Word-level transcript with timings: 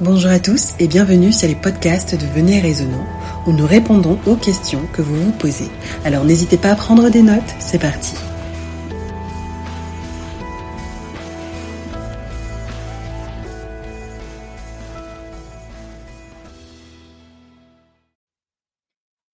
Bonjour 0.00 0.30
à 0.30 0.40
tous 0.40 0.72
et 0.80 0.88
bienvenue 0.88 1.32
sur 1.32 1.46
les 1.46 1.54
podcasts 1.54 2.14
de 2.14 2.26
Venez 2.26 2.60
Raisonnant 2.60 3.06
où 3.46 3.52
nous 3.52 3.66
répondons 3.66 4.18
aux 4.26 4.36
questions 4.36 4.86
que 4.92 5.02
vous 5.02 5.14
vous 5.14 5.32
posez. 5.32 5.68
Alors 6.04 6.24
n'hésitez 6.24 6.56
pas 6.56 6.70
à 6.70 6.74
prendre 6.74 7.10
des 7.10 7.22
notes, 7.22 7.42
c'est 7.60 7.78
parti. 7.78 8.14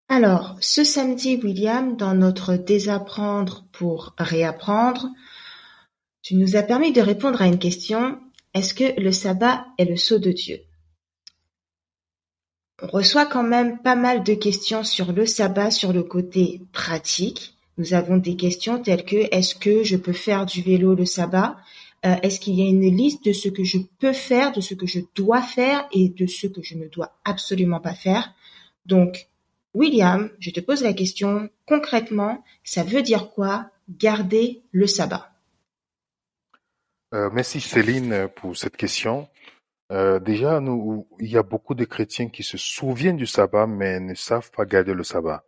Alors, 0.09 0.57
ce 0.61 0.83
samedi, 0.83 1.41
William, 1.43 1.97
dans 1.97 2.15
notre 2.15 2.55
Désapprendre 2.57 3.65
pour 3.71 4.15
réapprendre, 4.19 5.07
tu 6.23 6.35
nous 6.35 6.57
as 6.57 6.63
permis 6.63 6.93
de 6.93 7.01
répondre 7.01 7.41
à 7.41 7.47
une 7.47 7.61
question 7.61 8.19
est-ce 8.55 8.75
que 8.75 9.01
le 9.01 9.13
sabbat 9.13 9.67
est 9.79 9.85
le 9.85 9.97
sceau 9.97 10.19
de 10.19 10.33
Dieu? 10.33 10.61
On 12.81 12.87
reçoit 12.87 13.27
quand 13.27 13.43
même 13.43 13.79
pas 13.83 13.97
mal 13.97 14.23
de 14.23 14.35
questions 14.35 14.85
sur 14.85 15.13
le 15.13 15.27
sabbat, 15.27 15.71
sur 15.71 15.93
le 15.93 16.05
côté 16.05 16.63
pratique. 16.73 17.55
Nous 17.77 17.93
avons 17.93 18.17
des 18.17 18.37
questions 18.37 18.81
telles 18.81 19.05
que 19.05 19.29
est-ce 19.33 19.55
que 19.55 19.83
je 19.83 19.97
peux 19.97 20.13
faire 20.13 20.47
du 20.47 20.63
vélo 20.63 20.95
le 20.95 21.05
sabbat? 21.05 21.57
Euh, 22.07 22.15
Est-ce 22.23 22.39
qu'il 22.39 22.55
y 22.55 22.63
a 22.63 22.69
une 22.69 22.97
liste 22.97 23.25
de 23.25 23.33
ce 23.33 23.49
que 23.49 23.65
je 23.65 23.79
peux 23.99 24.13
faire, 24.13 24.53
de 24.53 24.61
ce 24.61 24.75
que 24.75 24.87
je 24.87 25.01
dois 25.17 25.43
faire 25.43 25.89
et 25.93 26.09
de 26.09 26.27
ce 26.27 26.47
que 26.47 26.63
je 26.63 26.77
ne 26.77 26.87
dois 26.87 27.13
absolument 27.25 27.81
pas 27.81 27.95
faire? 27.95 28.33
Donc, 28.87 29.29
William, 29.75 30.31
je 30.39 30.51
te 30.51 30.61
pose 30.61 30.83
la 30.83 30.93
question, 30.93 31.51
concrètement, 31.67 32.45
ça 32.63 32.85
veut 32.85 33.03
dire 33.03 33.31
quoi? 33.31 33.71
Garder 33.89 34.63
le 34.71 34.87
sabbat 34.87 35.33
euh, 37.15 37.31
merci 37.33 37.61
Céline 37.61 38.29
pour 38.37 38.57
cette 38.57 38.77
question. 38.77 39.29
Euh, 39.91 40.19
déjà, 40.19 40.61
nous, 40.61 41.09
il 41.19 41.31
y 41.31 41.39
a 41.39 41.43
beaucoup 41.43 41.75
de 41.75 41.85
chrétiens 41.85 42.29
qui 42.29 42.43
se 42.43 42.59
souviennent 42.59 43.17
du 43.17 43.27
sabbat, 43.27 43.67
mais 43.67 44.01
ne 44.01 44.15
savent 44.15 44.51
pas 44.51 44.67
garder 44.67 44.93
le 44.93 45.03
sabbat. 45.03 45.45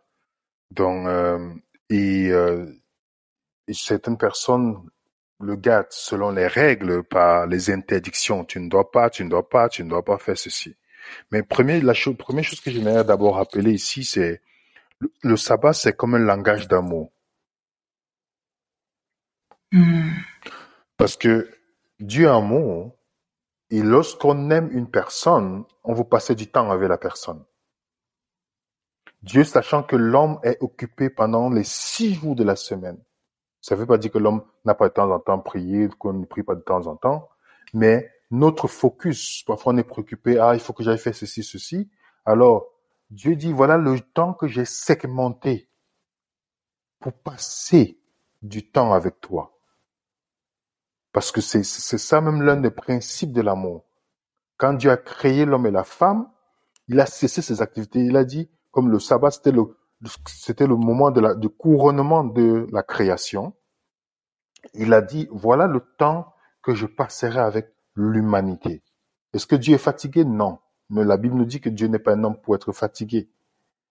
Donc, 0.71 1.07
euh, 1.07 1.53
et, 1.91 2.31
certaines 3.73 4.17
personnes 4.17 4.77
le 5.41 5.57
gardent 5.57 5.87
selon 5.91 6.31
les 6.31 6.47
règles, 6.47 7.03
par 7.05 7.47
les 7.47 7.71
interdictions. 7.71 8.45
Tu 8.45 8.61
ne 8.61 8.69
dois 8.69 8.91
pas, 8.91 9.11
tu 9.11 9.25
ne 9.25 9.31
dois 9.31 9.49
pas, 9.49 9.69
tu 9.69 9.85
ne 9.85 9.91
dois 9.91 10.05
pas 10.05 10.19
faire 10.19 10.37
ceci. 10.37 10.77
Mais 11.31 11.43
premier, 11.43 11.81
la 11.81 11.95
chose, 11.95 12.17
première 12.17 12.45
chose 12.45 12.61
que 12.61 12.71
j'aimerais 12.71 13.05
d'abord 13.05 13.37
rappeler 13.37 13.73
ici, 13.73 14.05
c'est 14.05 14.43
le, 15.23 15.37
sabbat, 15.37 15.73
c'est 15.73 15.97
comme 15.97 16.15
un 16.15 16.19
langage 16.19 16.69
d'amour. 16.69 17.13
Hmm. 19.73 20.11
Parce 21.01 21.17
que 21.17 21.51
Dieu 21.99 22.27
est 22.27 22.29
amour, 22.29 22.95
et 23.71 23.83
lorsqu'on 23.83 24.51
aime 24.51 24.69
une 24.71 24.91
personne, 24.91 25.65
on 25.83 25.95
veut 25.95 26.05
passer 26.05 26.35
du 26.35 26.49
temps 26.49 26.71
avec 26.71 26.91
la 26.91 26.99
personne. 26.99 27.43
Dieu, 29.23 29.45
sachant 29.45 29.83
que 29.83 29.97
l'homme 29.97 30.39
est 30.43 30.59
occupé 30.61 31.09
pendant 31.09 31.49
les 31.49 31.65
six 31.65 32.13
jours 32.13 32.37
de 32.37 32.45
la 32.45 32.55
semaine, 32.55 33.03
ça 33.63 33.75
ne 33.75 33.81
veut 33.81 33.87
pas 33.87 33.97
dire 33.97 34.11
que 34.11 34.19
l'homme 34.19 34.45
n'a 34.67 34.75
pas 34.75 34.91
de 34.91 34.93
temps 34.93 35.11
en 35.11 35.19
temps 35.21 35.39
prier, 35.39 35.89
qu'on 35.99 36.13
ne 36.13 36.27
prie 36.27 36.43
pas 36.43 36.55
de 36.55 36.61
temps 36.61 36.87
en 36.87 36.97
temps, 36.97 37.31
mais 37.73 38.13
notre 38.31 38.69
focus, 38.69 39.43
parfois 39.47 39.73
on 39.73 39.79
est 39.79 39.85
préoccupé, 39.85 40.39
ah, 40.39 40.53
il 40.53 40.61
faut 40.61 40.75
que 40.75 40.85
j'aille 40.85 40.99
faire 40.99 41.15
ceci, 41.15 41.43
ceci. 41.43 41.91
Alors, 42.27 42.67
Dieu 43.09 43.37
dit, 43.37 43.55
voilà 43.55 43.79
le 43.79 43.99
temps 44.01 44.35
que 44.35 44.49
j'ai 44.49 44.67
segmenté 44.67 45.71
pour 46.99 47.15
passer 47.15 47.99
du 48.43 48.71
temps 48.71 48.93
avec 48.93 49.19
toi. 49.23 49.60
Parce 51.13 51.33
que 51.33 51.41
c'est 51.41 51.65
ça 51.65 52.21
même 52.21 52.43
l'un 52.43 52.57
des 52.57 52.71
principes 52.71 53.33
de 53.33 53.41
l'amour. 53.41 53.85
Quand 54.57 54.75
Dieu 54.75 54.91
a 54.91 54.97
créé 54.97 55.45
l'homme 55.45 55.67
et 55.67 55.71
la 55.71 55.85
femme, 55.85 56.29
il 56.89 57.01
a 57.01 57.07
cessé 57.07 57.43
ses 57.43 57.63
activités. 57.63 58.01
Il 58.01 58.17
a 58.17 58.25
dit, 58.25 58.51
comme 58.71 58.91
le 58.91 58.99
sabbat, 58.99 59.31
c'était 59.31 59.53
le, 59.53 59.77
c'était 60.27 60.67
le 60.67 60.77
moment 60.77 61.11
de 61.11 61.21
la, 61.21 61.35
de 61.35 61.49
couronnement 61.49 62.25
de 62.25 62.67
la 62.73 62.83
création. 62.83 63.55
Il 64.75 64.93
a 64.93 65.01
dit, 65.01 65.29
voilà 65.33 65.67
le 65.67 65.81
temps 65.99 66.33
que 66.63 66.75
je 66.75 66.87
passerai 66.87 67.41
avec 67.41 67.73
l'humanité. 67.95 68.83
Est-ce 69.33 69.47
que 69.47 69.57
Dieu 69.57 69.75
est 69.75 69.79
fatigué? 69.79 70.25
Non. 70.25 70.59
Mais 70.91 71.05
la 71.05 71.17
Bible 71.17 71.37
nous 71.37 71.45
dit 71.45 71.61
que 71.61 71.69
Dieu 71.71 71.89
n'est 71.89 71.99
pas 71.99 72.15
un 72.15 72.25
homme 72.25 72.41
pour 72.41 72.55
être 72.55 72.73
fatigué. 72.73 73.31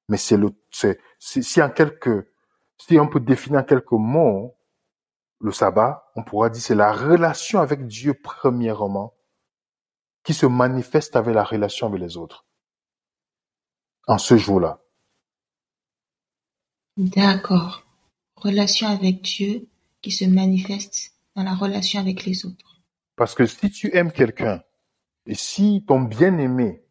Mais 0.08 0.18
c'est 0.18 0.38
le, 0.38 0.50
c'est, 0.72 1.00
si 1.20 1.62
en 1.62 1.70
quelques, 1.70 2.28
si 2.78 3.00
on 3.00 3.08
peut 3.08 3.20
définir 3.20 3.62
en 3.62 3.64
quelques 3.64 3.92
mots, 3.92 4.56
le 5.40 5.52
sabbat, 5.52 6.12
on 6.16 6.24
pourra 6.24 6.50
dire 6.50 6.62
c'est 6.62 6.76
la 6.76 6.92
relation 6.92 7.60
avec 7.60 7.88
Dieu 7.88 8.14
premièrement 8.14 9.16
qui 10.24 10.34
se 10.34 10.46
manifeste 10.46 11.16
avec 11.16 11.34
la 11.34 11.44
relation 11.44 11.88
avec 11.88 12.02
les 12.02 12.18
autres. 12.18 12.46
En 14.08 14.18
ce 14.18 14.38
jour-là. 14.38 14.82
D'accord. 16.98 17.84
Relation 18.36 18.88
avec 18.88 19.22
Dieu 19.22 19.68
qui 20.02 20.12
se 20.12 20.26
manifeste 20.26 21.14
dans 21.36 21.44
la 21.44 21.56
relation 21.56 22.00
avec 22.00 22.26
les 22.26 22.46
autres. 22.46 22.82
Parce 23.16 23.36
que 23.36 23.46
si 23.46 23.70
tu 23.70 23.96
aimes 23.96 24.12
quelqu'un 24.12 24.64
et 25.26 25.36
si 25.36 25.84
ton 25.88 26.02
bien-aimé 26.02 26.84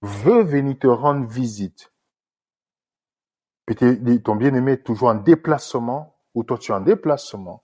veut 0.00 0.42
venir 0.42 0.78
te 0.78 0.86
rendre 0.86 1.26
visite, 1.26 1.92
ton 4.24 4.36
bien-aimé 4.36 4.72
est 4.72 4.84
toujours 4.84 5.08
en 5.08 5.14
déplacement, 5.14 6.11
ou 6.34 6.44
toi 6.44 6.58
tu 6.58 6.72
es 6.72 6.74
en 6.74 6.80
déplacement, 6.80 7.62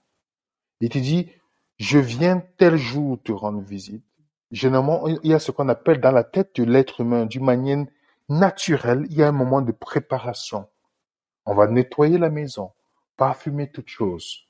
il 0.81 0.89
te 0.89 0.99
dit, 0.99 1.31
je 1.79 1.99
viens 1.99 2.43
tel 2.57 2.77
jour 2.77 3.19
te 3.23 3.33
rendre 3.33 3.61
visite. 3.61 4.05
Généralement, 4.51 5.07
il 5.07 5.19
y 5.23 5.35
a 5.35 5.39
ce 5.39 5.51
qu'on 5.51 5.69
appelle 5.69 6.01
dans 6.01 6.11
la 6.11 6.25
tête 6.25 6.57
de 6.57 6.65
l'être 6.65 7.01
humain, 7.01 7.27
d'une 7.27 7.45
manière 7.45 7.85
naturelle, 8.29 9.07
il 9.11 9.17
y 9.17 9.23
a 9.23 9.29
un 9.29 9.33
moment 9.33 9.61
de 9.61 9.73
préparation. 9.73 10.69
On 11.47 11.55
va 11.55 11.67
nettoyer 11.67 12.19
la 12.19 12.31
maison, 12.31 12.73
parfumer 13.17 13.71
toutes 13.71 13.89
choses. 13.89 14.47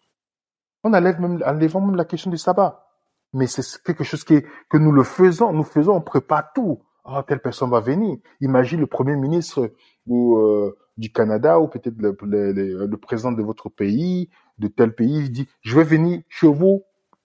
On 0.85 0.93
enlève 0.95 1.21
même, 1.21 1.39
même 1.39 1.97
la 1.97 2.05
question 2.05 2.31
du 2.31 2.39
sabbat. 2.39 2.85
Mais 3.33 3.47
c'est 3.47 3.83
quelque 3.83 4.05
chose 4.05 4.25
qui 4.25 4.43
que 4.69 4.79
nous 4.79 4.93
le 4.93 5.05
faisons, 5.05 5.53
nous 5.53 5.65
faisons, 5.65 5.97
on 5.97 6.00
prépare 6.00 6.53
tout. 6.53 6.83
Ah, 7.10 7.24
telle 7.26 7.41
personne 7.41 7.70
va 7.70 7.80
venir. 7.80 8.19
Imagine 8.42 8.80
le 8.80 8.86
premier 8.86 9.16
ministre 9.16 9.72
ou 10.06 10.36
euh, 10.36 10.76
du 10.98 11.10
Canada 11.10 11.58
ou 11.58 11.66
peut-être 11.66 11.96
le, 11.96 12.14
le, 12.22 12.96
président 12.98 13.32
de 13.32 13.42
votre 13.42 13.70
pays, 13.70 14.28
de 14.58 14.69
tel 14.69 14.94
pays, 14.94 15.16
il 15.16 15.32
dit, 15.32 15.48
je 15.62 15.74
vais 15.74 15.84
venir 15.84 16.20
chez 16.28 16.48
vous, 16.48 16.84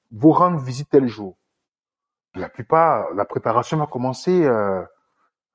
vous 0.09 0.31
rendre 0.31 0.57
visite 0.57 0.87
tel 0.89 1.07
jour. 1.09 1.35
La 2.33 2.47
plupart, 2.47 3.13
la 3.13 3.25
préparation 3.25 3.75
va 3.75 3.85
commencer 3.85 4.45
euh, 4.45 4.83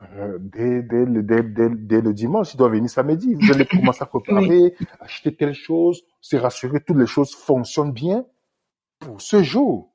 euh 0.02 0.36
dès, 0.40 0.82
dès, 0.82 1.06
dès, 1.06 1.70
dès, 1.70 2.00
le 2.02 2.12
dimanche. 2.12 2.52
Il 2.52 2.58
doit 2.58 2.68
venir 2.68 2.90
samedi. 2.90 3.34
Vous 3.34 3.50
allez 3.50 3.64
commencer 3.64 4.02
à 4.02 4.06
préparer, 4.14 4.74
acheter 5.00 5.34
telle 5.34 5.54
chose, 5.54 6.02
se 6.20 6.36
rassurer 6.36 6.80
que 6.80 6.84
toutes 6.84 6.98
les 6.98 7.06
choses 7.06 7.34
fonctionnent 7.34 7.92
bien 7.92 8.26
pour 8.98 9.22
ce 9.22 9.42
jour. 9.42 9.90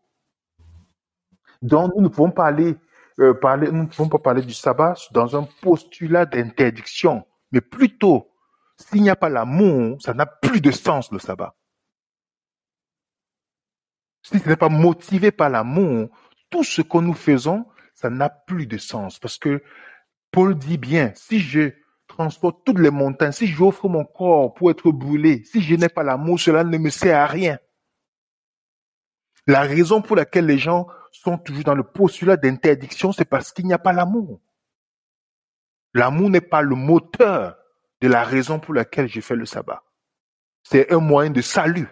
Donc, 1.61 1.91
nous 1.95 2.01
ne 2.01 2.07
pouvons 2.07 2.31
pas 2.31 2.47
aller 2.47 2.75
euh, 3.19 3.33
nous 3.71 3.83
ne 3.83 3.87
pouvons 3.87 4.09
pas 4.09 4.19
parler 4.19 4.41
du 4.41 4.53
sabbat 4.53 4.95
dans 5.11 5.35
un 5.35 5.47
postulat 5.61 6.25
d'interdiction. 6.25 7.25
Mais 7.51 7.61
plutôt, 7.61 8.31
s'il 8.77 9.03
n'y 9.03 9.09
a 9.09 9.15
pas 9.15 9.29
l'amour, 9.29 10.01
ça 10.01 10.13
n'a 10.13 10.25
plus 10.25 10.61
de 10.61 10.71
sens 10.71 11.11
le 11.11 11.19
sabbat. 11.19 11.55
Si 14.23 14.39
ce 14.39 14.49
n'est 14.49 14.55
pas 14.55 14.69
motivé 14.69 15.31
par 15.31 15.49
l'amour, 15.49 16.09
tout 16.49 16.63
ce 16.63 16.81
que 16.81 16.97
nous 16.97 17.13
faisons, 17.13 17.65
ça 17.93 18.09
n'a 18.09 18.29
plus 18.29 18.67
de 18.67 18.77
sens. 18.77 19.19
Parce 19.19 19.37
que 19.37 19.61
Paul 20.31 20.57
dit 20.57 20.77
bien, 20.77 21.11
si 21.15 21.39
je 21.39 21.71
transporte 22.07 22.63
toutes 22.65 22.79
les 22.79 22.89
montagnes, 22.89 23.31
si 23.31 23.47
j'offre 23.47 23.87
mon 23.89 24.05
corps 24.05 24.53
pour 24.53 24.71
être 24.71 24.91
brûlé, 24.91 25.43
si 25.45 25.61
je 25.61 25.75
n'ai 25.75 25.89
pas 25.89 26.03
l'amour, 26.03 26.39
cela 26.39 26.63
ne 26.63 26.77
me 26.77 26.89
sert 26.89 27.17
à 27.17 27.25
rien. 27.25 27.59
La 29.45 29.61
raison 29.61 30.01
pour 30.01 30.15
laquelle 30.15 30.45
les 30.45 30.57
gens 30.57 30.87
sont 31.19 31.37
toujours 31.37 31.63
dans 31.63 31.75
le 31.75 31.83
postulat 31.83 32.37
d'interdiction, 32.37 33.11
c'est 33.11 33.25
parce 33.25 33.51
qu'il 33.51 33.65
n'y 33.65 33.73
a 33.73 33.79
pas 33.79 33.93
l'amour. 33.93 34.41
L'amour 35.93 36.29
n'est 36.29 36.41
pas 36.41 36.61
le 36.61 36.75
moteur 36.75 37.55
de 38.01 38.07
la 38.07 38.23
raison 38.23 38.59
pour 38.59 38.73
laquelle 38.73 39.07
j'ai 39.07 39.21
fait 39.21 39.35
le 39.35 39.45
sabbat. 39.45 39.83
C'est 40.63 40.91
un 40.91 40.99
moyen 40.99 41.29
de 41.29 41.41
salut. 41.41 41.87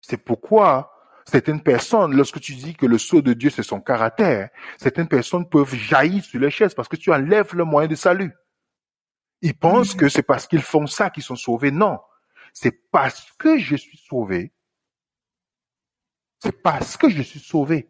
C'est 0.00 0.18
pourquoi 0.18 0.92
certaines 1.24 1.62
personnes, 1.62 2.14
lorsque 2.14 2.40
tu 2.40 2.54
dis 2.54 2.74
que 2.74 2.86
le 2.86 2.98
sceau 2.98 3.22
de 3.22 3.32
Dieu 3.32 3.48
c'est 3.48 3.62
son 3.62 3.80
caractère, 3.80 4.50
certaines 4.76 5.08
personnes 5.08 5.48
peuvent 5.48 5.74
jaillir 5.74 6.22
sur 6.22 6.38
les 6.38 6.50
chaises 6.50 6.74
parce 6.74 6.88
que 6.88 6.96
tu 6.96 7.12
enlèves 7.12 7.54
le 7.54 7.64
moyen 7.64 7.88
de 7.88 7.94
salut. 7.94 8.32
Ils 9.40 9.54
pensent 9.54 9.94
que 9.94 10.08
c'est 10.08 10.22
parce 10.22 10.46
qu'ils 10.46 10.62
font 10.62 10.86
ça 10.86 11.10
qu'ils 11.10 11.22
sont 11.22 11.36
sauvés. 11.36 11.70
Non. 11.70 11.98
C'est 12.52 12.90
parce 12.90 13.32
que 13.38 13.58
je 13.58 13.76
suis 13.76 13.98
sauvé. 13.98 14.52
C'est 16.42 16.62
parce 16.62 16.96
que 16.96 17.08
je 17.08 17.22
suis 17.22 17.40
sauvé 17.40 17.88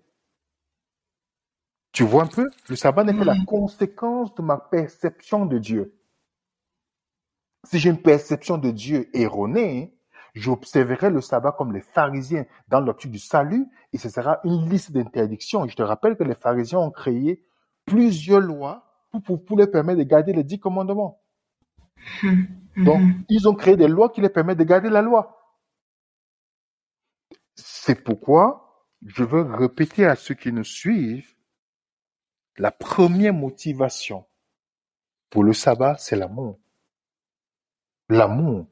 tu 1.95 2.05
vois 2.05 2.25
un 2.25 2.27
peu? 2.27 2.51
Le 2.69 2.77
sabbat 2.77 3.05
n'est 3.05 3.17
que 3.17 3.25
la 3.25 3.37
conséquence 3.47 4.35
de 4.35 4.43
ma 4.43 4.59
perception 4.59 5.47
de 5.47 5.59
Dieu. 5.59 5.95
Si 7.67 7.79
j'ai 7.79 7.89
une 7.89 8.03
perception 8.03 8.59
de 8.59 8.71
Dieu 8.71 9.09
erronée, 9.17 9.95
J'observerai 10.35 11.11
le 11.11 11.21
sabbat 11.21 11.53
comme 11.53 11.73
les 11.73 11.81
pharisiens 11.81 12.45
dans 12.67 12.81
l'optique 12.81 13.13
du 13.13 13.21
salut 13.21 13.69
et 13.93 13.99
ce 13.99 14.09
sera 14.09 14.41
une 14.43 14.69
liste 14.69 14.91
d'interdictions. 14.91 15.67
Je 15.69 15.77
te 15.77 15.83
rappelle 15.83 16.17
que 16.17 16.25
les 16.25 16.35
pharisiens 16.35 16.81
ont 16.81 16.91
créé 16.91 17.45
plusieurs 17.85 18.41
lois 18.41 18.85
pour, 19.25 19.45
pour, 19.45 19.57
les 19.57 19.69
permettre 19.69 19.99
de 19.99 20.05
garder 20.05 20.33
les 20.33 20.43
dix 20.43 20.59
commandements. 20.59 21.23
Mhm. 22.25 22.49
Donc, 22.85 23.03
ils 23.29 23.49
ont 23.49 23.55
créé 23.55 23.77
des 23.77 23.87
lois 23.87 24.09
qui 24.09 24.21
les 24.21 24.29
permettent 24.29 24.59
de 24.59 24.65
garder 24.65 24.91
la 24.91 25.03
loi. 25.03 25.41
C'est 27.55 28.03
pourquoi 28.03 28.89
je 29.07 29.23
veux 29.23 29.43
répéter 29.43 30.05
à 30.05 30.17
ceux 30.17 30.35
qui 30.35 30.51
nous 30.51 30.65
suivent, 30.65 31.34
la 32.57 32.71
première 32.71 33.35
motivation 33.35 34.25
pour 35.31 35.43
le 35.43 35.53
sabbat, 35.53 35.97
c'est 35.99 36.17
l'amour. 36.17 36.59
L'amour. 38.09 38.67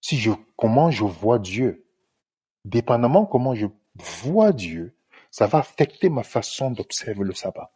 Si 0.00 0.16
je, 0.18 0.30
comment 0.56 0.90
je 0.90 1.04
vois 1.04 1.38
Dieu, 1.38 1.86
dépendamment 2.64 3.26
comment 3.26 3.54
je 3.54 3.66
vois 3.96 4.52
Dieu, 4.52 4.94
ça 5.30 5.46
va 5.46 5.58
affecter 5.58 6.08
ma 6.08 6.22
façon 6.22 6.70
d'observer 6.70 7.24
le 7.24 7.34
sabbat. 7.34 7.72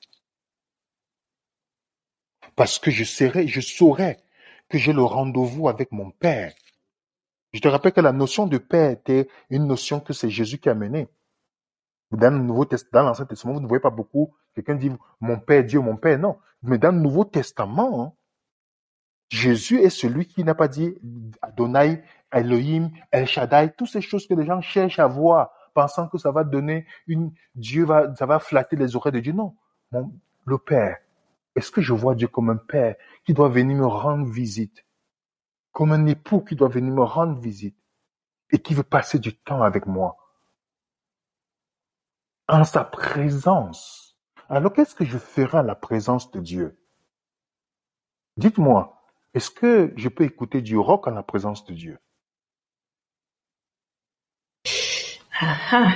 Parce 2.54 2.78
que 2.78 2.90
je 2.90 3.04
serai, 3.04 3.48
je 3.48 3.60
saurai 3.60 4.18
que 4.68 4.78
j'ai 4.78 4.92
le 4.92 5.02
rendez-vous 5.02 5.68
avec 5.68 5.90
mon 5.90 6.10
Père. 6.10 6.52
Je 7.52 7.60
te 7.60 7.68
rappelle 7.68 7.92
que 7.92 8.00
la 8.00 8.12
notion 8.12 8.46
de 8.46 8.58
Père 8.58 8.90
était 8.90 9.28
une 9.50 9.66
notion 9.66 10.00
que 10.00 10.12
c'est 10.12 10.30
Jésus 10.30 10.58
qui 10.58 10.68
a 10.68 10.74
menée. 10.74 11.08
Dans 12.10 12.32
le 12.32 12.40
Nouveau 12.40 12.64
Testament, 12.64 13.02
dans 13.02 13.08
l'Ancien 13.08 13.26
Testament, 13.26 13.54
vous 13.54 13.60
ne 13.60 13.66
voyez 13.66 13.80
pas 13.80 13.90
beaucoup 13.90 14.34
quelqu'un 14.62 14.74
dit 14.74 14.90
mon 15.20 15.38
Père 15.38 15.64
Dieu, 15.64 15.80
mon 15.80 15.96
Père. 15.96 16.18
Non. 16.18 16.38
Mais 16.62 16.78
dans 16.78 16.92
le 16.92 17.00
Nouveau 17.00 17.24
Testament, 17.24 18.02
hein, 18.02 18.12
Jésus 19.30 19.80
est 19.80 19.90
celui 19.90 20.26
qui 20.26 20.42
n'a 20.42 20.54
pas 20.54 20.68
dit 20.68 20.94
Adonai, 21.42 22.02
Elohim, 22.32 22.90
El 23.10 23.26
Shaddai, 23.26 23.72
toutes 23.76 23.88
ces 23.88 24.00
choses 24.00 24.26
que 24.26 24.34
les 24.34 24.44
gens 24.44 24.60
cherchent 24.60 24.98
à 24.98 25.06
voir, 25.06 25.50
pensant 25.74 26.08
que 26.08 26.18
ça 26.18 26.30
va 26.30 26.44
donner 26.44 26.86
une, 27.06 27.32
Dieu 27.54 27.84
va, 27.84 28.14
ça 28.16 28.26
va 28.26 28.38
flatter 28.38 28.76
les 28.76 28.96
oreilles 28.96 29.12
de 29.12 29.20
Dieu. 29.20 29.32
Non. 29.32 29.54
Le 30.44 30.58
Père. 30.58 30.98
Est-ce 31.54 31.70
que 31.70 31.80
je 31.80 31.92
vois 31.92 32.14
Dieu 32.14 32.28
comme 32.28 32.50
un 32.50 32.56
Père 32.56 32.96
qui 33.24 33.34
doit 33.34 33.48
venir 33.48 33.76
me 33.76 33.86
rendre 33.86 34.26
visite? 34.26 34.84
Comme 35.72 35.92
un 35.92 36.06
époux 36.06 36.40
qui 36.40 36.56
doit 36.56 36.68
venir 36.68 36.92
me 36.92 37.02
rendre 37.02 37.38
visite 37.38 37.76
et 38.50 38.58
qui 38.58 38.74
veut 38.74 38.82
passer 38.82 39.18
du 39.18 39.36
temps 39.36 39.62
avec 39.62 39.86
moi? 39.86 40.16
En 42.48 42.64
sa 42.64 42.84
présence. 42.84 44.07
Alors 44.48 44.72
qu'est-ce 44.72 44.94
que 44.94 45.04
je 45.04 45.18
ferai 45.18 45.58
à 45.58 45.62
la 45.62 45.74
présence 45.74 46.30
de 46.30 46.40
Dieu? 46.40 46.78
Dites-moi, 48.36 49.02
est-ce 49.34 49.50
que 49.50 49.92
je 49.96 50.08
peux 50.08 50.24
écouter 50.24 50.62
du 50.62 50.78
rock 50.78 51.06
en 51.06 51.10
la 51.10 51.22
présence 51.22 51.64
de 51.66 51.74
Dieu? 51.74 51.98
Ah, 55.40 55.56
ah. 55.70 55.92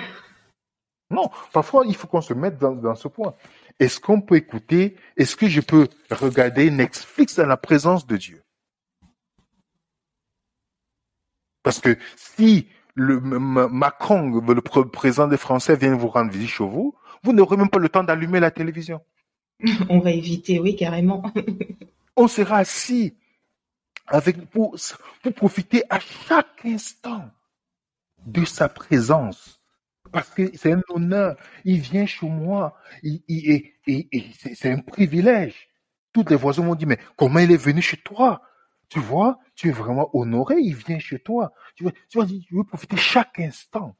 Non, 1.10 1.30
parfois 1.52 1.84
il 1.86 1.96
faut 1.96 2.06
qu'on 2.06 2.20
se 2.20 2.34
mette 2.34 2.58
dans, 2.58 2.72
dans 2.72 2.94
ce 2.94 3.08
point. 3.08 3.34
Est-ce 3.78 4.00
qu'on 4.00 4.20
peut 4.20 4.36
écouter, 4.36 4.96
est-ce 5.16 5.34
que 5.34 5.48
je 5.48 5.60
peux 5.60 5.88
regarder 6.10 6.70
Netflix 6.70 7.36
dans 7.36 7.46
la 7.46 7.56
présence 7.56 8.06
de 8.06 8.16
Dieu? 8.16 8.42
Parce 11.62 11.80
que 11.80 11.96
si 12.16 12.68
le 12.94 13.20
Macron, 13.20 14.40
le 14.40 14.60
pr- 14.60 14.90
président 14.90 15.28
des 15.28 15.36
Français, 15.36 15.76
vient 15.76 15.94
vous 15.96 16.08
rendre 16.08 16.30
visite 16.30 16.50
chez 16.50 16.64
vous, 16.64 16.94
vous 17.22 17.32
n'aurez 17.32 17.56
même 17.56 17.68
pas 17.68 17.78
le 17.78 17.88
temps 17.88 18.04
d'allumer 18.04 18.40
la 18.40 18.50
télévision. 18.50 19.00
On 19.88 20.00
va 20.00 20.10
éviter, 20.10 20.58
oui, 20.58 20.76
carrément. 20.76 21.22
On 22.16 22.28
sera 22.28 22.58
assis 22.58 23.14
avec 24.06 24.50
pour, 24.50 24.76
pour 25.22 25.34
profiter 25.34 25.84
à 25.88 26.00
chaque 26.00 26.64
instant 26.64 27.30
de 28.26 28.44
sa 28.44 28.68
présence. 28.68 29.60
Parce 30.10 30.28
que 30.28 30.50
c'est 30.56 30.72
un 30.72 30.82
honneur. 30.90 31.36
Il 31.64 31.80
vient 31.80 32.06
chez 32.06 32.28
moi. 32.28 32.76
Il, 33.02 33.22
c'est 34.36 34.70
un 34.70 34.80
privilège. 34.80 35.68
Tous 36.12 36.24
les 36.28 36.36
voisins 36.36 36.62
m'ont 36.62 36.74
dit, 36.74 36.86
mais 36.86 36.98
comment 37.16 37.38
il 37.38 37.50
est 37.50 37.56
venu 37.56 37.80
chez 37.80 37.96
toi? 37.96 38.42
Tu 38.90 39.00
vois, 39.00 39.38
tu 39.54 39.68
es 39.68 39.72
vraiment 39.72 40.14
honoré, 40.14 40.56
il 40.58 40.74
vient 40.74 40.98
chez 40.98 41.18
toi. 41.18 41.50
Tu 41.76 41.84
vois, 41.84 41.92
tu 42.10 42.18
vois, 42.18 42.26
tu 42.26 42.54
veux 42.54 42.64
profiter 42.64 42.98
chaque 42.98 43.40
instant. 43.40 43.96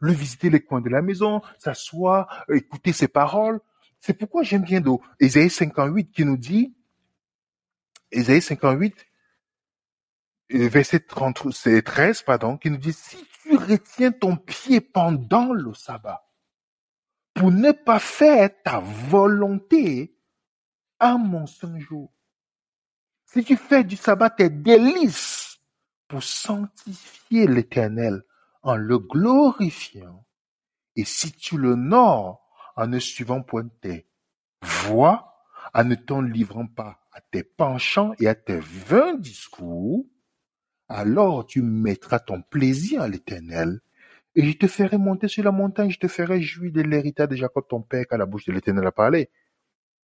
Le 0.00 0.12
visiter 0.12 0.50
les 0.50 0.60
coins 0.60 0.80
de 0.80 0.88
la 0.88 1.02
maison, 1.02 1.42
s'asseoir, 1.58 2.44
écouter 2.52 2.92
ses 2.92 3.08
paroles. 3.08 3.60
C'est 3.98 4.14
pourquoi 4.14 4.42
j'aime 4.42 4.62
bien 4.62 4.80
d'eau. 4.80 5.02
Ésaïe 5.18 5.50
58 5.50 6.10
qui 6.10 6.24
nous 6.24 6.36
dit, 6.36 6.74
Ésaïe 8.10 8.42
58, 8.42 9.06
euh, 10.52 10.68
verset 10.68 11.00
30, 11.00 11.52
c'est 11.52 11.82
13, 11.82 12.22
pardon, 12.22 12.56
qui 12.56 12.70
nous 12.70 12.76
dit, 12.76 12.92
si 12.92 13.18
tu 13.42 13.56
retiens 13.56 14.10
ton 14.10 14.36
pied 14.36 14.80
pendant 14.80 15.52
le 15.52 15.74
sabbat, 15.74 16.26
pour 17.34 17.50
ne 17.52 17.72
pas 17.72 18.00
faire 18.00 18.50
ta 18.62 18.80
volonté 18.80 20.16
à 20.98 21.16
mon 21.16 21.46
saint 21.46 21.78
jour, 21.78 22.12
si 23.26 23.44
tu 23.44 23.56
fais 23.56 23.84
du 23.84 23.96
sabbat 23.96 24.30
tes 24.30 24.50
délices 24.50 25.60
pour 26.08 26.22
sanctifier 26.22 27.46
l'éternel 27.46 28.24
en 28.62 28.76
le 28.76 28.98
glorifiant, 28.98 30.24
et 30.96 31.04
si 31.04 31.32
tu 31.32 31.56
l'honores 31.56 32.40
en 32.76 32.86
ne 32.86 32.98
suivant 32.98 33.42
point 33.42 33.68
tes 33.80 34.06
voies, 34.62 35.26
en 35.74 35.84
ne 35.84 35.94
t'en 35.94 36.20
livrant 36.20 36.66
pas 36.66 37.00
à 37.12 37.20
tes 37.20 37.42
penchants 37.42 38.12
et 38.18 38.28
à 38.28 38.34
tes 38.34 38.58
vains 38.58 39.14
discours, 39.14 40.06
alors 40.88 41.46
tu 41.46 41.62
mettras 41.62 42.18
ton 42.18 42.42
plaisir 42.42 43.02
à 43.02 43.08
l'éternel, 43.08 43.80
et 44.34 44.44
je 44.44 44.56
te 44.56 44.66
ferai 44.66 44.96
monter 44.96 45.28
sur 45.28 45.44
la 45.44 45.52
montagne, 45.52 45.90
je 45.90 45.98
te 45.98 46.08
ferai 46.08 46.40
jouir 46.40 46.72
de 46.72 46.82
l'héritage 46.82 47.28
de 47.28 47.36
Jacob 47.36 47.64
ton 47.68 47.82
père, 47.82 48.04
car 48.08 48.18
la 48.18 48.26
bouche 48.26 48.46
de 48.46 48.52
l'éternel 48.52 48.86
a 48.86 48.92
parlé. 48.92 49.28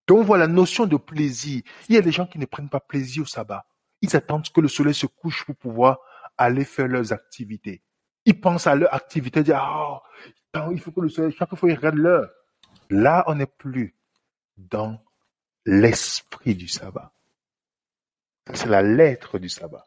Donc 0.08 0.26
voilà 0.26 0.48
la 0.48 0.54
notion 0.54 0.86
de 0.86 0.98
plaisir. 0.98 1.62
Il 1.90 1.96
y 1.96 1.98
a 1.98 2.02
des 2.02 2.12
gens 2.12 2.28
qui 2.28 2.40
ne 2.40 2.46
prennent 2.46 2.70
pas 2.70 2.80
plaisir 2.80 3.24
au 3.24 3.26
sabbat. 3.26 3.66
Ils 4.02 4.16
attendent 4.16 4.50
que 4.50 4.62
le 4.62 4.68
soleil 4.68 4.94
se 4.94 5.06
couche 5.06 5.46
pour 5.46 5.56
pouvoir 5.56 6.00
aller 6.38 6.66
faire 6.66 6.88
leurs 6.88 7.14
activités. 7.14 7.82
Ils 8.26 8.40
pensent 8.40 8.68
à 8.68 8.76
leur 8.76 8.94
activité, 8.94 9.42
ils 9.42 9.44
disent, 9.44 9.56
ah, 9.56 10.02
il 10.72 10.80
faut 10.80 10.92
que 10.92 11.02
le 11.02 11.10
soleil, 11.10 11.34
chaque 11.38 11.56
fois 11.56 11.70
ils 11.70 11.76
regardent 11.76 11.98
l'heure. 11.98 12.30
Là, 12.90 13.24
on 13.28 13.36
n'est 13.36 13.46
plus 13.46 13.96
dans 14.58 15.00
l'esprit 15.66 16.56
du 16.56 16.68
sabbat. 16.68 17.12
C'est 18.54 18.70
la 18.70 18.82
lettre 18.82 19.40
du 19.40 19.50
sabbat. 19.50 19.86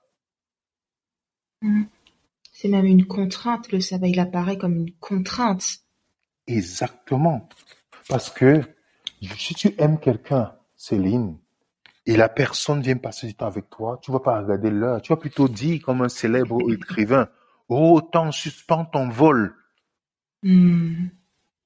C'est 2.52 2.68
même 2.68 2.86
une 2.86 3.06
contrainte, 3.06 3.70
le 3.72 3.80
sabbat, 3.80 4.08
il 4.08 4.20
apparaît 4.20 4.58
comme 4.58 4.76
une 4.76 4.94
contrainte. 4.94 5.64
Exactement. 6.46 7.48
Parce 8.08 8.30
que 8.30 8.62
si 9.36 9.54
tu 9.54 9.74
aimes 9.78 9.98
quelqu'un, 9.98 10.54
Céline, 10.76 11.38
et 12.06 12.16
la 12.16 12.28
personne 12.28 12.80
vient 12.80 12.96
passer 12.96 13.26
du 13.26 13.34
temps 13.34 13.46
avec 13.46 13.68
toi, 13.68 13.98
tu 14.02 14.10
vas 14.10 14.20
pas 14.20 14.40
regarder 14.40 14.70
l'heure. 14.70 15.02
Tu 15.02 15.12
vas 15.12 15.18
plutôt 15.18 15.46
dire 15.46 15.82
comme 15.82 16.02
un 16.02 16.08
célèbre 16.08 16.58
écrivain, 16.72 17.28
oh, 17.68 18.00
temps, 18.00 18.32
suspends 18.32 18.84
ton 18.84 19.08
vol 19.08 19.54
Hmm. 20.42 21.08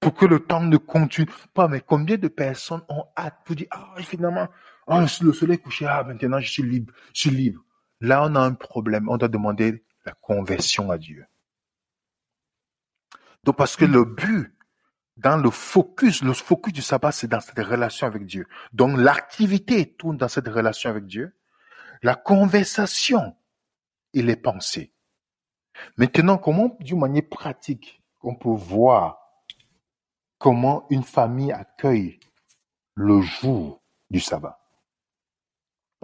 pour 0.01 0.15
que 0.15 0.25
le 0.25 0.41
temps 0.41 0.63
ne 0.63 0.77
continue 0.77 1.29
pas. 1.55 1.69
Mais 1.69 1.81
combien 1.81 2.17
de 2.17 2.29
personnes 2.29 2.83
ont 2.89 3.05
hâte 3.17 3.39
pour 3.45 3.55
dire, 3.55 3.67
ah, 3.71 3.95
finalement, 3.99 4.49
ah, 4.87 5.05
le 5.21 5.33
soleil 5.33 5.57
est 5.57 5.59
couché, 5.59 5.87
ah, 5.87 6.03
maintenant 6.05 6.41
je 6.41 6.51
suis 6.51 6.63
libre, 6.63 6.93
je 7.15 7.21
suis 7.21 7.31
libre. 7.31 7.63
Là, 8.01 8.25
on 8.25 8.35
a 8.35 8.41
un 8.41 8.55
problème. 8.55 9.09
On 9.09 9.17
doit 9.17 9.29
demander 9.29 9.85
la 10.05 10.13
conversion 10.13 10.91
à 10.91 10.99
Dieu. 10.99 11.25
Donc, 13.45 13.57
parce 13.57 13.77
que 13.77 13.85
le 13.85 14.05
but, 14.05 14.53
dans 15.17 15.37
le 15.37 15.51
focus, 15.51 16.23
le 16.23 16.33
focus 16.33 16.73
du 16.73 16.83
sabbat, 16.83 17.13
c'est 17.13 17.29
dans 17.29 17.41
cette 17.41 17.59
relation 17.59 18.07
avec 18.07 18.25
Dieu. 18.25 18.47
Donc, 18.73 18.97
l'activité 18.99 19.95
tourne 19.95 20.17
dans 20.17 20.29
cette 20.29 20.49
relation 20.49 20.91
avec 20.91 21.07
Dieu. 21.07 21.37
La 22.03 22.17
conversation 22.17 23.37
et 24.15 24.23
les 24.23 24.37
pensées. 24.37 24.92
Maintenant, 25.97 26.39
comment, 26.39 26.77
d'une 26.81 26.99
manière 27.01 27.29
pratique, 27.29 28.03
on 28.23 28.35
peut 28.35 28.49
voir 28.49 29.19
comment 30.39 30.87
une 30.91 31.03
famille 31.03 31.53
accueille 31.53 32.19
le 32.95 33.21
jour 33.21 33.81
du 34.11 34.21
sabbat? 34.21 34.59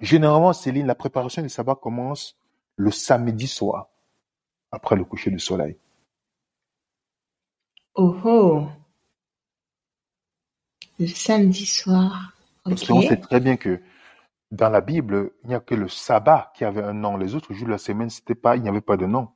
Généralement, 0.01 0.53
Céline, 0.53 0.87
la 0.87 0.95
préparation 0.95 1.43
du 1.43 1.49
sabbat 1.49 1.75
commence 1.75 2.37
le 2.77 2.91
samedi 2.91 3.49
soir, 3.49 3.89
après 4.71 4.97
le 4.97 5.05
coucher 5.05 5.31
du 5.31 5.41
soleil. 5.41 5.77
Oh 7.95 8.17
oh. 8.25 8.69
Le 11.01 11.07
samedi 11.09 11.67
soir. 11.67 12.33
Parce 12.63 12.83
Ok. 12.83 12.89
qu'on 12.89 13.03
sait 13.03 13.17
très 13.17 13.41
bien 13.41 13.57
que 13.57 13.81
dans 14.51 14.69
la 14.69 14.81
Bible, 14.81 15.33
il 15.43 15.49
n'y 15.49 15.55
a 15.55 15.61
que 15.61 15.75
le 15.75 15.89
sabbat 15.89 16.53
qui 16.55 16.65
avait 16.65 16.83
un 16.83 16.93
nom. 16.93 17.17
Les 17.17 17.35
autres 17.35 17.53
jours 17.53 17.67
de 17.67 17.73
la 17.73 17.79
semaine, 17.79 18.11
c'était 18.11 18.35
pas, 18.35 18.57
il 18.57 18.63
n'y 18.63 18.69
avait 18.69 18.81
pas 18.81 18.97
de 18.97 19.07
nom. 19.07 19.29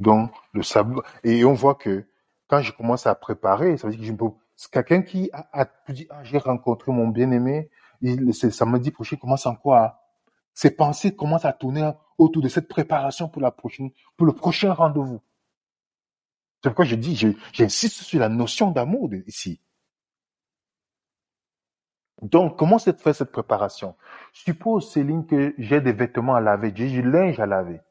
Donc, 0.00 0.32
le 0.52 0.62
sabbat, 0.62 1.02
et 1.24 1.44
on 1.44 1.54
voit 1.54 1.74
que 1.74 2.06
quand 2.48 2.60
je 2.60 2.72
commence 2.72 3.06
à 3.06 3.14
préparer, 3.14 3.76
ça 3.76 3.86
veut 3.86 3.94
dire 3.94 4.00
que 4.00 4.06
je 4.06 4.12
peux, 4.12 4.30
c'est 4.54 4.70
quelqu'un 4.70 5.02
qui 5.02 5.30
a, 5.32 5.48
a 5.52 5.92
dit, 5.92 6.06
ah, 6.10 6.22
j'ai 6.24 6.38
rencontré 6.38 6.92
mon 6.92 7.08
bien-aimé, 7.08 7.70
il, 8.00 8.34
c'est 8.34 8.50
samedi 8.50 8.90
prochain, 8.90 9.16
commence 9.16 9.46
encore 9.46 9.74
à 9.74 10.02
ses 10.56 10.70
pensées 10.70 11.14
commencent 11.14 11.44
à 11.44 11.52
tourner 11.52 11.92
autour 12.16 12.42
de 12.42 12.48
cette 12.48 12.66
préparation 12.66 13.28
pour 13.28 13.42
la 13.42 13.50
prochaine, 13.50 13.90
pour 14.16 14.26
le 14.26 14.32
prochain 14.32 14.72
rendez-vous. 14.72 15.20
C'est 16.62 16.70
pourquoi 16.70 16.86
je 16.86 16.96
dis, 16.96 17.14
j'insiste 17.52 18.02
sur 18.02 18.18
la 18.18 18.30
notion 18.30 18.70
d'amour 18.70 19.10
ici. 19.26 19.60
Donc, 22.22 22.58
comment 22.58 22.78
se 22.78 22.90
fait 22.90 23.12
cette 23.12 23.30
préparation? 23.30 23.94
Suppose, 24.32 24.90
Céline, 24.90 25.26
que 25.26 25.54
j'ai 25.58 25.82
des 25.82 25.92
vêtements 25.92 26.34
à 26.34 26.40
laver, 26.40 26.72
j'ai 26.74 26.88
du 26.88 27.02
linge 27.02 27.38
à 27.38 27.44
laver. 27.44 27.82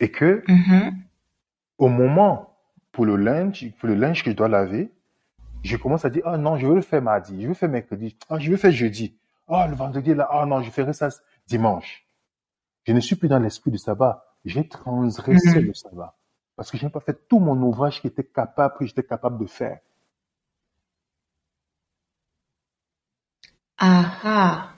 Et 0.00 0.10
que, 0.10 0.42
Mhm. 0.48 0.92
au 1.78 1.88
moment 1.88 2.56
pour 2.92 3.06
le 3.06 3.16
linge, 3.16 3.72
pour 3.78 3.88
le 3.88 3.94
linge 3.94 4.22
que 4.24 4.30
je 4.30 4.36
dois 4.36 4.48
laver, 4.48 4.90
je 5.62 5.76
commence 5.76 6.04
à 6.04 6.10
dire, 6.10 6.22
ah 6.26 6.36
non, 6.36 6.56
je 6.56 6.66
veux 6.66 6.74
le 6.76 6.82
faire 6.82 7.02
mardi, 7.02 7.36
je 7.36 7.42
veux 7.42 7.48
le 7.48 7.54
faire 7.54 7.68
mercredi, 7.68 8.16
ah, 8.28 8.38
je 8.38 8.46
veux 8.46 8.52
le 8.52 8.56
faire 8.58 8.70
jeudi, 8.72 9.16
ah, 9.48 9.66
le 9.66 9.74
vendredi, 9.74 10.14
là, 10.14 10.28
ah 10.30 10.46
non, 10.46 10.62
je 10.62 10.70
ferai 10.70 10.92
ça 10.92 11.08
dimanche. 11.46 12.06
Je 12.86 12.92
ne 12.92 13.00
suis 13.00 13.16
plus 13.16 13.28
dans 13.28 13.38
l'esprit 13.38 13.70
du 13.70 13.78
sabbat. 13.78 14.24
J'ai 14.44 14.68
transgressé 14.68 15.60
Mhm. 15.60 15.66
le 15.68 15.74
sabbat. 15.74 16.16
Parce 16.56 16.70
que 16.70 16.76
je 16.76 16.84
n'ai 16.84 16.90
pas 16.90 17.00
fait 17.00 17.26
tout 17.28 17.38
mon 17.38 17.56
ouvrage 17.62 18.00
qui 18.00 18.06
était 18.08 18.24
capable, 18.24 18.76
que 18.76 18.84
j'étais 18.86 19.02
capable 19.02 19.38
de 19.38 19.46
faire. 19.46 19.80
Ah 23.78 24.20
ah. 24.24 24.70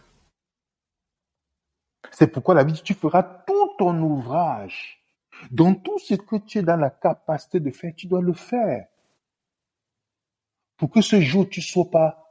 C'est 2.13 2.29
pourquoi 2.29 2.55
la 2.55 2.65
Bible 2.65 2.77
dit, 2.79 2.83
tu 2.83 2.95
feras 2.95 3.23
tout 3.23 3.71
ton 3.79 4.01
ouvrage. 4.01 5.03
Donc 5.51 5.83
tout 5.83 5.99
ce 5.99 6.15
que 6.15 6.37
tu 6.37 6.59
es 6.59 6.63
dans 6.63 6.77
la 6.77 6.91
capacité 6.91 7.61
de 7.61 7.71
faire, 7.71 7.93
tu 7.97 8.07
dois 8.07 8.21
le 8.23 8.33
faire. 8.33 8.87
Pour 10.77 10.91
que 10.91 11.01
ce 11.01 11.21
jour, 11.21 11.49
tu 11.49 11.61
ne 11.61 11.65
sois 11.65 11.91
pas 11.91 12.23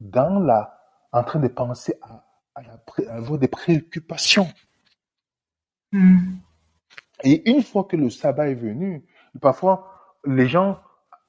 dans 0.00 0.38
la, 0.38 0.80
en 1.12 1.24
train 1.24 1.40
de 1.40 1.48
penser 1.48 1.94
à, 2.02 2.24
à 2.54 2.62
la 2.62 2.78
pré- 2.78 3.06
à 3.08 3.14
avoir 3.14 3.38
des 3.38 3.48
préoccupations. 3.48 4.48
Mhm. 5.92 6.38
Et 7.24 7.50
une 7.50 7.62
fois 7.62 7.84
que 7.84 7.96
le 7.96 8.10
sabbat 8.10 8.48
est 8.50 8.54
venu, 8.54 9.04
parfois, 9.40 10.16
les 10.24 10.46
gens 10.46 10.80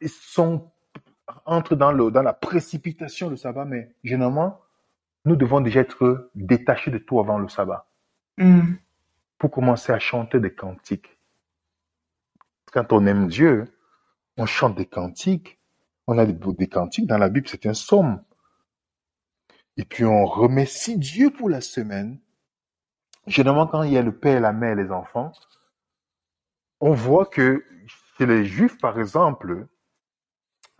sont, 0.07 0.71
entrent 1.45 1.75
dans 1.75 1.91
le, 1.91 2.11
dans 2.11 2.21
la 2.21 2.33
précipitation, 2.33 3.29
le 3.29 3.37
sabbat, 3.37 3.65
mais 3.65 3.95
généralement, 4.03 4.61
nous 5.25 5.35
devons 5.35 5.61
déjà 5.61 5.79
être 5.81 6.29
détachés 6.35 6.91
de 6.91 6.99
tout 6.99 7.19
avant 7.19 7.39
le 7.39 7.49
sabbat. 7.49 7.87
Mhm. 8.37 8.77
Pour 9.39 9.49
commencer 9.49 9.91
à 9.91 9.99
chanter 9.99 10.39
des 10.39 10.53
cantiques. 10.53 11.17
Quand 12.71 12.93
on 12.93 13.07
aime 13.07 13.27
Dieu, 13.27 13.73
on 14.37 14.45
chante 14.45 14.75
des 14.75 14.85
cantiques. 14.85 15.59
On 16.05 16.17
a 16.17 16.25
des, 16.25 16.67
cantiques 16.67 17.07
dans 17.07 17.17
la 17.17 17.29
Bible, 17.29 17.47
c'est 17.47 17.65
un 17.65 17.71
psaume. 17.71 18.23
Et 19.77 19.85
puis 19.85 20.05
on 20.05 20.25
remercie 20.25 20.97
Dieu 20.97 21.29
pour 21.31 21.49
la 21.49 21.61
semaine. 21.61 22.19
Généralement, 23.27 23.67
quand 23.67 23.83
il 23.83 23.93
y 23.93 23.97
a 23.97 24.01
le 24.01 24.17
père, 24.17 24.41
la 24.41 24.51
mère, 24.51 24.75
les 24.75 24.91
enfants, 24.91 25.31
on 26.81 26.91
voit 26.91 27.25
que 27.25 27.63
chez 28.17 28.25
les 28.25 28.43
Juifs, 28.43 28.77
par 28.79 28.99
exemple, 28.99 29.67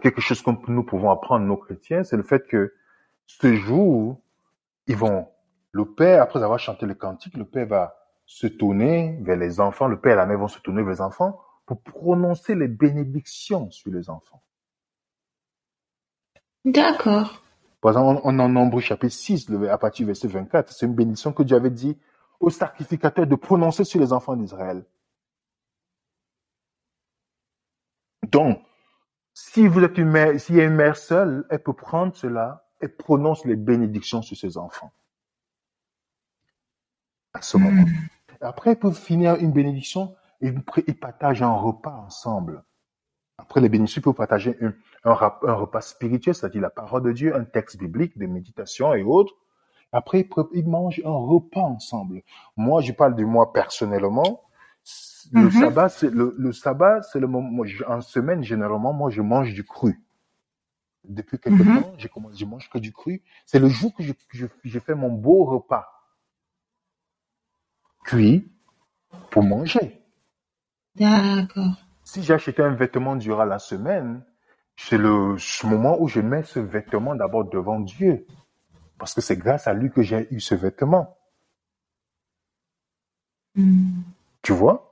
quelque 0.02 0.22
chose 0.22 0.42
que 0.42 0.52
nous 0.72 0.84
pouvons 0.84 1.12
apprendre, 1.12 1.46
nos 1.46 1.58
chrétiens, 1.58 2.04
c'est 2.04 2.18
le 2.18 2.24
fait 2.24 2.48
que 2.48 2.74
ce 3.28 3.54
jour, 3.56 4.20
ils 4.88 4.98
vont, 4.98 5.30
le 5.72 5.86
père, 5.86 6.24
après 6.24 6.42
avoir 6.42 6.60
chanté 6.60 6.86
le 6.86 6.96
cantique, 6.96 7.38
le 7.38 7.46
père 7.46 7.68
va 7.68 7.99
se 8.32 8.46
tourner 8.46 9.18
vers 9.22 9.38
les 9.38 9.60
enfants, 9.60 9.88
le 9.88 10.00
père 10.00 10.14
et 10.14 10.16
la 10.16 10.28
mère 10.28 10.38
vont 10.38 10.48
se 10.48 10.60
tourner 10.60 10.84
vers 10.84 10.92
les 10.94 11.02
enfants 11.02 11.42
pour 11.66 11.82
prononcer 11.82 12.54
les 12.54 12.68
bénédictions 12.68 13.72
sur 13.72 13.92
les 13.92 14.08
enfants. 14.08 14.44
D'accord. 16.64 17.42
Par 17.82 17.92
exemple, 17.94 18.22
on, 18.24 18.36
on 18.36 18.40
en 18.40 18.48
Nombre 18.50 18.82
chapitre 18.82 19.16
6, 19.16 19.50
le- 19.50 19.72
à 19.72 19.80
partir 19.80 20.04
du 20.06 20.12
verset 20.12 20.28
24, 20.28 20.72
c'est 20.72 20.86
une 20.86 20.94
bénédiction 20.94 21.34
que 21.34 21.42
Dieu 21.42 21.56
avait 21.58 21.72
dit 21.72 21.98
aux 22.40 22.52
sacrificateurs 22.52 23.26
de 23.26 23.36
prononcer 23.36 23.84
sur 23.84 24.00
les 24.00 24.14
enfants 24.14 24.36
d'Israël. 24.36 24.86
Donc, 28.28 28.62
si 29.34 29.66
vous 29.68 29.80
êtes 29.84 29.98
une 29.98 30.10
mère, 30.10 30.40
s'il 30.40 30.58
y 30.58 30.62
a 30.62 30.66
une 30.66 30.76
mère 30.76 30.98
seule, 30.98 31.48
elle 31.50 31.64
peut 31.64 31.74
prendre 31.74 32.16
cela 32.16 32.64
et 32.80 32.90
prononce 32.90 33.44
les 33.46 33.56
bénédictions 33.56 34.22
sur 34.22 34.38
ses 34.38 34.56
enfants. 34.56 34.92
À 37.34 37.42
ce 37.42 37.58
moment. 37.58 37.82
Mhm. 37.82 38.10
Après, 38.42 38.74
ils 38.74 38.80
peuvent 38.80 38.98
finir 38.98 39.36
une 39.36 39.52
bénédiction 39.52 40.16
et 40.42 40.52
ils 40.88 41.00
partagent 41.00 41.42
un 41.44 41.54
repas 41.54 41.94
ensemble. 42.06 42.64
Après 43.38 43.62
les 43.62 43.70
bénédictions, 43.70 44.02
ils 44.02 44.04
peuvent 44.06 44.16
partager 44.16 44.58
un, 44.62 44.74
un 45.06 45.14
rap- 45.16 45.44
un 45.48 45.54
repas 45.54 45.82
spirituel, 45.82 46.36
c'est-à-dire 46.36 46.62
la 46.62 46.70
parole 46.72 47.04
de 47.04 47.12
Dieu, 47.14 47.36
un 47.36 47.46
texte 47.46 47.78
biblique, 47.80 48.18
des 48.18 48.28
méditations 48.28 48.94
et 48.94 49.04
autres. 49.04 49.34
Après, 49.92 50.28
ils, 50.54 50.68
mangent 50.68 51.02
un 51.06 51.12
repas 51.12 51.62
ensemble. 51.62 52.24
Moi, 52.58 52.82
je 52.82 52.94
parle 52.94 53.16
de 53.16 53.26
moi 53.26 53.54
personnellement. 53.54 54.44
Le 55.32 55.50
Mhm. 55.50 55.50
sabbat, 55.52 55.90
c'est 55.90 56.12
le, 56.12 56.36
le 56.38 56.54
sabbat, 56.54 57.02
c'est 57.04 57.20
le 57.20 57.28
moment. 57.28 57.50
moi, 57.50 57.66
je- 57.68 57.84
en 57.86 58.02
semaine, 58.02 58.44
généralement, 58.44 58.94
moi, 58.94 59.10
je 59.10 59.22
mange 59.22 59.54
du 59.54 59.64
cru. 59.64 60.02
Depuis 61.04 61.40
quelque 61.40 61.64
Mhm. 61.64 61.64
temps, 61.64 61.94
j'ai 61.98 62.08
commencé, 62.10 62.38
je 62.38 62.46
mange 62.46 62.70
que 62.70 62.78
du 62.78 62.94
cru. 62.94 63.22
C'est 63.46 63.60
le 63.60 63.68
jour 63.68 63.94
que 63.94 64.04
je, 64.04 64.14
je, 64.32 64.48
je 64.64 64.80
fais 64.80 64.96
mon 64.96 65.12
beau 65.12 65.44
repas 65.46 65.99
pour 69.30 69.44
manger. 69.44 70.02
D'accord. 70.96 71.76
Si 72.04 72.24
j'ai 72.24 72.34
acheté 72.34 72.62
un 72.62 72.74
vêtement 72.74 73.16
durant 73.16 73.46
la 73.46 73.60
semaine, 73.60 74.24
c'est 74.76 74.98
le 74.98 75.38
ce 75.38 75.66
moment 75.68 76.02
où 76.02 76.08
je 76.08 76.22
mets 76.22 76.44
ce 76.44 76.60
vêtement 76.60 77.16
d'abord 77.16 77.46
devant 77.46 77.80
Dieu. 77.80 78.26
Parce 78.98 79.14
que 79.14 79.22
c'est 79.22 79.38
grâce 79.38 79.68
à 79.68 79.74
lui 79.74 79.92
que 79.92 80.02
j'ai 80.02 80.28
eu 80.34 80.40
ce 80.40 80.56
vêtement. 80.56 81.18
Mhm. 83.56 84.04
Tu 84.42 84.54
vois? 84.54 84.92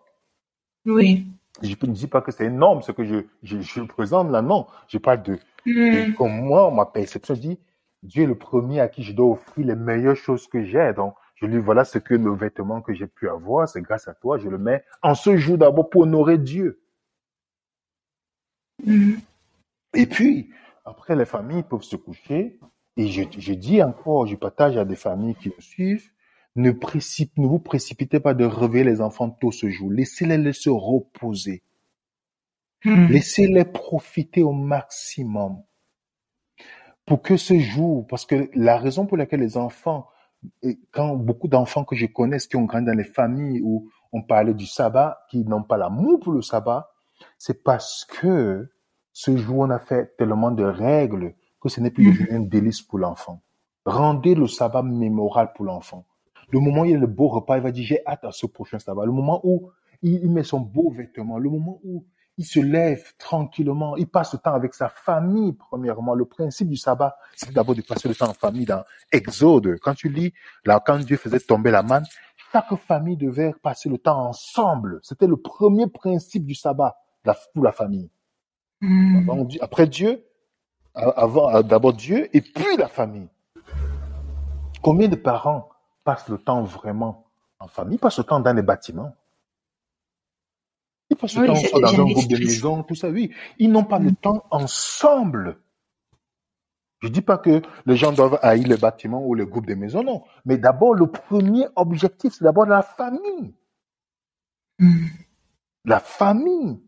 Oui. 0.86 1.28
Je 1.62 1.76
ne 1.82 1.94
dis 1.94 2.08
pas 2.08 2.22
que 2.22 2.32
c'est 2.32 2.46
énorme 2.46 2.82
ce 2.82 2.92
que 2.92 3.04
je, 3.04 3.26
je, 3.44 3.60
je 3.62 3.82
présente 3.82 4.30
là, 4.30 4.42
non. 4.42 4.68
Je 4.88 4.98
parle 4.98 5.24
de, 5.24 5.40
de 5.66 6.08
Mhm. 6.08 6.16
comme 6.16 6.32
moi, 6.42 6.72
ma 6.72 6.86
perception 6.86 7.34
dit, 7.34 7.60
Dieu 8.04 8.24
est 8.24 8.28
le 8.28 8.38
premier 8.38 8.80
à 8.80 8.88
qui 8.88 9.04
je 9.04 9.14
dois 9.14 9.32
offrir 9.32 9.66
les 9.66 9.76
meilleures 9.76 10.16
choses 10.16 10.48
que 10.48 10.64
j'ai. 10.64 10.94
Donc, 10.94 11.16
je 11.39 11.46
lui 11.46 11.53
dis, 11.53 11.60
voilà 11.60 11.86
ce 11.86 12.00
que 12.00 12.15
le 12.15 12.36
vêtement 12.36 12.82
que 12.82 12.94
j'ai 12.94 13.08
pu 13.08 13.29
avoir, 13.29 13.70
c'est 13.70 13.82
grâce 13.82 14.08
à 14.08 14.13
toi, 14.15 14.38
je 14.38 14.50
le 14.50 14.58
mets 14.58 14.84
en 15.03 15.13
ce 15.13 15.38
jour 15.38 15.58
d'abord 15.58 15.89
pour 15.89 16.01
honorer 16.01 16.38
Dieu. 16.38 16.82
Mhm. 18.84 19.20
Et 19.94 20.06
puis, 20.08 20.50
après, 20.84 21.15
les 21.15 21.25
familles 21.25 21.63
peuvent 21.63 21.84
se 21.84 21.96
coucher. 21.96 22.60
Et 22.98 23.08
je, 23.08 23.24
je 23.38 23.53
dis 23.53 23.84
encore, 23.84 24.25
je 24.25 24.36
partage 24.36 24.77
à 24.77 24.86
des 24.86 24.96
familles 24.96 25.36
qui 25.36 25.50
me 25.50 25.62
suivent, 25.62 26.10
ne, 26.56 26.72
précip- 26.72 27.38
ne 27.38 27.46
vous 27.46 27.60
précipitez 27.60 28.20
pas 28.20 28.34
de 28.34 28.44
réveiller 28.44 28.84
les 28.84 29.01
enfants 29.01 29.29
tôt 29.29 29.51
ce 29.51 29.70
jour. 29.70 29.91
Laissez-les 29.91 30.53
se 30.53 30.72
reposer. 30.72 31.62
Mhm. 32.84 33.10
Laissez-les 33.10 33.65
profiter 33.65 34.41
au 34.41 34.53
maximum. 34.53 35.62
Pour 37.06 37.22
que 37.22 37.38
ce 37.38 37.60
jour, 37.60 38.08
parce 38.08 38.25
que 38.25 38.50
la 38.56 38.77
raison 38.77 39.06
pour 39.06 39.17
laquelle 39.17 39.41
les 39.41 39.58
enfants, 39.58 40.10
et 40.62 40.79
quand 40.91 41.15
beaucoup 41.15 41.48
d'enfants 41.48 41.84
que 41.84 41.96
je 41.96 42.06
connais 42.06 42.38
qui 42.38 42.56
ont 42.56 42.63
grandi 42.63 42.86
dans 42.86 42.98
les 42.98 43.03
familles 43.03 43.62
où 43.63 43.89
on 44.13 44.22
parlait 44.22 44.53
du 44.53 44.65
sabbat, 44.65 45.20
qui 45.29 45.44
n'ont 45.46 45.63
pas 45.63 45.77
l'amour 45.77 46.20
pour 46.20 46.34
le 46.34 46.41
sabbat, 46.41 46.89
c'est 47.38 47.63
parce 47.63 48.06
que 48.06 48.70
ce 49.12 49.36
jour, 49.36 49.60
on 49.60 49.70
a 49.72 49.79
fait 49.79 50.15
tellement 50.17 50.51
de 50.51 50.63
règles 50.63 51.34
que 51.60 51.70
ce 51.70 51.82
n'est 51.82 51.89
plus 51.91 52.06
Mhm. 52.08 52.13
devenu 52.13 52.32
un 52.32 52.39
délice 52.41 52.82
pour 52.82 53.00
l'enfant. 53.00 53.41
Rendez 53.86 54.36
le 54.36 54.48
sabbat 54.48 54.84
mémorable 54.84 55.51
pour 55.56 55.65
l'enfant. 55.65 56.06
Le 56.50 56.60
moment 56.60 56.82
où 56.82 56.86
il 56.86 56.91
y 56.91 56.96
a 56.96 56.98
le 56.98 57.08
beau 57.08 57.27
repas, 57.27 57.58
il 57.58 57.63
va 57.63 57.72
dire 57.72 57.86
j'ai 57.86 58.06
hâte 58.06 58.24
à 58.24 58.32
ce 58.32 58.46
prochain 58.46 58.79
sabbat. 58.79 59.06
Le 59.06 59.12
moment 59.12 59.41
où 59.44 59.72
il 60.01 60.29
met 60.29 60.44
son 60.44 60.60
beau 60.60 60.91
vêtement, 60.91 61.39
le 61.39 61.50
moment 61.50 61.79
où 61.84 62.06
il 62.38 62.46
se 62.46 62.60
lève 62.60 63.03
tranquillement, 63.17 63.96
il 63.98 64.08
passe 64.08 64.34
le 64.34 64.39
temps 64.39 64.53
avec 64.53 64.74
sa 64.74 64.89
famille, 64.89 65.53
premièrement. 65.53 66.13
Le 66.13 66.25
principe 66.25 66.70
du 66.70 66.77
sabbat, 66.77 67.17
c'est 67.36 67.51
d'abord 67.51 67.74
de 67.75 67.82
passer 67.82 68.08
le 68.08 68.15
temps 68.15 68.29
en 68.29 68.34
famille 68.34 68.65
dans 68.65 68.84
Exode. 69.12 69.77
Quand 69.82 69.96
tu 69.96 70.10
lis, 70.10 70.34
là, 70.63 70.79
quand 70.86 71.00
Dieu 71.00 71.17
faisait 71.17 71.39
tomber 71.39 71.72
la 71.72 71.82
manne, 71.82 72.06
chaque 72.51 72.74
famille 72.75 73.17
devait 73.17 73.53
passer 73.62 73.89
le 73.89 73.98
temps 73.98 74.27
ensemble. 74.29 75.00
C'était 75.01 75.27
le 75.27 75.38
premier 75.38 75.88
principe 75.88 76.46
du 76.46 76.53
sabbat 76.56 76.96
la- 77.25 77.36
pour 77.53 77.63
la 77.63 77.72
famille. 77.72 78.10
Avant 78.82 79.44
Dieu- 79.44 79.60
après 79.63 79.88
Dieu, 79.88 80.24
avant, 80.94 81.62
d'abord 81.63 81.94
Dieu 81.94 82.29
et 82.36 82.41
puis 82.41 82.77
la 82.77 82.88
famille. 82.88 83.27
Combien 84.82 85.08
de 85.08 85.15
parents 85.15 85.70
passent 86.03 86.29
le 86.29 86.38
temps 86.38 86.62
vraiment 86.63 87.25
en 87.60 87.67
famille, 87.67 87.98
passent 87.98 88.20
le 88.20 88.24
temps 88.24 88.39
dans 88.39 88.53
les 88.53 88.62
bâtiments? 88.62 89.13
Ils 91.10 91.16
passent 91.16 91.36
le 91.36 91.42
Oui, 91.42 91.48
temps 91.48 91.56
c'est 91.56 91.68
soit 91.68 91.80
dans 91.80 92.02
un 92.02 92.06
groupe 92.06 92.28
de 92.28 92.38
maison, 92.38 92.84
tout 92.84 92.96
ça, 92.96 93.10
oui. 93.10 93.32
Ils 93.60 93.72
n'ont 93.72 93.84
pas 93.84 94.00
le 94.00 94.12
temps 94.12 94.44
ensemble. 94.52 95.60
Je 97.00 97.10
dis 97.10 97.22
pas 97.22 97.38
que 97.38 97.62
les 97.86 97.96
gens 97.96 98.12
doivent 98.12 98.40
haïr 98.42 98.68
les 98.68 98.78
bâtiments 98.78 99.24
ou 99.24 99.36
les 99.36 99.46
groupes 99.46 99.68
de 99.68 99.76
maisons, 99.76 100.04
non. 100.04 100.24
Mais 100.46 100.58
d'abord, 100.58 100.96
le 100.96 101.08
premier 101.08 101.68
objectif, 101.76 102.34
c'est 102.34 102.44
d'abord 102.44 102.66
la 102.66 102.82
famille. 102.82 103.54
Mhm. 104.80 105.10
La 105.86 106.00
famille. 106.00 106.82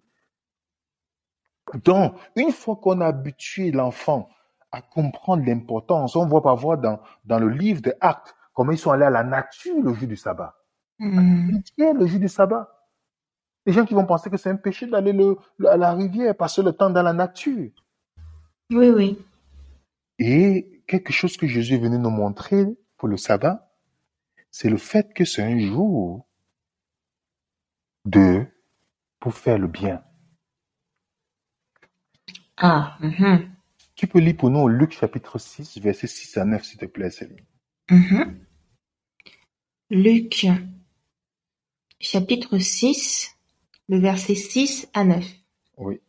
Donc, 1.83 2.15
une 2.35 2.51
fois 2.51 2.75
qu'on 2.77 3.01
a 3.01 3.07
habitué 3.07 3.71
l'enfant 3.71 4.29
à 4.71 4.81
comprendre 4.81 5.43
l'importance. 5.45 6.15
On 6.15 6.27
voit 6.27 6.41
parfois 6.43 6.77
dans, 6.77 6.99
dans 7.25 7.39
le 7.39 7.49
livre 7.49 7.81
des 7.81 7.93
Actes 8.01 8.35
comment 8.53 8.71
ils 8.71 8.77
sont 8.77 8.91
allés 8.91 9.05
à 9.05 9.09
la 9.09 9.23
nature 9.23 9.81
le 9.81 9.93
jour 9.93 10.07
du 10.07 10.17
sabbat. 10.17 10.55
Mm. 10.99 11.59
le 11.77 12.07
jour 12.07 12.19
du 12.19 12.27
sabbat. 12.27 12.69
Les 13.65 13.73
gens 13.73 13.85
qui 13.85 13.93
vont 13.93 14.05
penser 14.05 14.29
que 14.29 14.37
c'est 14.37 14.49
un 14.49 14.55
péché 14.55 14.87
d'aller 14.87 15.13
le, 15.13 15.37
à 15.67 15.77
la 15.77 15.93
rivière, 15.93 16.35
passer 16.35 16.63
le 16.63 16.71
temps 16.71 16.89
dans 16.89 17.03
la 17.03 17.13
nature. 17.13 17.71
Oui, 18.71 18.89
oui. 18.89 19.17
Et 20.17 20.83
quelque 20.87 21.13
chose 21.13 21.37
que 21.37 21.47
Jésus 21.47 21.75
est 21.75 21.79
venu 21.79 21.97
nous 21.97 22.09
montrer 22.09 22.65
pour 22.97 23.07
le 23.07 23.17
sabbat, 23.17 23.71
c'est 24.51 24.69
le 24.69 24.77
fait 24.77 25.13
que 25.13 25.25
c'est 25.25 25.43
un 25.43 25.59
jour 25.59 26.27
de 28.05 28.45
pour 29.19 29.33
faire 29.33 29.57
le 29.57 29.67
bien. 29.67 30.03
Ah, 32.57 32.97
mhm. 33.01 33.55
Tu 33.95 34.07
peux 34.07 34.19
lire 34.19 34.37
pour 34.37 34.49
nous 34.49 34.67
Luc 34.67 34.91
chapitre 34.91 35.37
6, 35.37 35.79
verset 35.79 36.07
6 36.07 36.37
à 36.37 36.45
9, 36.45 36.63
s'il 36.63 36.79
te 36.79 36.85
plaît, 36.85 37.11
Céline. 37.11 37.45
Mhm. 37.89 38.45
Luc 39.89 40.45
chapitre 41.99 42.57
6, 42.57 43.37
le 43.89 43.98
verset 43.98 44.36
6 44.36 44.88
à 44.93 45.03
9. 45.03 45.25
Oui. 45.77 46.00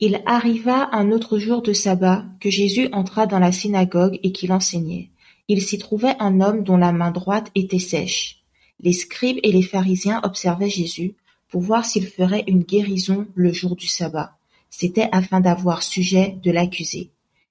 Il 0.00 0.22
arriva 0.24 0.88
un 0.92 1.12
autre 1.12 1.38
jour 1.38 1.60
de 1.60 1.74
sabbat 1.74 2.24
que 2.40 2.48
Jésus 2.48 2.88
entra 2.92 3.26
dans 3.26 3.38
la 3.38 3.52
synagogue 3.52 4.18
et 4.22 4.32
qu'il 4.32 4.52
enseignait. 4.52 5.10
Il 5.48 5.60
s'y 5.60 5.76
trouvait 5.76 6.16
un 6.18 6.40
homme 6.40 6.64
dont 6.64 6.78
la 6.78 6.92
main 6.92 7.10
droite 7.10 7.50
était 7.54 7.78
sèche. 7.78 8.42
Les 8.80 8.94
scribes 8.94 9.38
et 9.42 9.52
les 9.52 9.62
pharisiens 9.62 10.22
observaient 10.24 10.70
Jésus 10.70 11.14
pour 11.50 11.60
voir 11.60 11.84
s'il 11.84 12.06
ferait 12.06 12.44
une 12.46 12.62
guérison 12.62 13.26
le 13.34 13.52
jour 13.52 13.76
du 13.76 13.86
sabbat. 13.86 14.38
C'était 14.70 15.10
afin 15.12 15.40
d'avoir 15.40 15.82
sujet 15.82 16.38
de 16.42 16.50
l'accuser. 16.50 17.10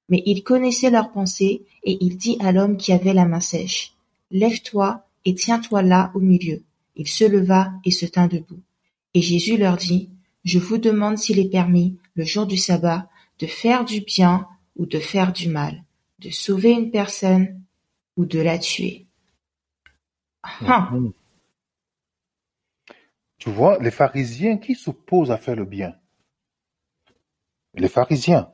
Mais 0.10 0.24
il 0.26 0.42
connaissait 0.42 0.90
leurs 0.90 1.12
pensées 1.12 1.62
et 1.84 2.00
il 2.02 2.18
dit 2.18 2.38
à 2.40 2.52
l'homme 2.52 2.76
qui 2.76 2.92
avait 2.92 3.14
la 3.14 3.26
main 3.26 3.40
sèche, 3.40 3.94
Lève-toi 4.32 5.06
et 5.26 5.36
tiens-toi 5.36 5.84
là 5.84 6.12
au 6.16 6.20
milieu. 6.20 6.64
Il 6.96 7.08
se 7.08 7.24
leva 7.24 7.72
et 7.86 7.92
se 7.92 8.08
tint 8.08 8.28
debout. 8.28 8.62
Et 9.14 9.22
Jésus 9.22 9.58
leur 9.58 9.78
dit, 9.78 10.10
Je 10.44 10.60
vous 10.60 10.78
demande 10.78 11.18
s'il 11.18 11.40
est 11.40 11.50
permis, 11.50 11.98
le 12.16 12.26
jour 12.26 12.46
du 12.46 12.58
sabbat, 12.58 13.10
de 13.40 13.48
faire 13.48 13.86
du 13.86 14.02
bien 14.02 14.48
ou 14.76 14.86
de 14.86 15.00
faire 15.00 15.34
du 15.34 15.50
mal, 15.50 15.84
de 16.20 16.30
sauver 16.30 16.72
une 16.72 16.92
personne 16.92 17.62
ou 18.18 18.26
de 18.26 18.40
la 18.40 18.60
tuer. 18.60 19.08
Ah, 20.64 20.92
Mhm. 20.92 21.14
Tu 23.40 23.50
vois, 23.50 23.78
les 23.80 23.92
pharisiens 23.92 24.58
qui 24.58 24.74
s'opposent 24.74 25.32
à 25.32 25.38
faire 25.38 25.58
le 25.58 25.66
bien? 25.66 25.96
Les 27.74 27.90
pharisiens, 27.90 28.54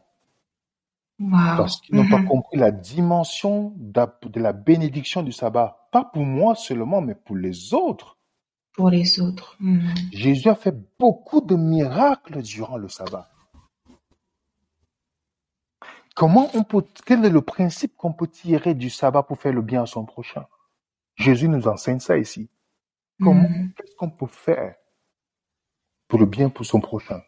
wow. 1.20 1.30
parce 1.56 1.82
qu'ils 1.82 1.96
n'ont 1.96 2.08
pas 2.08 2.20
Mhm. 2.20 2.28
compris 2.28 2.58
la 2.58 2.72
dimension 2.72 3.74
de 3.78 4.40
la 4.40 4.54
bénédiction 4.54 5.24
du 5.24 5.32
sabbat. 5.32 5.90
Pas 5.92 6.06
pour 6.06 6.24
moi 6.26 6.56
seulement, 6.56 7.02
mais 7.02 7.16
pour 7.16 7.36
les 7.36 7.74
autres. 7.74 8.17
Pour 8.78 8.92
les 8.92 9.20
autres. 9.20 9.58
Mhm. 9.60 9.92
Jésus 10.14 10.50
a 10.50 10.56
fait 10.56 10.76
beaucoup 11.00 11.42
de 11.42 11.56
miracles 11.56 12.44
durant 12.44 12.78
le 12.78 12.88
sabbat. 12.88 13.28
Comment 16.16 16.50
on 16.54 16.64
peut, 16.64 16.84
quel 17.06 17.26
est 17.26 17.30
le 17.30 17.42
principe 17.42 17.96
qu'on 17.98 18.14
peut 18.14 18.28
tirer 18.28 18.76
du 18.76 18.90
sabbat 18.90 19.24
pour 19.24 19.40
faire 19.40 19.54
le 19.54 19.62
bien 19.64 19.84
à 19.84 19.86
son 19.88 20.06
prochain? 20.06 20.46
Jésus 21.16 21.50
nous 21.50 21.68
enseigne 21.68 22.00
ça 22.00 22.18
ici. 22.18 22.50
Comment, 23.20 23.50
Mhm. 23.50 23.74
qu'est-ce 23.76 23.96
qu'on 23.96 24.12
peut 24.12 24.28
faire 24.28 24.76
pour 26.08 26.20
le 26.20 26.28
bien 26.28 26.50
pour 26.50 26.66
son 26.66 26.80
prochain? 26.80 27.22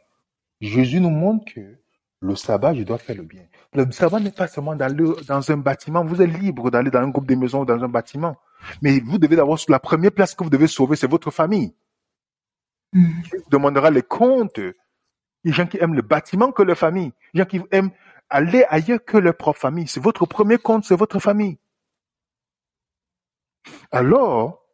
Jésus 0.61 1.01
nous 1.01 1.09
montre 1.09 1.51
que 1.51 1.79
le 2.21 2.35
sabbat, 2.35 2.75
je 2.75 2.83
dois 2.83 2.99
faire 2.99 3.15
le 3.15 3.23
bien. 3.23 3.45
Le 3.73 3.91
sabbat 3.91 4.19
n'est 4.19 4.31
pas 4.31 4.47
seulement 4.47 4.75
d'aller 4.75 5.03
dans 5.27 5.51
un 5.51 5.57
bâtiment. 5.57 6.03
Vous 6.05 6.21
êtes 6.21 6.29
libre 6.29 6.69
d'aller 6.69 6.91
dans 6.91 6.99
un 6.99 7.09
groupe 7.09 7.27
de 7.27 7.33
maisons 7.35 7.61
ou 7.61 7.65
dans 7.65 7.83
un 7.83 7.87
bâtiment. 7.89 8.35
Mais 8.81 8.99
vous 8.99 9.17
devez 9.17 9.39
avoir 9.39 9.57
la 9.67 9.79
première 9.79 10.11
place 10.11 10.35
que 10.35 10.43
vous 10.43 10.49
devez 10.49 10.67
sauver, 10.67 10.95
c'est 10.95 11.09
votre 11.09 11.31
famille. 11.31 11.73
Dieu 12.93 13.39
vous 13.43 13.49
demandera 13.49 13.91
les 13.91 14.03
comptes. 14.03 14.59
Les 15.43 15.51
gens 15.51 15.67
qui 15.67 15.77
aiment 15.77 15.95
le 15.95 16.01
bâtiment 16.01 16.51
que 16.51 16.63
leur 16.63 16.77
famille. 16.77 17.13
Les 17.33 17.41
gens 17.41 17.45
qui 17.45 17.61
aiment 17.71 17.91
aller 18.29 18.65
ailleurs 18.69 19.03
que 19.03 19.17
leur 19.17 19.35
propre 19.35 19.59
famille. 19.59 19.87
C'est 19.87 19.99
votre 19.99 20.25
premier 20.25 20.57
compte, 20.57 20.85
c'est 20.85 20.95
votre 20.95 21.19
famille. 21.19 21.57
Alors, 23.91 24.65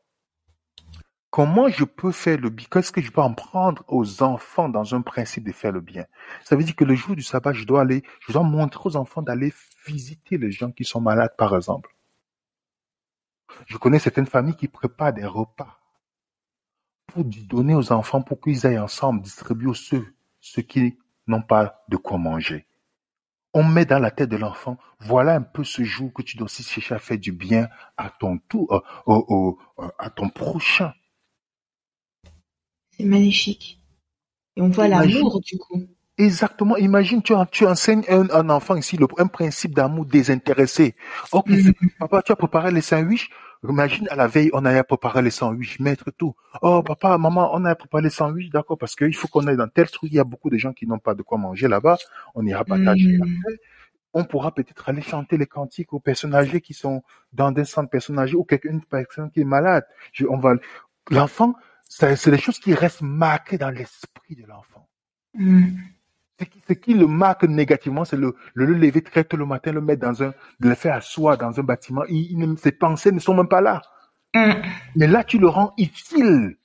comment 1.29 1.67
je 1.69 1.83
peux 1.83 2.11
faire 2.11 2.39
le 2.39 2.49
bien? 2.49 2.67
Qu'est-ce 2.71 2.91
que 2.91 3.01
je 3.01 3.11
peux 3.11 3.21
en 3.21 3.33
prendre 3.33 3.83
aux 3.87 4.23
enfants 4.23 4.69
dans 4.69 4.95
un 4.95 5.01
principe 5.01 5.45
de 5.45 5.51
faire 5.51 5.71
le 5.71 5.81
bien? 5.81 6.05
Ça 6.43 6.55
veut 6.55 6.63
dire 6.63 6.75
que 6.75 6.85
le 6.85 6.95
jour 6.95 7.15
du 7.15 7.23
sabbat, 7.23 7.53
je 7.53 7.65
dois 7.65 7.81
aller, 7.81 8.03
je 8.21 8.33
dois 8.33 8.43
montrer 8.43 8.89
aux 8.89 8.95
enfants 8.95 9.21
d'aller 9.21 9.53
visiter 9.85 10.37
les 10.37 10.51
gens 10.51 10.71
qui 10.71 10.83
sont 10.83 11.01
malades, 11.01 11.35
par 11.37 11.55
exemple. 11.55 11.94
Je 13.67 13.77
connais 13.77 13.99
certaines 13.99 14.25
familles 14.27 14.55
qui 14.55 14.67
préparent 14.67 15.13
des 15.13 15.25
repas 15.25 15.79
pour 17.07 17.23
donner 17.25 17.75
aux 17.75 17.91
enfants 17.91 18.21
pour 18.21 18.39
qu'ils 18.41 18.65
aillent 18.67 18.79
ensemble 18.79 19.21
distribuer 19.21 19.71
ceux, 19.73 20.05
ceux 20.41 20.61
qui 20.61 20.97
n'ont 21.27 21.41
pas 21.41 21.83
de 21.89 21.97
quoi 21.97 22.17
manger. 22.17 22.65
On 23.53 23.63
met 23.63 23.85
dans 23.85 23.99
la 23.99 24.11
tête 24.11 24.29
de 24.29 24.35
l'enfant, 24.35 24.77
voilà 24.99 25.35
un 25.35 25.41
peu 25.41 25.63
ce 25.63 25.83
jour 25.83 26.11
que 26.13 26.21
tu 26.21 26.35
dois 26.35 26.45
aussi 26.45 26.61
chercher 26.63 26.95
à 26.95 26.99
faire 26.99 27.17
du 27.17 27.31
bien 27.31 27.69
à 27.95 28.09
ton 28.09 28.37
tour, 28.37 28.83
euh, 29.07 29.13
euh, 29.79 29.87
à 29.97 30.09
ton 30.09 30.27
prochain. 30.29 30.93
C'est 32.91 33.05
magnifique. 33.05 33.81
Et 34.55 34.61
on 34.61 34.69
voit 34.69 34.87
l'amour 34.87 35.39
du 35.41 35.57
coup. 35.57 35.83
Exactement. 36.17 36.77
Imagine, 36.77 37.21
tu, 37.21 37.33
en- 37.33 37.45
tu 37.45 37.65
enseignes 37.67 38.03
un, 38.07 38.29
un 38.29 38.49
enfant 38.49 38.75
ici 38.77 38.95
le, 38.95 39.05
un 39.17 39.27
principe 39.27 39.73
d'amour 39.75 40.05
désintéressé. 40.05 40.95
Ok, 41.33 41.49
Mhm. 41.49 41.73
papa, 41.99 42.21
tu 42.21 42.31
as 42.31 42.37
préparé 42.37 42.71
les 42.71 42.79
sandwichs. 42.81 43.29
Imagine, 43.69 44.07
à 44.09 44.15
la 44.15 44.27
veille, 44.27 44.49
on 44.53 44.65
a 44.65 44.83
préparé 44.83 45.21
les 45.21 45.29
sandwichs, 45.31 45.79
mettre 45.79 46.11
tout. 46.11 46.35
Oh, 46.61 46.83
papa, 46.83 47.17
maman, 47.17 47.51
on 47.53 47.65
a 47.65 47.75
préparé 47.75 48.03
les 48.03 48.09
sandwichs, 48.09 48.51
d'accord, 48.51 48.77
parce 48.77 48.95
qu'il 48.95 49.15
faut 49.15 49.27
qu'on 49.27 49.47
aille 49.47 49.57
dans 49.57 49.67
tel 49.67 49.89
truc. 49.89 50.11
Il 50.11 50.15
y 50.15 50.19
a 50.19 50.23
beaucoup 50.23 50.49
de 50.49 50.57
gens 50.57 50.73
qui 50.73 50.87
n'ont 50.87 50.99
pas 50.99 51.13
de 51.15 51.21
quoi 51.21 51.37
manger 51.37 51.67
là-bas. 51.67 51.97
On 52.35 52.45
ira 52.45 52.63
partager. 52.65 53.15
Après, 53.21 53.59
on 54.13 54.23
pourra 54.23 54.53
peut-être 54.53 54.89
aller 54.89 55.01
chanter 55.01 55.37
les 55.37 55.45
cantiques 55.47 55.93
aux 55.93 55.99
personnes 55.99 56.35
âgées 56.35 56.61
qui 56.61 56.73
sont 56.73 57.03
dans 57.33 57.51
des 57.51 57.65
centres 57.65 57.89
personnes 57.89 58.19
âgées 58.19 58.35
ou 58.35 58.43
quelqu'un, 58.45 58.69
une 58.71 58.83
personne 58.85 59.29
qui 59.31 59.41
est 59.41 59.45
malade. 59.45 59.85
Je- 60.13 60.25
on 60.27 60.37
va, 60.37 60.55
l'enfant, 61.11 61.55
c'est 61.87 62.29
des 62.29 62.37
choses 62.37 62.59
qui 62.59 62.73
restent 62.73 63.01
marquées 63.01 63.57
dans 63.57 63.69
l'esprit 63.71 64.35
de 64.35 64.45
l'enfant. 64.45 64.87
Mhm. 65.33 65.77
Ce 66.39 66.45
qui, 66.45 66.61
ce 66.67 66.73
qui 66.73 66.93
le 66.93 67.07
marque 67.07 67.43
négativement, 67.45 68.03
c'est 68.05 68.17
le, 68.17 68.35
le, 68.53 68.65
le 68.65 68.73
lever 68.73 69.01
très 69.01 69.23
tôt 69.23 69.37
le 69.37 69.45
matin, 69.45 69.71
le 69.71 69.81
mettre 69.81 70.01
dans 70.01 70.23
un, 70.23 70.33
de 70.59 70.69
le 70.69 70.75
faire 70.75 70.95
asseoir 70.95 71.37
dans 71.37 71.59
un 71.59 71.63
bâtiment. 71.63 72.03
Il, 72.09 72.31
il 72.31 72.37
ne- 72.37 72.55
ses 72.57 72.73
pensées 72.73 73.11
ne 73.11 73.19
sont 73.19 73.33
même 73.33 73.47
pas 73.47 73.61
là. 73.61 73.81
Mhm. 74.35 74.61
Mais 74.95 75.07
là, 75.07 75.23
tu 75.23 75.39
le 75.39 75.47
rends 75.47 75.73
utile. 75.77 76.57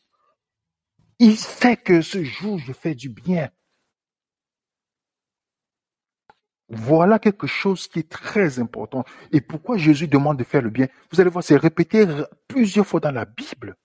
Il 1.21 1.37
sait 1.37 1.77
que 1.77 2.03
ce 2.03 2.25
jour, 2.25 2.59
je 2.59 2.73
fais 2.73 2.95
du 2.95 3.09
bien. 3.11 3.49
Voilà 6.69 7.19
quelque 7.19 7.47
chose 7.49 7.89
qui 7.89 7.99
est 8.01 8.09
très 8.11 8.59
important. 8.61 9.05
Et 9.33 9.41
pourquoi 9.41 9.77
Jésus 9.77 10.07
demande 10.09 10.39
de 10.39 10.45
faire 10.45 10.63
le 10.63 10.71
bien? 10.71 10.89
Vous 11.13 11.21
allez 11.21 11.31
voir, 11.31 11.45
c'est 11.45 11.57
répété 11.57 12.07
plusieurs 12.49 12.87
fois 12.87 13.01
dans 13.01 13.11
la 13.11 13.25
Bible. 13.25 13.77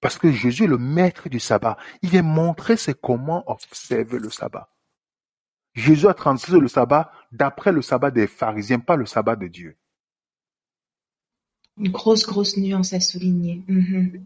Parce 0.00 0.18
que 0.18 0.30
Jésus 0.30 0.64
est 0.64 0.68
le 0.68 0.78
maître 0.78 1.28
du 1.28 1.40
sabbat. 1.40 1.76
Il 2.02 2.10
vient 2.10 2.22
montrer 2.22 2.76
c'est 2.76 2.98
comment 3.00 3.42
observer 3.50 4.18
le 4.18 4.30
sabbat. 4.30 4.68
Jésus 5.74 6.06
a 6.08 6.14
transcrit 6.14 6.60
le 6.60 6.68
sabbat 6.68 7.12
d'après 7.32 7.72
le 7.72 7.82
sabbat 7.82 8.10
des 8.10 8.26
pharisiens, 8.26 8.78
pas 8.78 8.96
le 8.96 9.06
sabbat 9.06 9.36
de 9.36 9.46
Dieu. 9.48 9.76
Une 11.76 11.90
grosse, 11.90 12.26
grosse 12.26 12.56
nuance 12.56 12.92
à 12.92 13.00
souligner. 13.00 13.62
Mhm. 13.68 14.24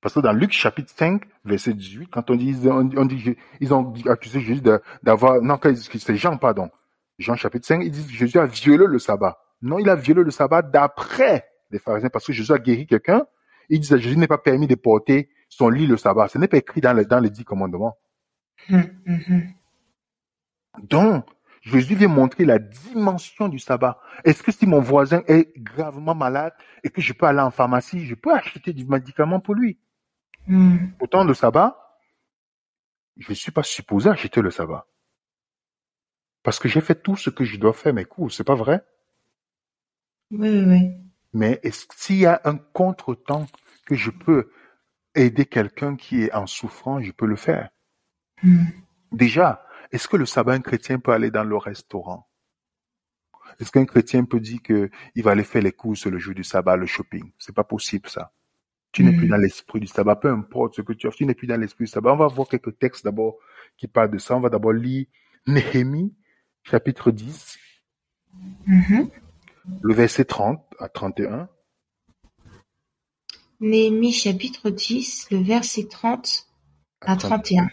Parce 0.00 0.14
que 0.14 0.20
dans 0.20 0.32
Luc 0.32 0.52
chapitre 0.52 0.92
5, 0.96 1.22
verset 1.44 1.74
18, 1.74 2.08
quand 2.10 2.30
on 2.30 2.34
dit, 2.36 2.56
on, 2.64 2.88
on 2.96 3.04
dit 3.04 3.36
ils 3.60 3.72
ont 3.72 3.92
accusé 4.08 4.40
Jésus 4.40 4.62
d'avoir, 5.02 5.40
non, 5.40 5.58
quand 5.58 5.70
ils- 5.70 6.00
c'est 6.00 6.16
Jean, 6.16 6.36
pardon. 6.36 6.70
Jean 7.18 7.36
chapitre 7.36 7.66
5, 7.66 7.82
ils 7.84 7.90
disent 7.90 8.06
que 8.06 8.12
Jésus 8.12 8.38
a 8.38 8.46
violé 8.46 8.86
le 8.86 8.98
sabbat. 8.98 9.38
Non, 9.62 9.78
il 9.78 9.88
a 9.88 9.94
violé 9.94 10.24
le 10.24 10.30
sabbat 10.32 10.62
d'après 10.62 11.44
les 11.70 11.78
pharisiens, 11.78 12.10
parce 12.10 12.26
que 12.26 12.32
Jésus 12.32 12.52
a 12.52 12.58
guéri 12.58 12.86
quelqu'un. 12.86 13.24
Ils 13.72 13.80
disent 13.80 13.94
à 13.94 13.96
Jésus 13.96 14.18
n'est 14.18 14.28
pas 14.28 14.36
permis 14.36 14.66
de 14.66 14.74
porter 14.74 15.30
son 15.48 15.70
lit 15.70 15.86
le 15.86 15.96
sabbat. 15.96 16.28
Ce 16.28 16.36
n'est 16.36 16.46
pas 16.46 16.58
écrit 16.58 16.82
dans 16.82 16.92
les, 16.92 17.06
dans 17.06 17.20
les 17.20 17.30
dix 17.30 17.42
commandements. 17.42 17.96
Mhm. 18.68 19.02
Mhm. 19.06 19.54
Donc, 20.82 21.24
Jésus 21.62 21.94
vient 21.94 22.08
montrer 22.08 22.44
la 22.44 22.58
dimension 22.58 23.48
du 23.48 23.58
sabbat. 23.58 23.98
Est-ce 24.24 24.42
que 24.42 24.52
si 24.52 24.66
mon 24.66 24.80
voisin 24.80 25.22
est 25.26 25.56
gravement 25.56 26.14
malade 26.14 26.52
et 26.84 26.90
que 26.90 27.00
je 27.00 27.14
peux 27.14 27.24
aller 27.24 27.40
en 27.40 27.50
pharmacie, 27.50 28.04
je 28.04 28.14
peux 28.14 28.34
acheter 28.34 28.74
du 28.74 28.84
médicament 28.84 29.40
pour 29.40 29.54
lui? 29.54 29.78
Pourtant, 30.98 31.24
le 31.24 31.32
sabbat, 31.32 31.98
je 33.16 33.30
ne 33.30 33.34
suis 33.34 33.52
pas 33.52 33.62
supposé 33.62 34.10
acheter 34.10 34.42
le 34.42 34.50
sabbat. 34.50 34.86
Parce 36.42 36.58
que 36.58 36.68
j'ai 36.68 36.82
fait 36.82 37.02
tout 37.02 37.16
ce 37.16 37.30
que 37.30 37.44
je 37.44 37.56
dois 37.56 37.72
faire 37.72 37.94
mes 37.94 38.04
cours, 38.04 38.30
c'est 38.30 38.44
pas 38.44 38.54
vrai? 38.54 38.84
Oui, 40.30 40.62
oui. 40.66 40.90
Mais 41.32 41.58
s'il 41.96 42.16
y 42.16 42.26
a 42.26 42.42
un 42.44 42.56
contretemps 42.58 43.46
que 43.86 43.94
je 43.94 44.10
peux 44.10 44.50
aider 45.14 45.44
quelqu'un 45.46 45.96
qui 45.96 46.22
est 46.22 46.32
en 46.32 46.46
souffrance, 46.46 47.02
je 47.04 47.12
peux 47.12 47.26
le 47.26 47.36
faire? 47.36 47.70
Mhm. 48.42 48.66
Déjà, 49.12 49.64
est-ce 49.90 50.08
que 50.08 50.16
le 50.16 50.26
sabbat, 50.26 50.54
un 50.54 50.60
chrétien 50.60 50.98
peut 50.98 51.12
aller 51.12 51.30
dans 51.30 51.44
le 51.44 51.56
restaurant? 51.56 52.26
Est-ce 53.60 53.70
qu'un 53.70 53.84
chrétien 53.84 54.24
peut 54.24 54.40
dire 54.40 54.60
que 54.62 54.90
il 55.14 55.22
va 55.22 55.32
aller 55.32 55.44
faire 55.44 55.62
les 55.62 55.72
courses 55.72 56.06
le 56.06 56.18
jour 56.18 56.34
du 56.34 56.44
sabbat, 56.44 56.76
le 56.76 56.86
shopping? 56.86 57.32
C'est 57.38 57.54
pas 57.54 57.64
possible 57.64 58.08
ça. 58.08 58.32
Tu 58.92 59.04
n'es 59.04 59.16
plus 59.16 59.26
dans 59.26 59.36
l'esprit 59.38 59.80
du 59.80 59.86
sabbat, 59.86 60.16
peu 60.16 60.28
importe 60.30 60.76
ce 60.76 60.82
que 60.82 60.92
tu 60.92 61.06
as, 61.06 61.10
tu 61.10 61.24
n'es 61.24 61.34
plus 61.34 61.46
dans 61.46 61.56
l'esprit 61.58 61.84
du 61.84 61.90
sabbat. 61.90 62.12
On 62.12 62.16
va 62.16 62.26
voir 62.26 62.46
quelques 62.48 62.78
textes 62.78 63.04
d'abord 63.04 63.36
qui 63.76 63.88
parlent 63.88 64.10
de 64.10 64.18
ça. 64.18 64.36
On 64.36 64.40
va 64.40 64.50
d'abord 64.50 64.72
lire 64.72 65.06
Néhémie, 65.46 66.14
chapitre 66.62 67.10
10, 67.10 67.58
Mhm. 68.66 69.10
le 69.82 69.94
verset 69.94 70.24
30 70.24 70.64
à 70.78 70.88
31. 70.88 71.48
Néhémie 73.62 74.12
chapitre 74.12 74.70
10, 74.70 75.28
le 75.30 75.38
verset 75.40 75.84
30 75.84 76.48
à 77.00 77.14
31. 77.14 77.68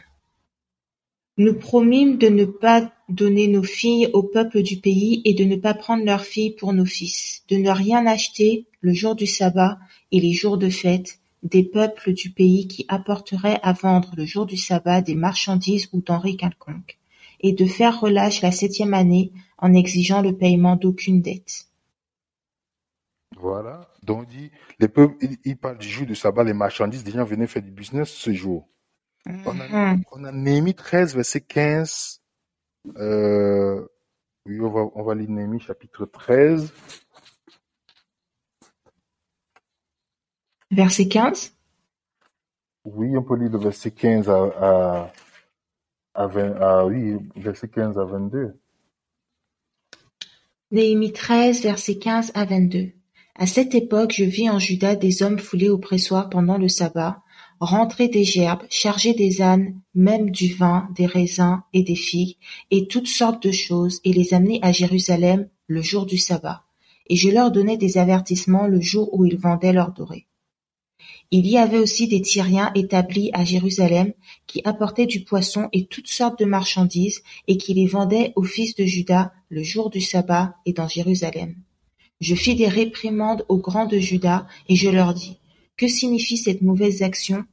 Nous 1.39 1.56
promîmes 1.56 2.19
de 2.19 2.28
ne 2.28 2.45
pas 2.45 2.93
donner 3.10 3.47
nos 3.47 3.63
filles 3.63 4.08
au 4.13 4.21
peuple 4.21 4.62
du 4.62 4.78
pays 4.78 5.23
et 5.25 5.34
de 5.34 5.45
ne 5.45 5.56
pas 5.56 5.73
prendre 5.73 6.06
leurs 6.06 6.25
filles 6.25 6.54
pour 6.54 6.73
nos 6.73 6.86
fils, 6.86 7.41
de 7.49 7.56
ne 7.56 7.71
rien 7.71 8.06
acheter 8.06 8.67
le 8.82 8.93
jour 8.93 9.15
du 9.15 9.25
sabbat 9.25 9.80
et 10.12 10.19
les 10.19 10.32
jours 10.32 10.60
de 10.60 10.69
fête 10.69 11.17
des 11.41 11.63
peuples 11.63 12.13
du 12.13 12.30
pays 12.30 12.67
qui 12.67 12.86
apporteraient 12.88 13.60
à 13.63 13.73
vendre 13.73 14.12
le 14.15 14.28
jour 14.28 14.45
du 14.45 14.58
sabbat 14.58 15.02
des 15.02 15.15
marchandises 15.15 15.89
ou 15.91 16.02
denrées 16.02 16.36
quelconques, 16.36 16.99
et 17.39 17.54
de 17.54 17.65
faire 17.65 17.99
relâche 17.99 18.43
la 18.43 18.52
septième 18.52 18.93
année 18.93 19.32
en 19.58 19.73
exigeant 19.73 20.21
le 20.21 20.38
paiement 20.38 20.75
d'aucune 20.75 21.23
dette. 21.23 21.69
Voilà. 23.39 23.88
Donc, 24.04 24.28
il 24.32 24.38
dit, 24.38 24.52
les 24.80 24.89
peuples, 24.89 25.15
il, 25.21 25.38
il 25.45 25.58
parle 25.58 25.78
du 25.78 25.88
jour 25.88 26.06
du 26.06 26.15
sabbat, 26.15 26.43
les 26.43 26.54
marchandises, 26.54 27.04
des 27.04 27.12
gens 27.12 27.23
venaient 27.23 27.47
faire 27.47 27.62
du 27.63 27.71
business 27.71 28.10
ce 28.10 28.34
jour. 28.34 28.67
On 29.25 29.60
a, 29.60 29.67
Mhm. 29.93 30.04
on 30.12 30.23
a 30.25 30.32
Néhémie 30.32 30.75
13, 30.75 31.15
verset 31.15 31.41
15. 31.41 32.21
Euh, 32.97 33.86
oui, 34.45 34.60
on 34.60 34.69
va, 34.69 34.82
on 34.95 35.04
va 35.04 35.15
lire 35.15 35.30
Néhémie 35.30 35.60
chapitre 35.60 36.06
13. 36.06 36.71
Verset 40.71 41.08
15. 41.08 41.54
Oui, 42.86 43.15
on 43.17 43.23
peut 43.23 43.36
lire 43.36 43.52
le 43.52 43.58
verset 43.60 43.91
15 43.91 44.30
à, 44.30 44.43
à, 44.60 45.12
à 46.13 46.28
20, 46.28 46.62
à, 46.62 46.86
oui, 46.86 47.17
verset 47.36 47.67
15 47.69 47.97
à 47.97 48.04
22. 48.06 48.60
Néhémie 50.71 51.13
13, 51.13 51.62
versets 51.63 51.97
15 51.97 52.32
à 52.36 52.45
22. 52.45 52.91
À 53.41 53.47
cette 53.47 53.73
époque, 53.73 54.12
je 54.13 54.25
vis 54.25 54.49
en 54.49 54.60
Juda 54.60 54.97
des 54.97 55.23
hommes 55.23 55.39
foulés 55.39 55.69
au 55.69 55.78
pressoir 55.78 56.30
pendant 56.30 56.58
le 56.58 56.67
sabbat, 56.67 57.23
rentrer 57.62 58.10
des 58.10 58.25
gerbes, 58.25 58.63
charger 58.69 59.13
des 59.13 59.41
ânes, 59.41 59.80
même 59.95 60.30
du 60.30 60.54
vin, 60.54 60.89
des 60.93 61.06
raisins 61.06 61.62
et 61.71 61.82
des 61.82 61.95
figues, 61.95 62.36
et 62.69 62.89
toutes 62.89 63.08
sortes 63.08 63.41
de 63.41 63.54
choses, 63.54 64.02
et 64.04 64.12
les 64.12 64.34
amener 64.34 64.60
à 64.62 64.73
Jérusalem 64.73 65.47
le 65.67 65.82
jour 65.82 66.06
du 66.06 66.17
sabbat. 66.17 66.65
Et 67.08 67.15
je 67.15 67.30
leur 67.30 67.49
donnais 67.49 67.78
des 67.78 67.97
avertissements 67.97 68.67
le 68.67 68.82
jour 68.82 69.08
où 69.13 69.23
ils 69.23 69.38
vendaient 69.38 69.71
leur 69.71 69.93
doré. 69.93 70.28
Il 71.32 71.47
y 71.47 71.58
avait 71.58 71.80
aussi 71.80 72.10
des 72.10 72.21
Tyriens 72.21 72.73
établis 72.75 73.30
à 73.32 73.45
Jérusalem 73.45 74.12
qui 74.47 74.62
apportaient 74.65 75.06
du 75.06 75.23
poisson 75.23 75.69
et 75.71 75.86
toutes 75.86 76.10
sortes 76.10 76.39
de 76.39 76.45
marchandises 76.45 77.23
et 77.47 77.56
qui 77.56 77.73
les 77.73 77.88
vendaient 77.88 78.34
aux 78.36 78.43
fils 78.43 78.75
de 78.75 78.84
Juda 78.84 79.32
le 79.47 79.63
jour 79.63 79.89
du 79.89 80.02
sabbat 80.02 80.56
et 80.65 80.73
dans 80.73 80.89
Jérusalem. 80.89 81.56
Je 82.20 82.36
fis 82.36 82.56
des 82.56 82.68
réprimandes 82.68 83.46
aux 83.48 83.58
grands 83.58 83.86
de 83.86 84.00
Juda 84.00 84.48
et 84.68 84.76
je 84.76 84.90
leur 84.90 85.14
dis, 85.14 85.40
que 85.78 85.88
signifie 85.88 86.38
cette 86.38 86.62
mauvaise 86.62 87.02
action 87.02 87.46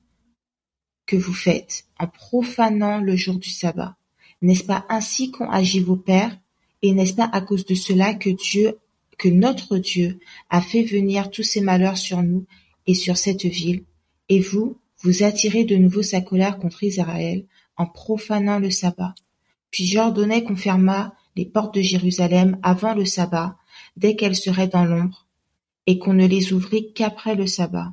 que 1.07 1.17
vous 1.17 1.33
faites 1.33 1.85
en 1.99 2.09
profanant 2.09 2.99
le 2.99 3.15
jour 3.15 3.37
du 3.37 3.51
sabbat? 3.51 3.97
N'est-ce 4.43 4.65
pas 4.65 4.85
ainsi 4.89 5.31
qu'ont 5.31 5.51
agi 5.51 5.81
vos 5.81 5.97
pères? 5.97 6.37
Et 6.83 6.93
n'est-ce 6.93 7.15
pas 7.15 7.31
à 7.33 7.41
cause 7.41 7.65
de 7.65 7.75
cela 7.75 8.15
que 8.15 8.31
Dieu, 8.31 8.79
que 9.17 9.29
notre 9.29 9.79
Dieu 9.79 10.19
a 10.51 10.61
fait 10.61 10.83
venir 10.83 11.31
tous 11.31 11.43
ces 11.43 11.61
malheurs 11.61 11.97
sur 11.97 12.23
nous 12.23 12.47
et 12.87 12.95
sur 12.95 13.17
cette 13.17 13.47
ville? 13.47 13.85
Et 14.29 14.41
vous, 14.41 14.77
vous 15.03 15.23
attirez 15.23 15.65
de 15.65 15.77
nouveau 15.77 16.03
sa 16.03 16.21
colère 16.21 16.59
contre 16.59 16.83
Israël 16.83 17.47
en 17.77 17.87
profanant 17.87 18.59
le 18.59 18.71
sabbat. 18.71 19.15
Puis 19.71 19.87
j'ordonnai 19.87 20.43
qu'on 20.43 20.57
fermât 20.57 21.15
les 21.37 21.45
portes 21.45 21.75
de 21.75 21.83
Jérusalem 21.83 22.59
avant 22.63 22.95
le 22.95 23.05
sabbat, 23.05 23.57
dès 23.97 24.17
qu'elles 24.17 24.37
seraient 24.37 24.69
dans 24.69 24.85
l'ombre, 24.85 25.27
et 25.87 25.99
qu'on 25.99 26.15
ne 26.15 26.27
les 26.27 26.53
ouvrit 26.53 26.93
qu'après 26.93 27.35
le 27.35 27.47
sabbat. 27.47 27.93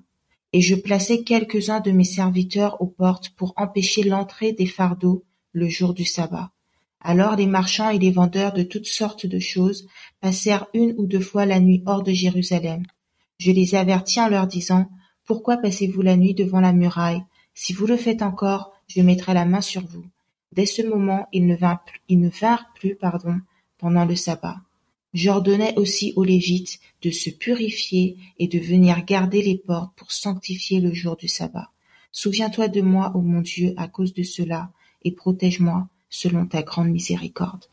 Et 0.52 0.62
je 0.62 0.76
plaçai 0.76 1.24
quelques-uns 1.24 1.80
de 1.80 1.92
mes 1.92 2.04
serviteurs 2.04 2.82
aux 2.82 2.88
portes 2.88 3.30
pour 3.30 3.54
empêcher 3.58 4.04
l'entrée 4.04 4.54
des 4.54 4.68
fardeaux 4.68 5.24
le 5.52 5.68
jour 5.68 5.94
du 5.94 6.06
sabbat. 6.06 6.52
Alors 7.02 7.36
les 7.36 7.48
marchands 7.48 7.90
et 7.90 8.00
les 8.00 8.12
vendeurs 8.12 8.54
de 8.54 8.64
toutes 8.64 8.86
sortes 8.86 9.26
de 9.26 9.40
choses 9.40 9.88
passèrent 10.22 10.68
une 10.74 10.94
ou 10.98 11.06
deux 11.06 11.20
fois 11.20 11.46
la 11.46 11.60
nuit 11.60 11.84
hors 11.86 12.04
de 12.04 12.14
Jérusalem. 12.14 12.84
Je 13.40 13.52
les 13.52 13.76
avertis 13.76 14.22
en 14.22 14.30
leur 14.30 14.48
disant, 14.48 14.90
Pourquoi 15.26 15.58
passez-vous 15.58 16.02
la 16.02 16.16
nuit 16.16 16.34
devant 16.34 16.62
la 16.62 16.72
muraille? 16.72 17.24
Si 17.54 17.74
vous 17.74 17.86
le 17.86 17.98
faites 17.98 18.22
encore, 18.22 18.72
je 18.88 19.02
mettrai 19.02 19.34
la 19.34 19.46
main 19.46 19.62
sur 19.62 19.86
vous. 19.86 20.06
Dès 20.54 20.66
ce 20.66 20.82
moment, 20.82 21.28
ils 21.34 21.46
ne 21.46 21.56
vinrent 21.56 21.84
plus, 21.84 22.00
plus 22.76 22.96
pardon, 22.96 23.40
pendant 23.78 24.06
le 24.06 24.16
sabbat. 24.16 24.58
J'ordonnai 25.14 25.74
aussi 25.76 26.14
aux 26.16 26.24
Lévites 26.24 26.80
de 27.04 27.12
se 27.12 27.30
purifier 27.30 28.18
et 28.40 28.48
de 28.48 28.58
venir 28.58 29.06
garder 29.06 29.44
les 29.44 29.58
portes 29.58 29.96
pour 29.96 30.12
sanctifier 30.12 30.80
le 30.80 30.92
jour 30.94 31.16
du 31.16 31.28
sabbat. 31.28 31.70
Souviens-toi 32.12 32.68
de 32.68 32.82
moi, 32.82 33.12
ô 33.16 33.22
mon 33.22 33.42
Dieu, 33.42 33.74
à 33.78 33.88
cause 33.88 34.14
de 34.14 34.24
cela, 34.24 34.72
et 35.04 35.12
protège-moi 35.12 35.88
selon 36.10 36.48
ta 36.48 36.64
grande 36.64 36.90
miséricorde. 36.90 37.66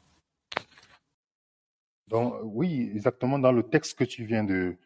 Oui, 2.42 2.90
exactement 2.92 3.38
dans 3.38 3.52
le 3.52 3.62
texte 3.62 3.96
que 3.98 4.04
tu 4.04 4.24
viens 4.24 4.44
de, 4.44 4.76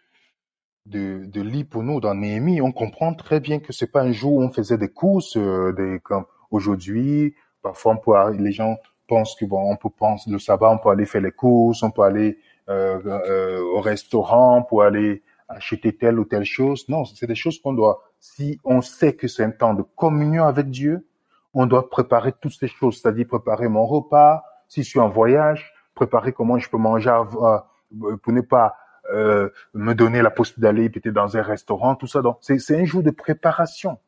lire 0.87 1.67
pour 1.69 1.83
nous 1.83 2.01
dans 2.01 2.15
Néhémie, 2.15 2.61
on 2.61 2.73
comprend 2.73 3.15
très 3.15 3.41
bien 3.41 3.59
que 3.61 3.73
c'est 3.73 3.91
pas 3.91 4.03
un 4.03 4.13
jour 4.13 4.35
où 4.35 4.43
on 4.43 4.51
faisait 4.51 4.79
des 4.79 4.91
courses, 4.91 5.37
euh, 5.37 5.73
des, 5.73 6.01
comme 6.01 6.27
aujourd'hui, 6.51 7.35
parfois 7.63 8.31
les 8.33 8.53
gens 8.53 8.77
pensent 9.07 9.35
que 9.35 9.45
bon, 9.45 9.71
on 9.71 9.77
peut 9.77 9.91
penser 9.91 10.31
le 10.31 10.39
sabbat, 10.39 10.71
on 10.71 10.79
peut 10.79 10.91
aller 10.91 11.07
faire 11.07 11.21
les 11.21 11.33
courses, 11.33 11.83
on 11.83 11.91
peut 11.91 12.03
aller 12.03 12.39
euh, 12.69 12.99
euh, 13.05 13.61
au 13.61 13.81
restaurant 13.81 14.63
pour 14.63 14.83
aller 14.83 15.23
acheter 15.49 15.95
telle 15.97 16.19
ou 16.19 16.25
telle 16.25 16.45
chose. 16.45 16.89
Non, 16.89 17.05
c'est 17.05 17.27
des 17.27 17.35
choses 17.35 17.61
qu'on 17.61 17.75
doit, 17.75 18.03
si 18.21 18.61
on 18.65 18.81
sait 18.81 19.15
que 19.15 19.29
c'est 19.29 19.45
un 19.45 19.51
temps 19.51 19.75
de 19.75 19.83
communion 19.83 20.45
avec 20.45 20.71
Dieu, 20.71 21.07
on 21.53 21.67
doit 21.67 21.89
préparer 21.89 22.33
toutes 22.33 22.55
ces 22.55 22.69
choses, 22.69 23.01
c'est-à-dire 23.01 23.27
préparer 23.27 23.69
mon 23.69 23.87
repas, 23.87 24.43
si 24.69 24.83
je 24.83 24.89
suis 24.89 25.01
en 25.01 25.09
voyage, 25.09 25.73
préparer 25.95 26.33
comment 26.33 26.59
je 26.59 26.69
peux 26.69 26.79
manger 26.79 27.15
pour 27.31 28.33
ne 28.33 28.41
pas 28.41 28.77
euh, 29.13 29.51
me 29.75 29.95
donner 29.95 30.23
la 30.23 30.31
possibilité 30.31 30.63
d'aller 30.63 30.89
peut-être 30.89 31.15
dans 31.15 31.37
un 31.37 31.43
restaurant, 31.43 31.95
tout 31.95 32.07
ça. 32.07 32.23
Donc, 32.23 32.39
c'est 32.41 32.81
un 32.81 32.85
jour 32.85 33.03
de 33.03 33.11
préparation. 33.11 33.99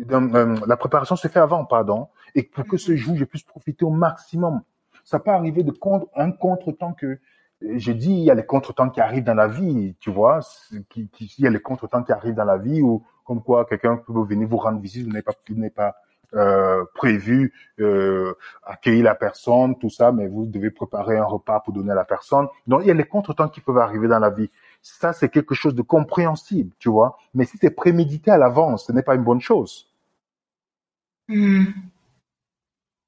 Euh, 0.00 0.56
la 0.66 0.76
préparation 0.76 1.16
se 1.16 1.28
fait 1.28 1.38
avant, 1.40 1.64
pardon, 1.64 2.08
et 2.34 2.42
pour 2.42 2.66
que 2.66 2.76
ce 2.76 2.94
jour, 2.96 3.16
je 3.16 3.24
puisse 3.24 3.42
profiter 3.44 3.84
au 3.84 3.90
maximum. 3.90 4.62
Ça 5.04 5.18
peut 5.20 5.30
arriver 5.30 5.62
de 5.62 5.70
contre, 5.72 6.06
un 6.16 6.32
contretemps 6.32 6.92
que 6.92 7.18
je 7.62 7.92
dis, 7.92 8.12
il 8.12 8.24
y 8.24 8.30
a 8.30 8.34
les 8.34 8.44
contretemps 8.44 8.90
qui 8.90 9.00
arrivent 9.00 9.24
dans 9.24 9.34
la 9.34 9.48
vie, 9.48 9.96
tu 10.00 10.10
vois, 10.10 10.42
c'est- 10.42 10.86
qui, 10.88 11.08
qui, 11.08 11.32
il 11.38 11.44
y 11.44 11.46
a 11.46 11.50
les 11.50 11.60
contretemps 11.60 12.02
qui 12.02 12.12
arrivent 12.12 12.34
dans 12.34 12.44
la 12.44 12.58
vie 12.58 12.82
ou 12.82 13.02
comme 13.24 13.42
quoi 13.42 13.64
quelqu'un 13.64 13.96
peut 13.96 14.12
venir 14.24 14.46
vous 14.46 14.58
rendre 14.58 14.80
visite, 14.80 15.04
vous 15.06 15.10
n'avez 15.12 15.22
pas, 15.22 15.32
vous 15.48 15.54
n'avez 15.56 15.70
pas 15.70 15.96
euh, 16.34 16.84
prévu 16.94 17.54
euh, 17.80 18.34
accueillir 18.64 19.04
la 19.04 19.14
personne, 19.14 19.78
tout 19.78 19.88
ça, 19.90 20.12
mais 20.12 20.26
vous 20.26 20.44
devez 20.44 20.70
préparer 20.70 21.16
un 21.16 21.24
repas 21.24 21.60
pour 21.60 21.72
donner 21.72 21.92
à 21.92 21.94
la 21.94 22.04
personne. 22.04 22.48
Donc 22.66 22.82
il 22.82 22.88
y 22.88 22.90
a 22.90 22.94
les 22.94 23.04
contretemps 23.04 23.48
qui 23.48 23.60
peuvent 23.60 23.78
arriver 23.78 24.08
dans 24.08 24.18
la 24.18 24.30
vie. 24.30 24.50
Ça 24.88 25.12
c'est 25.12 25.28
quelque 25.28 25.54
chose 25.54 25.74
de 25.74 25.82
compréhensible, 25.82 26.70
tu 26.78 26.88
vois. 26.90 27.18
Mais 27.34 27.44
si 27.44 27.58
c'est 27.60 27.70
prémédité 27.70 28.30
à 28.30 28.38
l'avance, 28.38 28.86
ce 28.86 28.92
n'est 28.92 29.02
pas 29.02 29.16
une 29.16 29.24
bonne 29.24 29.40
chose. 29.40 29.90
Hmm. 31.28 31.64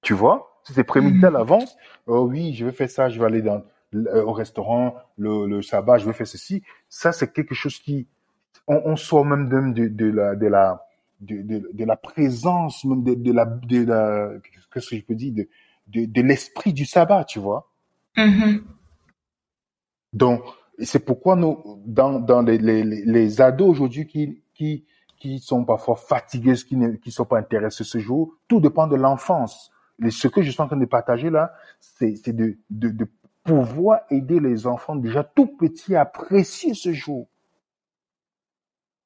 Tu 0.02 0.12
vois, 0.14 0.60
si 0.64 0.72
c'est 0.72 0.84
prémédité 0.84 1.26
à 1.26 1.30
Mhm. 1.30 1.36
l'avance, 1.36 1.76
oh 2.06 2.22
oui, 2.28 2.52
je 2.54 2.64
vais 2.64 2.72
faire 2.72 2.90
ça, 2.90 3.08
je 3.08 3.18
vais 3.20 3.26
aller 3.26 3.42
dans, 3.42 3.62
euh, 3.94 4.22
au 4.24 4.32
restaurant 4.32 4.96
le, 5.16 5.46
le 5.46 5.62
sabbat, 5.62 5.98
je 5.98 6.06
vais 6.06 6.12
faire 6.12 6.26
ceci. 6.26 6.62
Ça, 6.88 7.12
c'est 7.12 7.32
quelque 7.32 7.54
chose 7.54 7.78
qui, 7.78 8.06
on, 8.66 8.80
on 8.84 8.96
sort 8.96 9.24
même 9.24 9.48
de, 9.48 9.60
de, 9.72 9.88
de 9.88 10.10
la, 10.10 10.34
de 10.36 10.46
la, 10.46 10.84
de, 11.20 11.42
de, 11.42 11.70
de 11.72 11.84
la 11.84 11.96
présence, 11.96 12.84
même 12.84 13.02
de, 13.04 13.14
de 13.14 13.32
la, 13.32 13.44
de 13.44 13.84
la, 13.84 14.30
qu'est-ce 14.72 14.88
que 14.90 14.96
je 14.96 15.02
peux 15.04 15.14
dire, 15.14 15.32
de, 15.34 15.48
de, 15.88 16.06
de 16.06 16.22
l'esprit 16.22 16.72
du 16.72 16.84
sabbat, 16.86 17.24
tu 17.24 17.38
vois? 17.38 17.70
Mhm. 18.16 18.64
Donc, 20.12 20.42
c'est 20.84 21.04
pourquoi 21.04 21.36
nous, 21.36 21.82
dans, 21.84 22.20
dans 22.20 22.42
les, 22.42 22.58
les, 22.58 22.82
les 22.84 23.40
ados 23.40 23.68
aujourd'hui 23.68 24.06
qui, 24.06 24.42
qui, 24.54 24.84
qui 25.18 25.38
sont 25.40 25.64
parfois 25.64 25.96
fatigués, 25.96 26.54
qui 26.54 26.76
ne 26.76 26.92
qui 26.92 27.10
sont 27.10 27.24
pas 27.24 27.38
intéressés 27.38 27.84
ce 27.84 27.98
jour, 27.98 28.34
tout 28.46 28.60
dépend 28.60 28.86
de 28.86 28.96
l'enfance. 28.96 29.70
Et 30.04 30.10
ce 30.10 30.28
que 30.28 30.42
je 30.42 30.50
suis 30.50 30.60
en 30.60 30.68
train 30.68 30.76
de 30.76 30.84
partager 30.84 31.30
là, 31.30 31.52
c'est 31.80 32.32
de, 32.32 32.58
de, 32.70 32.90
de 32.90 33.08
pouvoir 33.42 34.00
aider 34.10 34.38
les 34.38 34.66
enfants 34.66 34.94
déjà 34.94 35.24
tout 35.24 35.46
petits 35.46 35.96
à 35.96 36.02
apprécier 36.02 36.74
ce 36.74 36.92
jour. 36.92 37.26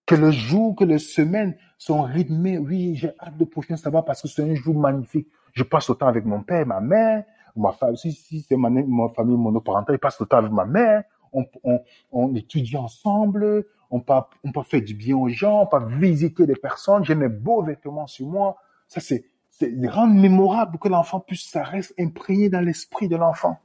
Que 0.04 0.16
le 0.16 0.30
jour, 0.30 0.74
que 0.76 0.84
les 0.84 0.98
semaines 0.98 1.56
sont 1.78 2.02
rythmées. 2.02 2.58
Oui, 2.58 2.96
j'ai 2.96 3.12
hâte 3.20 3.38
de 3.38 3.44
prochain 3.44 3.76
sabbat 3.76 4.02
parce 4.02 4.20
que 4.20 4.28
c'est 4.28 4.42
un 4.42 4.54
jour 4.54 4.74
magnifique. 4.74 5.28
Je 5.52 5.62
passe 5.62 5.88
autant 5.88 6.08
avec 6.08 6.24
mon 6.24 6.42
père, 6.42 6.66
ma 6.66 6.80
mère. 6.80 7.24
ma 7.56 7.74
si, 7.94 8.12
si 8.12 8.40
c'est 8.40 8.56
ma, 8.56 8.68
ma 8.68 9.08
famille 9.10 9.36
monoparentale, 9.36 9.96
il 9.96 9.98
passe 9.98 10.18
temps 10.18 10.36
avec 10.38 10.52
ma 10.52 10.64
mère, 10.64 11.04
on, 11.32 11.46
on, 11.64 11.80
on 12.12 12.34
étudie 12.34 12.76
ensemble, 12.76 13.64
on 13.90 14.00
peut, 14.00 14.14
on 14.44 14.52
peut 14.52 14.62
faire 14.62 14.82
du 14.82 14.94
bien 14.94 15.16
aux 15.16 15.28
gens, 15.28 15.62
on 15.62 15.66
peut 15.66 15.84
visiter 15.86 16.46
des 16.46 16.56
personnes, 16.56 17.04
j'ai 17.04 17.14
mes 17.14 17.28
beaux 17.28 17.62
vêtements 17.62 18.06
sur 18.06 18.26
moi. 18.26 18.56
Ça, 18.88 19.00
c'est, 19.00 19.24
c'est 19.50 19.70
rendre 19.88 20.14
mémorable 20.14 20.78
que 20.78 20.88
l'enfant 20.88 21.20
puisse, 21.20 21.48
ça 21.48 21.62
reste 21.62 21.94
imprégné 21.98 22.48
dans 22.48 22.60
l'esprit 22.60 23.08
de 23.08 23.16
l'enfant. 23.16 23.58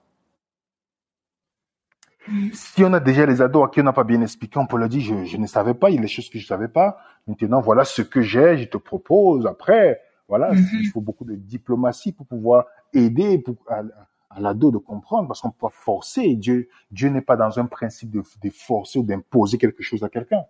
Si 2.52 2.84
on 2.84 2.92
a 2.92 3.00
déjà 3.00 3.26
les 3.26 3.42
ados 3.42 3.68
à 3.68 3.70
qui 3.70 3.80
on 3.80 3.84
n'a 3.84 3.94
pas 3.94 4.04
bien 4.04 4.22
expliqué, 4.22 4.60
on 4.60 4.68
peut 4.68 4.78
leur 4.78 4.90
dire, 4.90 5.02
je, 5.02 5.24
je, 5.24 5.38
ne 5.38 5.48
savais 5.48 5.74
pas, 5.74 5.90
il 5.90 5.96
y 5.96 5.98
a 5.98 6.02
des 6.02 6.10
choses 6.10 6.30
que 6.30 6.38
je 6.38 6.44
ne 6.44 6.48
savais 6.48 6.68
pas. 6.68 6.98
Maintenant, 7.26 7.62
voilà 7.62 7.86
ce 7.86 8.02
que 8.02 8.22
j'ai, 8.22 8.58
je 8.58 8.66
te 8.66 8.78
propose. 8.78 9.48
Après, 9.48 10.02
voilà, 10.28 10.52
mm 10.52 10.58
-hmm. 10.58 10.80
il 10.82 10.88
faut 10.88 11.00
beaucoup 11.00 11.24
de 11.24 11.36
diplomatie 11.36 12.12
pour 12.12 12.26
pouvoir 12.26 12.66
aider 12.94 13.40
pour, 13.40 13.56
à, 13.70 13.82
à 14.30 14.40
l'ado 14.40 14.72
de 14.72 14.78
comprendre, 14.78 15.28
parce 15.28 15.42
qu'on 15.42 15.52
peut 15.52 15.68
forcer. 15.72 16.36
Dieu, 16.36 16.70
Dieu 16.92 17.10
n'est 17.10 17.22
pas 17.22 17.38
dans 17.38 17.60
un 17.60 17.66
principe 17.66 18.12
de, 18.12 18.22
de 18.44 18.50
forcer 18.50 19.00
ou 19.00 19.04
d'imposer 19.04 19.58
quelque 19.58 19.84
chose 19.84 20.04
à 20.04 20.10
quelqu'un. 20.10 20.44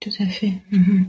Tout 0.00 0.10
à 0.20 0.26
fait. 0.26 0.62
-hmm. 0.70 1.06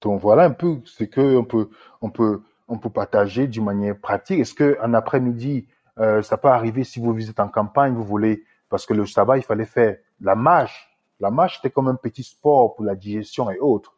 Donc 0.00 0.20
voilà 0.20 0.44
un 0.44 0.50
peu 0.50 0.80
ce 0.84 1.04
que 1.04 1.36
on 1.36 1.44
peut, 1.44 1.68
on 2.00 2.10
peut, 2.10 2.42
on 2.68 2.78
peut 2.78 2.90
partager 2.90 3.46
d'une 3.46 3.64
manière 3.64 3.98
pratique. 3.98 4.40
Est-ce 4.40 4.54
que 4.54 4.78
un 4.80 4.94
après-midi, 4.94 5.66
euh, 5.98 6.22
ça 6.22 6.36
peut 6.38 6.48
arriver 6.48 6.84
si 6.84 7.00
vous 7.00 7.12
visitez 7.12 7.42
en 7.42 7.48
campagne, 7.48 7.94
vous 7.94 8.04
voulez, 8.04 8.44
parce 8.68 8.86
que 8.86 8.94
le 8.94 9.04
sabbat, 9.06 9.36
il 9.36 9.42
fallait 9.42 9.66
faire 9.66 9.98
la 10.20 10.34
marche. 10.34 10.88
La 11.18 11.30
marche, 11.30 11.56
c'était 11.56 11.70
comme 11.70 11.88
un 11.88 11.96
petit 11.96 12.22
sport 12.22 12.74
pour 12.74 12.84
la 12.84 12.94
digestion 12.94 13.50
et 13.50 13.58
autres. 13.58 13.94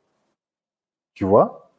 Tu 1.14 1.24
vois? 1.24 1.71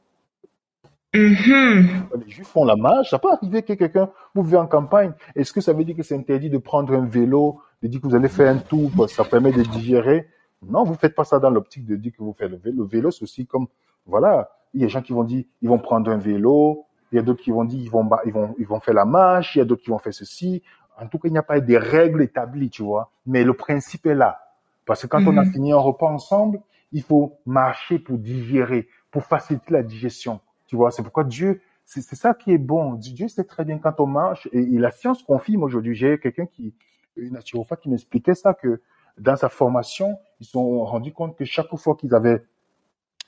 Mm 1.13 1.33
-hmm. 1.33 2.25
Les 2.25 2.29
juifs 2.29 2.47
font 2.47 2.65
la 2.65 2.75
marche. 2.75 3.11
Ça 3.11 3.19
peut 3.19 3.31
arriver 3.31 3.61
que 3.61 3.73
quelqu'un, 3.73 4.09
vous 4.33 4.41
vivez 4.41 4.57
en 4.57 4.65
campagne. 4.67 5.13
Est-ce 5.35 5.53
que 5.53 5.61
ça 5.61 5.71
veut 5.71 5.83
dire 5.83 5.95
que 5.95 6.01
c'est 6.01 6.15
interdit 6.15 6.49
de 6.49 6.57
prendre 6.57 6.91
un 6.93 7.05
vélo, 7.05 7.61
de 7.83 7.87
dire 7.87 8.01
que 8.01 8.07
vous 8.07 8.15
allez 8.15 8.29
faire 8.29 8.51
un 8.51 8.57
tour, 8.57 8.89
parce 8.97 9.11
que 9.11 9.17
ça 9.23 9.29
permet 9.29 9.51
de 9.51 9.61
digérer? 9.61 10.27
Non, 10.67 10.83
vous 10.83 10.95
faites 10.95 11.13
pas 11.13 11.23
ça 11.23 11.37
dans 11.39 11.51
l'optique 11.51 11.85
de 11.85 11.95
dire 11.97 12.13
que 12.17 12.23
vous 12.23 12.33
faites 12.33 12.49
le 12.49 12.57
vélo. 12.57 12.83
Le 12.83 12.89
vélo, 12.89 13.11
c'est 13.11 13.23
aussi 13.23 13.45
comme, 13.45 13.67
voilà. 14.07 14.49
Il 14.73 14.81
y 14.81 14.83
a 14.83 14.87
des 14.87 14.89
gens 14.89 15.03
qui 15.03 15.13
vont 15.13 15.23
dire, 15.23 15.43
ils 15.61 15.69
vont 15.69 15.77
prendre 15.77 16.09
un 16.09 16.17
vélo. 16.17 16.85
Il 17.11 17.17
y 17.17 17.19
a 17.19 17.21
d'autres 17.21 17.43
qui 17.43 17.51
vont 17.51 17.65
dire, 17.65 17.79
ils 17.79 17.91
vont, 17.91 18.09
ils 18.25 18.33
vont, 18.33 18.55
ils 18.57 18.65
vont 18.65 18.79
faire 18.79 18.95
la 18.95 19.05
marche. 19.05 19.55
Il 19.55 19.59
y 19.59 19.61
a 19.61 19.65
d'autres 19.65 19.83
qui 19.83 19.91
vont 19.91 19.99
faire 19.99 20.15
ceci. 20.15 20.63
En 20.99 21.07
tout 21.07 21.19
cas, 21.19 21.27
il 21.27 21.31
n'y 21.31 21.37
a 21.37 21.43
pas 21.43 21.59
des 21.59 21.77
règles 21.77 22.23
établies, 22.23 22.71
tu 22.71 22.81
vois. 22.81 23.11
Mais 23.27 23.43
le 23.43 23.53
principe 23.53 24.07
est 24.07 24.15
là. 24.15 24.39
Parce 24.87 25.03
que 25.03 25.07
quand 25.07 25.25
on 25.27 25.37
a 25.37 25.45
fini 25.45 25.71
un 25.73 25.77
repas 25.77 26.07
ensemble, 26.07 26.59
il 26.91 27.03
faut 27.03 27.37
marcher 27.45 27.99
pour 27.99 28.17
digérer, 28.17 28.87
pour 29.11 29.23
faciliter 29.23 29.71
la 29.73 29.83
digestion. 29.83 30.39
Tu 30.67 30.75
vois, 30.75 30.91
c'est 30.91 31.03
pourquoi 31.03 31.23
Dieu, 31.23 31.61
c'est 31.85 32.01
ça 32.01 32.33
qui 32.33 32.51
est 32.51 32.57
bon. 32.57 32.93
Dieu 32.93 33.27
sait 33.27 33.43
très 33.43 33.65
bien 33.65 33.77
quand 33.77 33.99
on 33.99 34.07
marche, 34.07 34.47
et, 34.51 34.65
la 34.77 34.91
science 34.91 35.23
confirme 35.23 35.63
aujourd'hui. 35.63 35.95
J'ai 35.95 36.19
quelqu'un 36.19 36.45
qui, 36.45 36.73
une 37.15 37.33
naturopathe 37.33 37.81
qui 37.81 37.89
m'expliquait 37.89 38.35
ça, 38.35 38.53
que 38.53 38.81
dans 39.17 39.35
sa 39.35 39.49
formation, 39.49 40.17
ils 40.39 40.45
se 40.45 40.51
sont 40.51 40.83
rendus 40.85 41.13
compte 41.13 41.37
que 41.37 41.45
chaque 41.45 41.75
fois 41.75 41.95
qu'ils 41.95 42.15
avaient, 42.15 42.45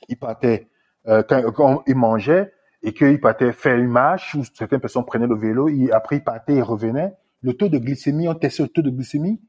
ils 0.09 0.17
partaient, 0.17 0.67
euh, 1.07 1.23
quand, 1.27 1.51
quand, 1.51 1.83
ils 1.85 1.95
mangeaient, 1.95 2.53
et 2.81 2.93
qu'ils 2.93 3.19
partaient 3.19 3.51
faire 3.51 3.77
une 3.77 3.89
marche, 3.89 4.35
ou 4.35 4.43
certaines 4.43 4.79
personnes 4.79 5.05
prenaient 5.05 5.27
le 5.27 5.35
vélo, 5.35 5.69
et 5.69 5.91
après 5.91 6.17
ils 6.17 6.23
partaient 6.23 6.55
et 6.55 6.61
revenaient, 6.61 7.13
le 7.41 7.53
taux 7.53 7.69
de 7.69 7.77
glycémie, 7.77 8.27
on 8.27 8.35
testait 8.35 8.63
le 8.63 8.69
taux 8.69 8.81
de 8.81 8.89
glycémie, 8.89 9.41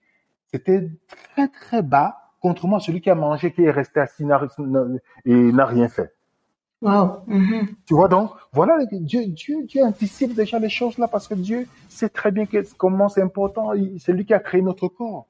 c'était 0.53 0.91
très 1.35 1.49
très 1.49 1.83
bas, 1.83 2.17
contrairement 2.41 2.77
à 2.77 2.81
celui 2.81 3.01
qui 3.01 3.11
a 3.11 3.15
mangé, 3.15 3.53
qui 3.53 3.63
est 3.63 3.71
resté 3.71 4.01
assis 4.01 4.25
et 5.25 5.35
n'a 5.35 5.67
rien 5.67 5.89
fait. 5.89 6.16
Wow. 6.83 7.25
-hmm. 7.27 7.67
Tu 7.87 7.95
vois 7.95 8.09
donc, 8.09 8.31
voilà, 8.53 8.85
Dieu, 8.91 9.27
Dieu, 9.29 9.65
Dieu 9.65 9.83
anticipe 9.83 10.35
déjà 10.35 10.59
les 10.59 10.69
choses 10.69 10.99
là 10.99 11.09
parce 11.09 11.27
que 11.27 11.35
Dieu 11.35 11.67
sait 11.89 12.11
très 12.11 12.31
bien 12.31 12.45
que, 12.45 12.59
comment 12.77 13.09
c'est 13.09 13.23
important. 13.23 13.73
C'est 13.99 14.13
lui 14.13 14.27
qui 14.27 14.35
a 14.35 14.41
créé 14.41 14.61
notre 14.63 14.89
corps. 14.89 15.27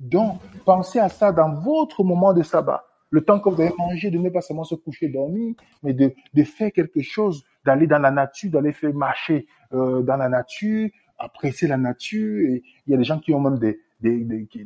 Donc, 0.00 0.40
pensez 0.64 0.98
à 0.98 1.08
ça 1.08 1.32
dans 1.32 1.54
votre 1.54 2.02
moment 2.04 2.32
de 2.32 2.42
sabbat. 2.42 2.84
Le 3.10 3.20
temps 3.24 3.38
que 3.40 3.48
vous 3.48 3.60
avez 3.60 3.72
mangé, 3.78 4.10
de 4.10 4.18
ne 4.18 4.30
pas 4.30 4.40
seulement 4.40 4.64
se 4.64 4.74
coucher, 4.74 5.08
dormir, 5.08 5.54
mais 5.82 5.92
de, 5.92 6.12
de 6.34 6.42
faire 6.44 6.72
quelque 6.72 7.02
chose, 7.02 7.44
d'aller 7.64 7.86
dans 7.86 7.98
la 7.98 8.10
nature, 8.10 8.50
d'aller 8.50 8.72
faire 8.72 8.92
marcher 8.94 9.46
euh, 9.72 10.02
dans 10.02 10.16
la 10.16 10.28
nature, 10.28 10.88
apprécier 11.18 11.68
la 11.68 11.76
nature. 11.76 12.40
Et 12.50 12.62
il 12.86 12.90
y 12.90 12.94
a 12.94 12.98
des 12.98 13.04
gens 13.04 13.20
qui 13.20 13.32
ont 13.32 13.40
même 13.40 13.58
des, 13.58 13.78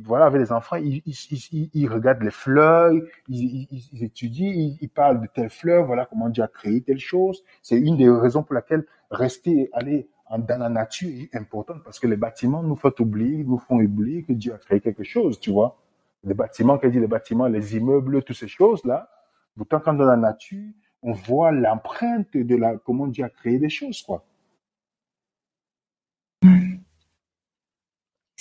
voilà, 0.03 0.25
avec 0.25 0.41
les 0.41 0.51
enfants, 0.51 0.75
ils, 0.75 1.01
ils, 1.05 1.69
ils, 1.73 1.87
regardent 1.87 2.23
les 2.23 2.31
fleurs, 2.31 2.91
ils, 3.29 4.03
étudient, 4.03 4.51
ils, 4.81 4.89
parlent 4.89 5.21
de 5.21 5.27
telle 5.27 5.49
fleur, 5.49 5.85
voilà 5.85 6.05
comment 6.05 6.29
Dieu 6.29 6.43
a 6.43 6.47
créé 6.47 6.81
telle 6.81 6.99
chose. 6.99 7.43
C'est 7.61 7.79
une 7.79 7.97
des 7.97 8.09
raisons 8.09 8.43
pour 8.43 8.55
laquelle 8.55 8.85
rester, 9.09 9.69
aller 9.73 10.09
dans 10.37 10.59
la 10.59 10.69
nature 10.69 11.09
est 11.09 11.35
importante 11.35 11.83
parce 11.83 11.99
que 11.99 12.07
les 12.07 12.15
bâtiments 12.15 12.63
nous 12.63 12.75
font 12.75 12.93
oublier, 12.99 13.43
nous 13.43 13.57
font 13.57 13.79
oublier 13.79 14.23
que 14.23 14.33
Dieu 14.33 14.53
a 14.53 14.57
créé 14.57 14.79
quelque 14.79 15.03
chose, 15.03 15.39
tu 15.39 15.51
vois. 15.51 15.77
Les 16.23 16.33
bâtiments, 16.33 16.77
qu'elle 16.77 16.91
dit 16.91 16.99
les 16.99 17.07
bâtiments, 17.07 17.47
les 17.47 17.75
immeubles, 17.75 18.23
toutes 18.23 18.35
ces 18.35 18.47
choses-là. 18.47 19.09
Pourtant, 19.57 19.79
quand 19.79 19.93
dans 19.93 20.05
la 20.05 20.17
nature, 20.17 20.71
on 21.01 21.13
voit 21.13 21.51
l'empreinte 21.51 22.35
de 22.35 22.55
la, 22.55 22.77
comment 22.77 23.07
Dieu 23.07 23.25
a 23.25 23.29
créé 23.29 23.57
des 23.59 23.69
choses, 23.69 24.01
quoi. 24.03 24.23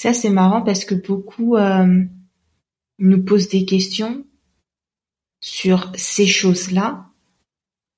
Ça, 0.02 0.14
c'est 0.14 0.30
marrant 0.30 0.62
parce 0.62 0.86
que 0.86 0.94
beaucoup 0.94 1.58
euh, 1.58 2.04
nous 2.98 3.22
posent 3.22 3.50
des 3.50 3.66
questions 3.66 4.24
sur 5.40 5.92
ces 5.94 6.26
choses-là 6.26 7.04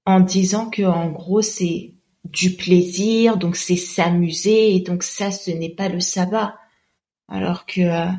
en 0.04 0.18
disant 0.18 0.68
que, 0.68 0.82
en 0.82 1.12
gros, 1.12 1.42
c'est 1.42 1.94
du 2.24 2.56
plaisir, 2.56 3.36
donc 3.36 3.54
c'est 3.54 3.76
s'amuser, 3.76 4.74
et 4.74 4.80
donc 4.80 5.04
ça, 5.04 5.30
ce 5.30 5.52
n'est 5.52 5.76
pas 5.76 5.88
le 5.88 6.00
sabbat. 6.00 6.58
Alors 7.28 7.66
que 7.66 7.82
euh, 7.82 8.10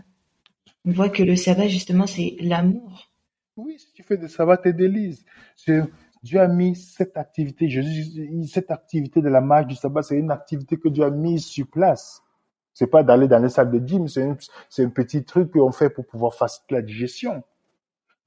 on 0.86 0.92
voit 0.92 1.10
que 1.10 1.24
le 1.24 1.36
sabbat, 1.36 1.68
justement, 1.68 2.08
c'est 2.08 2.38
l'amour. 2.40 3.12
Oui, 3.58 3.78
si 3.80 3.92
tu 3.92 4.02
fais 4.02 4.16
du 4.16 4.30
sabbat, 4.30 4.60
tes 4.60 4.72
délices. 4.72 5.26
Dieu 6.24 6.40
a 6.40 6.48
mis 6.48 6.78
cette 6.78 7.18
activité, 7.18 7.68
Jésus, 7.68 8.48
cette 8.48 8.72
activité 8.72 9.22
de 9.22 9.28
la 9.28 9.42
marche 9.42 9.68
du 9.68 9.76
sabbat, 9.76 10.04
c'est 10.04 10.16
une 10.16 10.32
activité 10.32 10.78
que 10.78 10.88
Dieu 10.88 11.04
a 11.04 11.12
mise 11.12 11.44
sur 11.44 11.68
place. 11.68 12.24
C'est 12.74 12.88
pas 12.88 13.04
d'aller 13.04 13.28
dans 13.28 13.40
les 13.40 13.50
salles 13.50 13.72
de 13.72 13.86
gym, 13.86 14.08
c'est 14.08 14.84
un 14.84 14.90
petit 14.90 15.24
truc 15.24 15.52
qu'on 15.52 15.72
fait 15.72 15.90
pour 15.90 16.06
pouvoir 16.06 16.34
faciliter 16.34 16.76
la 16.76 16.82
digestion. 16.82 17.44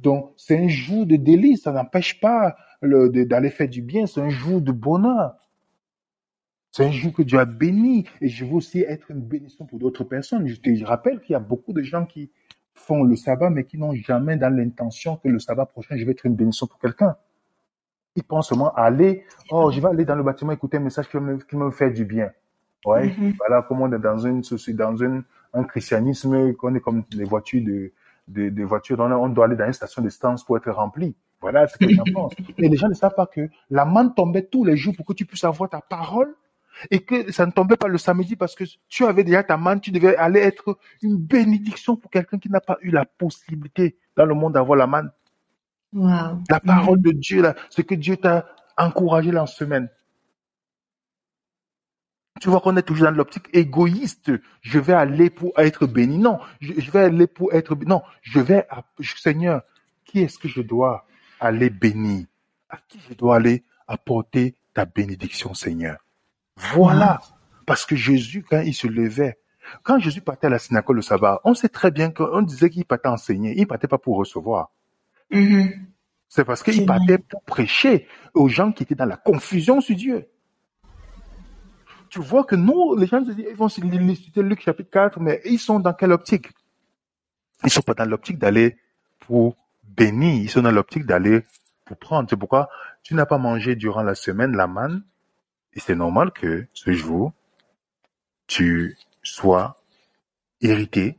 Donc, 0.01 0.33
c'est 0.37 0.59
un 0.59 0.69
jour 0.69 1.07
de 1.07 1.17
délice, 1.17 1.63
ça 1.63 1.73
n'empêche 1.73 2.21
pas 2.21 2.57
d'aller 2.83 3.51
faire 3.51 3.69
du 3.69 3.83
bien, 3.83 4.07
c'est 4.07 4.21
un 4.21 4.29
jour 4.29 4.61
de 4.61 4.73
bonheur. 4.73 5.35
C'est 6.71 6.85
un 6.85 6.91
jour 6.91 7.13
que 7.15 7.23
Dieu 7.23 7.39
a 7.39 7.47
béni 7.47 8.05
et 8.21 8.29
je 8.29 8.45
veux 8.45 8.57
aussi 8.57 8.81
être 8.81 9.11
une 9.11 9.23
bénédiction 9.23 9.65
pour 9.65 9.79
d'autres 9.79 10.05
personnes. 10.05 10.47
Je 10.47 10.57
te 10.57 10.85
rappelle 10.85 11.21
qu'il 11.23 11.33
y 11.33 11.37
a 11.37 11.41
beaucoup 11.41 11.73
de 11.73 11.83
gens 11.83 12.05
qui 12.05 12.31
font 12.75 13.03
le 13.03 13.17
sabbat 13.17 13.49
mais 13.49 13.65
qui 13.65 13.79
n'ont 13.79 13.95
jamais 13.95 14.37
dans 14.37 14.55
l'intention 14.55 15.17
que 15.17 15.29
le 15.29 15.39
sabbat 15.39 15.65
prochain, 15.65 15.97
je 15.97 16.05
vais 16.05 16.13
être 16.13 16.27
une 16.27 16.37
bénédiction 16.37 16.67
pour 16.67 16.79
quelqu'un. 16.79 17.17
Ils 18.15 18.25
pensent 18.25 18.51
seulement 18.51 18.75
aller, 18.75 19.25
oh, 19.51 19.71
je 19.71 19.81
vais 19.81 19.89
aller 19.89 20.05
dans 20.05 20.17
le 20.17 20.23
bâtiment 20.23 20.53
écouter 20.53 20.77
un 20.77 20.81
message 20.81 21.09
qui 21.09 21.17
me, 21.17 21.39
qui 21.39 21.57
me 21.57 21.71
fait 21.71 21.91
du 21.91 22.05
bien. 22.05 22.31
Ouais, 22.87 23.07
mm 23.09 23.11
-hmm. 23.11 23.37
voilà 23.37 23.63
comment 23.67 23.85
on 23.89 23.93
est 23.93 23.99
dans 24.11 24.19
une 24.19 24.43
dans 24.85 24.97
une, 24.97 25.25
un 25.53 25.65
christianisme, 25.65 26.55
qu'on 26.55 26.75
est 26.77 26.81
comme 26.87 27.03
les 27.21 27.25
voitures 27.25 27.65
de, 27.71 27.93
de, 28.29 28.49
de 28.51 28.65
voitures, 28.65 28.99
on 29.01 29.29
doit 29.29 29.47
aller 29.47 29.57
dans 29.57 29.67
une 29.67 29.73
station 29.73 30.03
d'essence 30.03 30.45
pour 30.45 30.57
être 30.57 30.71
rempli. 30.71 31.09
Voilà 31.41 31.67
ce 31.67 31.77
que 31.79 31.89
j'en 31.93 32.05
pense. 32.15 32.33
Et 32.59 32.69
les 32.69 32.77
gens 32.77 32.89
ne 32.89 32.95
savent 32.95 33.15
pas 33.15 33.27
que 33.27 33.49
la 33.71 33.85
manne 33.85 34.15
tombait 34.15 34.47
tous 34.55 34.65
les 34.65 34.77
jours 34.77 34.95
pour 34.97 35.05
que 35.05 35.13
tu 35.13 35.25
puisses 35.27 35.45
avoir 35.45 35.69
ta 35.69 35.81
parole 35.81 36.35
et 36.91 37.01
que 37.01 37.33
ça 37.33 37.47
ne 37.47 37.53
tombait 37.53 37.77
pas 37.77 37.89
le 37.89 37.99
samedi 37.99 38.37
parce 38.37 38.55
que 38.55 38.65
tu 38.89 39.05
avais 39.05 39.25
déjà 39.25 39.43
ta 39.43 39.57
manne, 39.57 39.81
tu 39.81 39.91
devais 39.91 40.17
aller 40.17 40.41
être 40.41 40.79
une 41.03 41.17
bénédiction 41.17 41.97
pour 41.97 42.11
quelqu'un 42.11 42.39
qui 42.39 42.51
n'a 42.51 42.61
pas 42.61 42.79
eu 42.83 42.91
la 42.91 43.05
possibilité 43.05 43.97
dans 44.17 44.27
le 44.27 44.35
monde 44.35 44.55
d'avoir 44.55 44.77
la 44.77 44.87
manne. 44.87 45.11
Wow. 45.93 46.43
La 46.51 46.61
parole 46.61 47.01
de 47.01 47.13
Dieu, 47.13 47.41
là, 47.43 47.55
ce 47.71 47.81
que 47.83 47.95
Dieu 47.95 48.17
t'a 48.17 48.47
encouragé 48.77 49.31
la 49.33 49.47
semaine. 49.47 49.89
Tu 52.41 52.51
vois 52.51 52.61
qu'on 52.61 52.77
est 52.77 52.83
toujours 52.83 53.07
dans 53.07 53.17
l'optique 53.17 53.49
égoïste. 53.53 54.31
Je 54.61 54.79
vais 54.79 54.93
aller 54.93 55.31
pour 55.31 55.53
être 55.59 55.87
béni. 55.87 56.19
Non, 56.19 56.39
je, 56.61 56.75
je 56.79 56.91
vais 56.91 57.01
aller 57.01 57.27
pour 57.27 57.53
être 57.55 57.75
Non, 57.87 58.03
je 58.23 58.41
vais, 58.41 58.67
à, 58.71 58.85
Seigneur, 59.01 59.63
qui 60.05 60.21
est-ce 60.21 60.39
que 60.39 60.49
je 60.49 60.61
dois 60.61 61.07
aller 61.41 61.71
bénir? 61.71 62.27
À 62.69 62.79
qui 62.89 62.99
je 63.09 63.15
dois 63.15 63.37
aller 63.37 63.65
apporter 63.89 64.55
ta 64.75 64.85
bénédiction, 64.85 65.55
Seigneur? 65.55 65.99
Voilà. 66.57 67.21
Parce 67.65 67.87
que 67.87 67.97
Jésus, 67.97 68.45
quand 68.49 68.61
il 68.61 68.75
se 68.75 68.87
levait, 68.87 69.39
quand 69.83 69.99
Jésus 69.99 70.21
partait 70.21 70.47
à 70.47 70.51
la 70.51 70.59
synagogue 70.59 70.97
le 70.97 71.03
sabbat, 71.03 71.41
on 71.45 71.55
sait 71.55 71.69
très 71.69 71.91
bien 71.91 72.11
qu'on 72.11 72.43
disait 72.43 72.71
qu'il 72.71 72.85
partait 72.85 73.09
enseigner. 73.09 73.55
Il 73.57 73.67
partait 73.67 73.89
pas 73.89 73.99
pour 73.99 74.17
recevoir. 74.17 74.71
Mm 75.31 75.39
-hmm. 75.41 75.87
C'est 76.29 76.45
parce 76.45 76.63
qu'il 76.63 76.87
partait 76.87 77.19
pour 77.19 77.43
prêcher 77.43 78.07
aux 78.35 78.49
gens 78.49 78.73
qui 78.73 78.83
étaient 78.83 78.95
dans 78.95 79.07
la 79.07 79.17
confusion 79.17 79.81
sur 79.81 79.97
Dieu. 79.97 80.29
Tu 82.17 82.23
vois 82.23 82.45
que 82.45 82.57
nous, 82.57 82.97
les 82.97 83.07
gens 83.07 83.23
ils 83.23 83.55
vont 83.55 83.69
citer 83.69 84.43
Luc 84.43 84.63
chapitre 84.63 84.91
4, 84.91 85.21
mais 85.21 85.43
ils 85.45 85.59
sont 85.59 85.81
dans 85.81 85.93
quelle 85.93 86.13
optique? 86.13 86.49
Ils 87.63 87.69
sont 87.69 87.83
pas 87.83 87.93
dans 87.93 88.07
l'optique 88.07 88.39
d'aller 88.39 88.79
pour 89.19 89.55
bénir, 89.85 90.43
ils 90.43 90.49
sont 90.49 90.63
dans 90.63 90.71
l'optique 90.71 91.05
d'aller 91.05 91.43
pour 91.85 91.99
prendre. 91.99 92.27
C'est 92.31 92.39
pourquoi 92.39 92.71
tu 93.03 93.15
n'as 93.15 93.27
pas 93.27 93.37
mangé 93.37 93.77
durant 93.77 94.03
la 94.03 94.15
semaine 94.15 94.57
la 94.57 94.67
manne. 94.67 95.05
Et 95.75 95.81
c'est 95.81 95.95
normal 95.95 96.31
que 96.31 96.67
ce 96.73 96.91
jour, 96.93 97.35
tu 98.47 98.97
sois 99.23 99.77
irrité. 100.63 101.19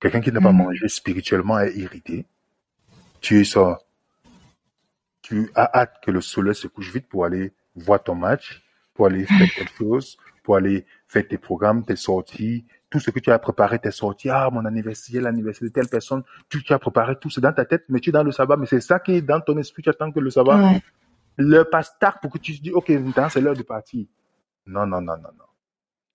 Quelqu'un 0.00 0.22
qui 0.22 0.32
n'a 0.32 0.40
pas 0.40 0.52
Mm. 0.52 0.56
mangé 0.56 0.88
spirituellement 0.88 1.58
est 1.60 1.74
irrité. 1.76 2.24
Tu 3.20 3.42
es 3.42 3.44
ça. 3.44 3.78
Tu 5.20 5.50
as 5.54 5.70
hâte 5.80 6.00
que 6.02 6.10
le 6.10 6.22
soleil 6.22 6.54
se 6.54 6.66
couche 6.66 6.90
vite 6.90 7.08
pour 7.08 7.26
aller 7.26 7.52
voir 7.76 8.02
ton 8.02 8.14
match, 8.14 8.63
pour 8.94 9.06
aller 9.06 9.26
faire 9.26 9.50
quelque 9.52 9.74
chose, 9.76 10.16
pour 10.42 10.56
aller 10.56 10.86
faire 11.08 11.26
tes 11.26 11.38
programmes, 11.38 11.84
tes 11.84 11.96
sorties, 11.96 12.64
tout 12.90 13.00
ce 13.00 13.10
que 13.10 13.18
tu 13.18 13.30
as 13.32 13.38
préparé, 13.38 13.78
tes 13.80 13.90
sorties. 13.90 14.30
Ah, 14.30 14.48
mon 14.52 14.64
anniversaire, 14.64 15.20
l'anniversaire 15.22 15.68
de 15.68 15.72
telle 15.72 15.88
personne. 15.88 16.22
Tu, 16.48 16.62
tu 16.62 16.72
as 16.72 16.78
préparé 16.78 17.16
tout, 17.18 17.28
c'est 17.28 17.40
dans 17.40 17.52
ta 17.52 17.64
tête, 17.64 17.84
mais 17.88 17.98
tu 18.00 18.10
es 18.10 18.12
dans 18.12 18.22
le 18.22 18.30
sabbat. 18.32 18.56
Mais 18.56 18.66
c'est 18.66 18.80
ça 18.80 19.00
qui 19.00 19.12
est 19.12 19.22
dans 19.22 19.40
ton 19.40 19.58
esprit. 19.58 19.82
Tu 19.82 19.90
attends 19.90 20.12
que 20.12 20.20
le 20.20 20.30
sabbat 20.30 20.56
Ouais. 20.56 20.82
le 21.36 21.64
passe 21.64 21.98
tard 21.98 22.20
pour 22.20 22.30
que 22.30 22.38
tu 22.38 22.56
te 22.56 22.62
dis, 22.62 22.70
OK, 22.72 22.88
maintenant 22.90 23.28
c'est 23.28 23.40
l'heure 23.40 23.56
de 23.56 23.62
partir. 23.64 24.06
Non, 24.66 24.86
non, 24.86 25.00
non, 25.00 25.16
non, 25.16 25.30
non. 25.36 25.44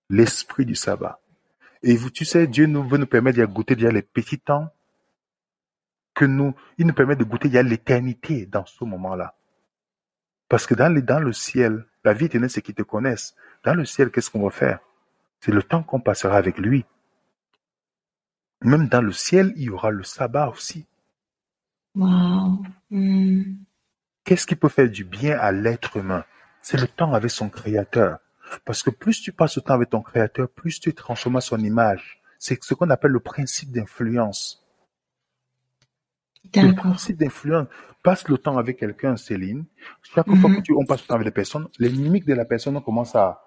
L'esprit 0.09 0.65
du 0.65 0.75
sabbat. 0.75 1.19
Et 1.83 1.95
vous, 1.95 2.09
tu 2.09 2.25
sais, 2.25 2.47
Dieu 2.47 2.65
nous 2.65 2.87
veut 2.87 2.97
nous 2.97 3.05
permettre 3.07 3.37
de 3.39 3.45
goûter 3.45 3.75
déjà 3.75 3.91
les 3.91 4.01
petits 4.01 4.39
temps 4.39 4.69
que 6.13 6.25
nous, 6.25 6.53
il 6.77 6.85
nous 6.87 6.93
permet 6.93 7.15
de 7.15 7.23
goûter 7.23 7.47
il 7.47 7.53
y 7.53 7.57
a 7.57 7.63
l'éternité 7.63 8.45
dans 8.45 8.65
ce 8.65 8.83
moment-là. 8.83 9.35
Parce 10.49 10.65
que 10.65 10.73
dans, 10.75 10.89
les, 10.93 11.01
dans 11.01 11.19
le 11.19 11.31
ciel, 11.31 11.85
la 12.03 12.13
vie 12.13 12.25
éternelle, 12.25 12.49
c'est 12.49 12.61
qu'ils 12.61 12.75
te 12.75 12.83
connaissent. 12.83 13.35
Dans 13.63 13.73
le 13.73 13.85
ciel, 13.85 14.11
qu'est-ce 14.11 14.29
qu'on 14.29 14.43
va 14.43 14.51
faire? 14.51 14.79
C'est 15.41 15.51
le 15.51 15.63
temps 15.63 15.83
qu'on 15.83 15.99
passera 15.99 16.37
avec 16.37 16.57
lui. 16.57 16.85
Même 18.61 18.87
dans 18.87 19.01
le 19.01 19.11
ciel, 19.11 19.53
il 19.55 19.63
y 19.63 19.69
aura 19.69 19.89
le 19.89 20.03
sabbat 20.03 20.49
aussi. 20.49 20.85
Wow. 21.95 22.61
Mm. 22.89 23.55
Qu'est-ce 24.23 24.45
qui 24.45 24.55
peut 24.55 24.69
faire 24.69 24.89
du 24.89 25.03
bien 25.03 25.37
à 25.39 25.51
l'être 25.51 25.97
humain? 25.97 26.25
C'est 26.61 26.79
le 26.79 26.87
temps 26.87 27.13
avec 27.13 27.31
son 27.31 27.49
créateur. 27.49 28.19
Parce 28.65 28.83
que 28.83 28.89
plus 28.89 29.21
tu 29.21 29.31
passes 29.31 29.55
le 29.55 29.61
temps 29.61 29.73
avec 29.73 29.89
ton 29.91 30.01
créateur, 30.01 30.49
plus 30.49 30.79
tu 30.79 30.89
es 30.89 30.93
transformé 30.93 31.37
à 31.37 31.41
son 31.41 31.59
image. 31.59 32.21
C'est 32.37 32.61
ce 32.63 32.73
qu'on 32.73 32.89
appelle 32.89 33.11
le 33.11 33.19
principe 33.19 33.71
d'influence. 33.71 34.65
Le 36.55 36.73
principe 36.73 37.17
d'influence. 37.17 37.67
Le 38.27 38.37
temps 38.37 38.57
avec 38.57 38.77
quelqu'un, 38.79 39.15
Céline. 39.17 39.65
Chaque 40.01 40.27
fois 40.27 40.49
Mhm. 40.49 40.57
que 40.57 40.61
tu, 40.61 40.73
on 40.73 40.85
passe 40.85 41.01
le 41.01 41.07
temps 41.07 41.15
avec 41.15 41.25
les 41.25 41.31
personnes, 41.31 41.67
les 41.79 41.89
mimiques 41.89 42.25
de 42.25 42.33
la 42.33 42.45
personne, 42.45 42.75
on 42.77 42.81
commence 42.81 43.15
à, 43.15 43.43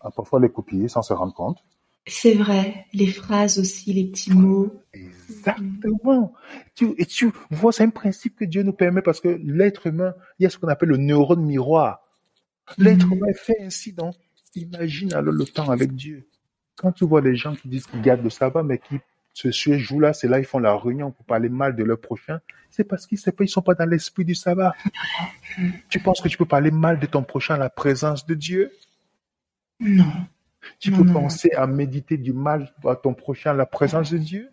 à 0.00 0.10
parfois 0.10 0.40
les 0.40 0.48
copier 0.50 0.88
sans 0.88 1.02
se 1.02 1.12
rendre 1.12 1.34
compte. 1.34 1.58
C'est 2.06 2.34
vrai. 2.34 2.86
Les 2.92 3.06
phrases 3.06 3.58
aussi, 3.58 3.92
les 3.92 4.04
petits 4.10 4.32
mots. 4.32 4.82
Exactement. 4.94 6.32
Tu, 6.74 6.94
et 6.98 7.06
tu 7.06 7.30
vois, 7.50 7.72
c'est 7.72 7.84
un 7.84 7.90
principe 7.90 8.36
que 8.36 8.44
Dieu 8.44 8.62
nous 8.62 8.72
permet 8.72 9.02
parce 9.02 9.20
que 9.20 9.28
l'être 9.44 9.86
humain, 9.86 10.14
il 10.38 10.44
y 10.44 10.46
a 10.46 10.50
ce 10.50 10.58
qu'on 10.58 10.68
appelle 10.68 10.88
le 10.90 10.96
neurone 10.96 11.42
miroir. 11.44 12.00
L'être 12.78 13.06
Mhm. 13.06 13.12
humain 13.14 13.26
est 13.28 13.38
fait 13.38 13.56
ainsi, 13.62 13.92
donc 13.92 14.14
imagine 14.54 15.12
alors 15.14 15.32
le 15.32 15.44
temps 15.44 15.70
avec 15.70 15.94
Dieu. 15.94 16.26
Quand 16.76 16.92
tu 16.92 17.04
vois 17.04 17.20
les 17.20 17.36
gens 17.36 17.54
qui 17.54 17.68
disent 17.68 17.86
qu'ils 17.86 18.00
gardent 18.02 18.22
le 18.24 18.30
sabbat, 18.30 18.62
mais 18.62 18.78
qui 18.78 18.98
ce 19.32 19.50
ce 19.50 19.78
jour-là, 19.78 20.12
c'est 20.12 20.28
là 20.28 20.38
ils 20.38 20.44
font 20.44 20.58
la 20.58 20.76
réunion 20.76 21.10
pour 21.12 21.24
parler 21.24 21.48
mal 21.48 21.76
de 21.76 21.84
leur 21.84 22.00
prochain, 22.00 22.40
c'est 22.70 22.84
parce 22.84 23.06
qu'ils 23.06 23.18
ne 23.40 23.46
sont 23.46 23.62
pas 23.62 23.74
dans 23.74 23.86
l'esprit 23.88 24.24
du 24.24 24.34
sabbat. 24.34 24.74
Tu 25.88 26.00
penses 26.00 26.20
que 26.20 26.28
tu 26.28 26.36
peux 26.36 26.46
parler 26.46 26.70
mal 26.70 26.98
de 26.98 27.06
ton 27.06 27.22
prochain 27.22 27.54
à 27.54 27.58
la 27.58 27.70
présence 27.70 28.26
de 28.26 28.34
Dieu? 28.34 28.72
Non. 29.80 30.12
Tu 30.78 30.90
Non, 30.90 30.98
peux 30.98 31.04
non, 31.04 31.12
non. 31.14 31.20
penser 31.22 31.52
à 31.52 31.66
méditer 31.66 32.18
du 32.18 32.32
mal 32.32 32.74
à 32.84 32.94
ton 32.96 33.14
prochain 33.14 33.52
à 33.52 33.54
la 33.54 33.66
présence 33.66 34.10
de 34.10 34.18
Dieu? 34.18 34.50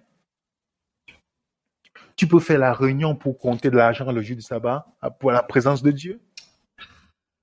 Tu 2.15 2.27
peux 2.27 2.39
faire 2.39 2.59
la 2.59 2.73
réunion 2.73 3.15
pour 3.15 3.37
compter 3.37 3.69
de 3.69 3.75
l'argent 3.77 4.11
le 4.11 4.21
jour 4.21 4.35
du 4.35 4.41
sabbat 4.41 4.87
à- 5.01 5.11
pour 5.11 5.31
la 5.31 5.43
présence 5.43 5.83
de 5.83 5.91
Dieu? 5.91 6.19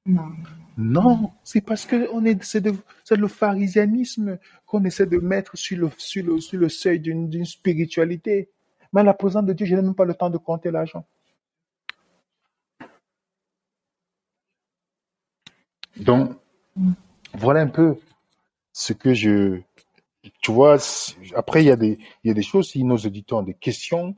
Non. 0.06 0.32
Non, 0.76 1.32
c'est 1.44 1.60
parce 1.60 1.86
que 1.86 2.08
on 2.12 2.24
est, 2.24 2.42
c'est 2.42 3.16
le 3.16 3.28
pharisianisme 3.28 4.38
qu'on 4.78 4.84
essaie 4.84 5.06
de 5.06 5.18
mettre 5.18 5.56
sur 5.56 5.78
le, 5.78 5.90
sur 5.96 6.24
le, 6.24 6.40
sur 6.40 6.58
le 6.58 6.68
seuil 6.68 6.98
d'une, 7.00 7.44
spiritualité. 7.44 8.50
Mais 8.92 9.00
à 9.00 9.04
la 9.04 9.14
présence 9.14 9.44
de 9.44 9.52
Dieu, 9.52 9.66
je 9.66 9.74
n'ai 9.74 9.82
même 9.82 9.94
pas 9.94 10.04
le 10.04 10.14
temps 10.14 10.30
de 10.30 10.38
compter 10.38 10.70
l'argent. 10.70 11.04
Donc, 15.96 16.32
voilà 17.34 17.60
un 17.60 17.68
peu 17.68 17.96
ce 18.72 18.92
que 18.92 19.14
je, 19.14 19.60
tu 20.42 20.52
vois, 20.52 20.76
après, 21.34 21.62
il 21.62 21.66
y 21.66 21.70
a 21.70 21.76
des, 21.76 21.98
il 22.24 22.28
y 22.28 22.30
a 22.30 22.34
des 22.34 22.42
choses, 22.42 22.70
si 22.70 22.82
nos 22.82 22.96
auditeurs 22.96 23.38
ont 23.38 23.42
des 23.42 23.54
questions, 23.54 24.14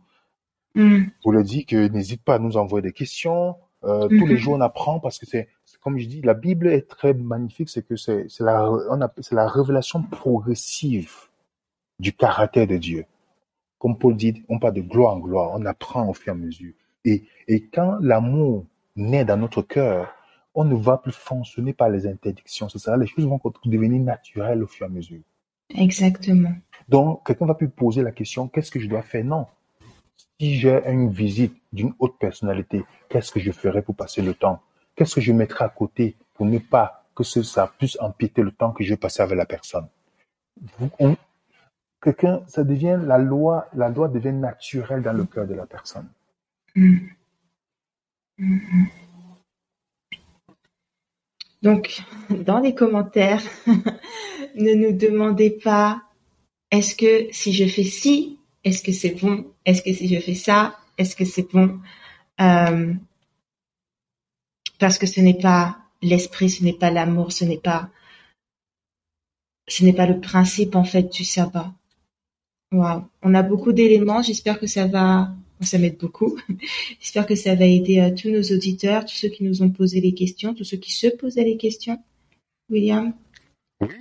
Mm. 0.77 1.05
vous 1.25 1.33
le 1.33 1.42
dit 1.42 1.64
que 1.64 1.88
n'hésite 1.88 2.23
pas 2.23 2.35
à 2.35 2.38
nous 2.38 2.59
envoyer 2.59 2.83
des 2.83 2.92
questions. 2.92 3.57
Euh, 3.85 4.09
Tous 4.09 4.27
les 4.27 4.35
Mhm. 4.35 4.37
jours, 4.37 4.55
on 4.57 4.61
apprend 4.61 5.01
parce 5.01 5.19
que 5.19 5.25
c'est 5.25 5.49
comme 5.87 5.99
je 5.99 6.09
dis, 6.09 6.20
la 6.20 6.35
Bible 6.35 6.66
est 6.66 6.88
très 6.88 7.14
magnifique. 7.14 7.68
C'est 7.68 7.87
que 7.87 7.94
c'est, 7.94 8.27
la, 8.40 9.46
révélation 9.46 10.03
progressive 10.03 11.12
du 12.01 12.12
caractère 12.12 12.66
de 12.66 12.77
Dieu. 12.77 13.05
Comme 13.79 13.96
Paul 13.96 14.16
dit, 14.16 14.42
on 14.49 14.59
parle 14.59 14.75
de 14.75 14.81
gloire 14.81 15.14
en 15.14 15.20
gloire. 15.20 15.51
On 15.55 15.64
apprend 15.64 16.09
au 16.09 16.12
fur 16.12 16.33
et 16.33 16.37
à 16.37 16.38
mesure. 16.40 16.72
Et, 17.05 17.22
et 17.46 17.68
quand 17.68 17.99
l'amour 18.01 18.66
naît 18.96 19.25
dans 19.25 19.37
notre 19.37 19.62
cœur, 19.62 20.12
on 20.57 20.64
ne 20.64 20.75
va 20.75 20.96
plus 20.96 21.12
fonctionner 21.12 21.72
par 21.72 21.88
les 21.88 22.09
interdictions. 22.09 22.68
Ça, 22.68 22.96
les 22.96 23.07
choses 23.07 23.25
vont 23.25 23.40
devenir 23.66 24.03
naturelles 24.03 24.64
au 24.64 24.66
fur 24.66 24.88
et 24.88 24.90
à 24.90 24.92
mesure. 24.92 25.22
Exactement. 25.72 26.55
Donc, 26.88 27.25
quelqu'un 27.25 27.46
va 27.46 27.55
plus 27.55 27.68
poser 27.68 28.03
la 28.03 28.11
question, 28.11 28.49
qu'est-ce 28.49 28.72
que 28.72 28.81
je 28.81 28.88
dois 28.88 29.03
faire? 29.03 29.25
Non. 29.25 29.46
Si 30.40 30.57
j'ai 30.57 30.85
une 30.88 31.11
visite 31.11 31.55
d'une 31.72 31.94
haute 32.01 32.18
personnalité, 32.18 32.85
qu'est-ce 33.09 33.31
que 33.31 33.38
je 33.38 33.53
ferai 33.53 33.83
pour 33.83 33.94
passer 33.94 34.20
le 34.20 34.35
temps? 34.35 34.61
Qu'est-ce 34.97 35.15
que 35.15 35.21
je 35.21 35.33
mettrai 35.33 35.65
à 35.65 35.69
côté 35.69 36.17
pour 36.35 36.47
ne 36.47 36.59
pas 36.59 37.05
que 37.15 37.23
ça 37.23 37.73
puisse 37.79 37.97
empiéter 38.01 38.43
le 38.43 38.51
temps 38.51 38.73
que 38.73 38.83
je 38.83 38.95
passer 38.95 39.23
avec 39.23 39.37
la 39.37 39.47
personne? 39.47 39.87
Quelqu'un, 42.03 42.43
ça 42.47 42.65
devient 42.65 42.99
la 43.03 43.19
loi, 43.19 43.69
la 43.75 43.89
loi 43.89 44.09
devient 44.09 44.33
naturelle 44.33 45.03
dans 45.03 45.13
le 45.13 45.25
cœur 45.25 45.47
de 45.47 45.55
la 45.55 45.67
personne. 45.67 46.09
Donc, 51.63 52.03
dans 52.31 52.61
les 52.61 52.75
commentaires, 52.75 53.43
ne 54.55 54.75
nous 54.75 54.93
demandez 54.93 55.51
pas 55.51 56.03
est-ce 56.71 56.95
que 56.95 57.33
si 57.33 57.53
je 57.53 57.67
fais 57.67 57.85
ci, 57.85 58.39
est-ce 58.65 58.83
que 58.83 58.93
c'est 58.93 59.21
bon? 59.21 59.47
Est-ce 59.65 59.83
que 59.83 59.93
si 59.93 60.09
je 60.15 60.21
fais 60.21 60.35
ça, 60.35 60.77
est-ce 60.99 61.17
que 61.17 61.25
c'est 61.25 61.51
bon? 61.51 61.81
Euh, 62.41 62.93
Parce 64.79 64.99
que 64.99 65.07
ce 65.07 65.21
n'est 65.21 65.39
pas 65.39 65.79
l'esprit, 66.03 66.51
ce 66.51 66.65
n'est 66.65 66.73
pas 66.73 66.91
l'amour, 66.91 67.33
ce 67.33 67.45
n'est 67.45 67.59
pas 67.59 67.91
ce 69.69 69.85
n'est 69.85 69.93
pas 69.93 70.07
le 70.07 70.21
principe 70.21 70.77
en 70.77 70.85
fait 70.85 71.12
du 71.12 71.25
sabbat. 71.25 71.73
Waouh, 72.73 73.05
on 73.23 73.35
a 73.35 73.43
beaucoup 73.43 73.73
d'éléments. 73.73 74.23
J'espère 74.23 74.59
que 74.59 74.67
ça 74.67 74.87
va, 74.87 75.33
ça 75.61 75.79
m'aide 75.79 75.99
beaucoup. 75.99 76.37
J'espère 77.01 77.27
que 77.27 77.35
ça 77.35 77.55
va 77.55 77.65
aider 77.65 78.01
euh, 78.01 78.15
tous 78.15 78.29
nos 78.29 78.43
auditeurs, 78.43 79.05
tous 79.05 79.15
ceux 79.15 79.29
qui 79.29 79.45
nous 79.45 79.62
ont 79.62 79.71
posé 79.71 80.01
les 80.01 80.15
questions, 80.15 80.55
tous 80.55 80.65
ceux 80.65 80.77
qui 80.77 80.93
se 80.93 81.09
posaient 81.09 81.45
les 81.45 81.57
questions. 81.57 82.03
William? 82.71 83.12
Oui, 83.81 83.95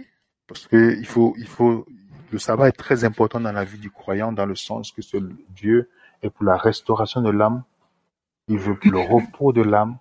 parce 0.47 0.67
que 0.67 0.97
il 0.97 1.05
faut, 1.05 1.35
il 1.37 1.47
faut, 1.47 1.85
le 2.31 2.39
sabbat 2.39 2.69
est 2.69 2.71
très 2.71 3.03
important 3.03 3.39
dans 3.39 3.51
la 3.51 3.65
vie 3.65 3.77
du 3.77 3.91
croyant, 3.91 4.31
dans 4.31 4.45
le 4.45 4.55
sens 4.55 4.91
que 4.91 5.01
ce 5.01 5.17
Dieu 5.55 5.89
est 6.23 6.29
pour 6.29 6.45
la 6.45 6.57
restauration 6.57 7.21
de 7.21 7.29
l'âme. 7.29 7.63
Il 8.47 8.57
veut 8.57 8.77
pour 8.77 8.91
le 8.91 8.99
repos 9.13 9.53
de 9.53 9.61
l'âme. 9.61 9.97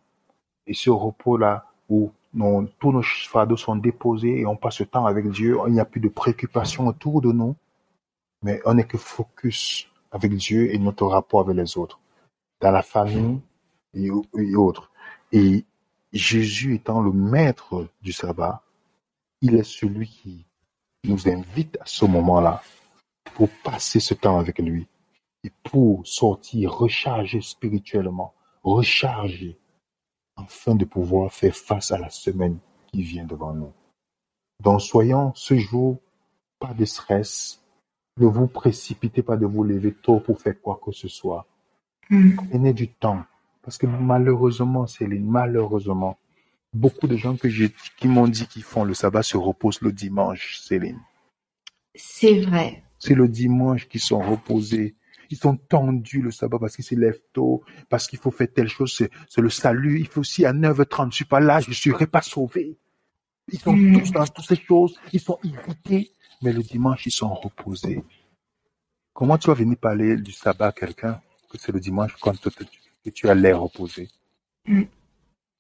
Et 0.66 0.74
ce 0.74 0.90
repos-là, 0.90 1.66
où 1.88 2.11
nos- 2.33 2.66
tous 2.79 2.92
nos 2.92 3.03
fardeaux 3.03 3.57
sont 3.57 3.77
déposés 3.77 4.40
et 4.40 4.46
on 4.46 4.57
passe 4.57 4.81
le 4.81 4.87
temps 4.87 5.07
avec 5.07 5.29
Dieu, 5.31 5.59
il 5.66 5.72
n'y 5.74 5.81
a 5.81 5.85
plus 5.85 6.00
de 6.00 6.09
préoccupations 6.09 6.87
autour 6.87 7.20
de 7.20 7.33
nous, 7.33 7.55
mais 8.42 8.61
on 8.64 8.74
n'est 8.74 8.87
que 8.87 8.98
focus 8.98 9.88
avec 10.11 10.35
Dieu 10.35 10.72
et 10.74 10.79
notre 10.79 11.07
rapport 11.07 11.40
avec 11.40 11.57
les 11.57 11.77
autres, 11.77 12.00
dans 12.61 12.70
la 12.70 12.83
famille 12.83 13.40
et, 13.94 14.09
et 14.38 14.57
autres. 14.57 14.90
Et 15.33 15.64
Jésus 16.12 16.74
étant 16.77 17.00
le 17.03 17.12
maître 17.12 17.88
du 18.03 18.12
sabbat, 18.12 18.62
il 19.40 19.57
est 19.57 19.64
celui 19.64 20.09
qui 20.09 20.46
nous 21.05 21.29
invite 21.29 21.77
à 21.81 21.87
ce 21.87 22.05
moment-là 22.07 22.62
pour 23.35 23.48
passer 23.62 24.00
ce 24.00 24.14
temps 24.14 24.38
avec 24.38 24.59
lui 24.59 24.87
et 25.42 25.50
pour 25.65 26.06
sortir 26.06 26.73
recharger 26.73 27.40
spirituellement, 27.42 28.33
recharger 28.62 29.58
afin 30.37 30.75
de 30.75 30.85
pouvoir 30.85 31.33
faire 31.33 31.55
face 31.55 31.93
à 31.93 31.99
la 31.99 32.11
semaine 32.11 32.59
qui 32.93 33.03
vient 33.03 33.25
devant 33.25 33.55
nous. 33.55 33.73
Donc 34.63 34.81
soyons 34.81 35.33
ce 35.35 35.57
jour 35.57 35.99
pas 36.59 36.75
de 36.75 36.85
stress, 36.85 37.61
ne 38.19 38.27
vous 38.27 38.47
précipitez 38.47 39.23
pas 39.23 39.37
de 39.37 39.47
vous 39.47 39.65
lever 39.65 39.93
tôt 39.93 40.21
pour 40.21 40.41
faire 40.41 40.61
quoi 40.61 40.81
que 40.85 40.93
ce 40.93 41.09
soit. 41.09 41.47
Mm. 42.11 42.37
Prenez 42.37 42.73
du 42.73 42.89
temps. 42.89 43.25
Parce 43.63 43.79
que 43.79 43.87
malheureusement, 43.87 44.87
Céline, 44.87 45.27
malheureusement, 45.27 46.19
beaucoup 46.73 47.07
de 47.07 47.17
gens 47.17 47.37
que 47.37 47.49
j'ai, 47.49 47.73
qui 47.99 48.09
m'ont 48.09 48.29
dit 48.29 48.47
qu'ils 48.47 48.63
font 48.63 48.85
le 48.85 48.95
sabbat 48.95 49.23
se 49.23 49.37
reposent 49.37 49.81
le 49.81 49.91
dimanche, 49.91 50.61
Céline. 50.61 51.01
C'est 51.95 52.41
vrai. 52.41 52.83
C'est 52.99 53.15
le 53.15 53.29
dimanche 53.29 53.89
qu'ils 53.89 54.01
sont 54.01 54.21
reposés. 54.21 54.95
Qu'ils 55.29 55.38
sont 55.38 55.56
tendus 55.56 56.22
le 56.22 56.31
sabbat 56.31 56.58
parce 56.58 56.77
qu'ils 56.77 56.85
se 56.85 56.94
lèvent 56.94 57.22
tôt, 57.33 57.62
parce 57.88 58.06
qu'il 58.06 58.18
faut 58.18 58.31
faire 58.31 58.48
telle 58.52 58.68
chose, 58.68 58.92
c'est 59.29 59.40
le 59.40 59.50
salut. 59.50 60.00
Il 60.00 60.06
faut 60.06 60.20
aussi 60.20 60.44
à 60.44 60.52
9h30, 60.52 61.10
je 61.10 61.16
suis 61.16 61.25
pas 61.25 61.40
là, 61.40 61.60
je 61.60 61.68
ne 61.68 61.75
serai 61.75 62.06
pas 62.06 62.22
sauvé. 62.22 62.77
Ils 63.52 63.58
sont 63.58 63.75
mm. 63.75 64.00
tous 64.00 64.12
dans 64.12 64.27
toutes 64.27 64.46
ces 64.46 64.56
choses, 64.56 64.98
ils 65.12 65.20
sont 65.20 65.38
irrités, 65.42 66.10
mais 66.42 66.52
le 66.52 66.62
dimanche, 66.62 67.06
ils 67.06 67.12
sont 67.12 67.35
reposés. 67.35 68.02
Comment 69.12 69.38
tu 69.38 69.48
vas 69.48 69.54
venir 69.54 69.77
parler 69.77 70.16
du 70.16 70.33
sabbat 70.33 70.68
à 70.68 70.72
quelqu'un 70.72 71.20
que 71.50 71.58
c'est 71.58 71.72
le 71.72 71.81
dimanche 71.81 72.16
quand 72.20 72.35
que 72.42 73.10
tu 73.10 73.29
as 73.29 73.35
l'air 73.35 73.60
reposé? 73.60 74.08
Mm. 74.66 74.83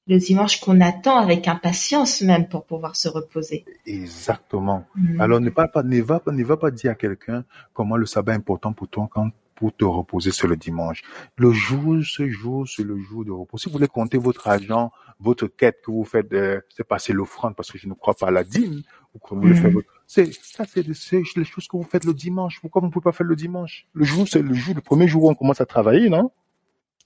Le 0.06 0.18
dimanche 0.18 0.60
qu'on 0.60 0.82
attend 0.82 1.16
avec 1.16 1.48
impatience 1.48 2.20
même 2.20 2.46
pour 2.46 2.66
pouvoir 2.66 2.94
se 2.94 3.08
reposer. 3.08 3.64
Exactement. 3.86 4.86
Mm. 4.96 5.20
Alors 5.20 5.40
ne, 5.40 5.50
pas, 5.50 5.70
ne, 5.82 6.02
va, 6.02 6.22
ne 6.26 6.44
va 6.44 6.56
pas 6.56 6.70
dire 6.70 6.90
à 6.92 6.94
quelqu'un 6.94 7.44
comment 7.72 7.96
le 7.96 8.06
sabbat 8.06 8.32
est 8.32 8.36
important 8.36 8.72
pour 8.72 8.88
toi 8.88 9.08
quand 9.10 9.30
pour 9.64 9.74
te 9.74 9.84
reposer 9.86 10.30
sur 10.30 10.46
le 10.46 10.56
dimanche. 10.56 11.02
Le 11.38 11.50
jour, 11.50 11.96
ce 12.04 12.28
jour, 12.28 12.68
c'est 12.68 12.82
le 12.82 12.98
jour 12.98 13.24
de 13.24 13.30
repos. 13.30 13.56
Si 13.56 13.70
vous 13.70 13.72
voulez 13.72 13.88
compter 13.88 14.18
votre 14.18 14.46
argent, 14.46 14.92
votre 15.18 15.46
quête 15.46 15.78
que 15.82 15.90
vous 15.90 16.04
faites, 16.04 16.28
c'est 16.68 16.84
passer 16.86 17.14
l'offrande 17.14 17.56
parce 17.56 17.72
que 17.72 17.78
je 17.78 17.88
ne 17.88 17.94
crois 17.94 18.12
pas 18.12 18.26
à 18.26 18.30
la 18.30 18.44
dîme, 18.44 18.82
ou 19.14 19.18
comment 19.18 19.42
le 19.42 19.54
mm. 19.54 19.82
C'est, 20.06 20.30
ça, 20.34 20.66
c'est 20.66 20.86
les 20.86 21.44
choses 21.44 21.66
que 21.66 21.78
vous 21.78 21.82
faites 21.82 22.04
le 22.04 22.12
dimanche. 22.12 22.60
Pourquoi 22.60 22.80
vous 22.80 22.88
ne 22.88 22.92
pouvez 22.92 23.04
pas 23.04 23.12
faire 23.12 23.26
le 23.26 23.36
dimanche? 23.36 23.86
Le 23.94 24.04
jour, 24.04 24.28
c'est 24.28 24.42
le 24.42 24.52
jour, 24.52 24.74
le 24.74 24.82
premier 24.82 25.08
jour 25.08 25.24
où 25.24 25.30
on 25.30 25.34
commence 25.34 25.62
à 25.62 25.66
travailler, 25.66 26.10
non? 26.10 26.30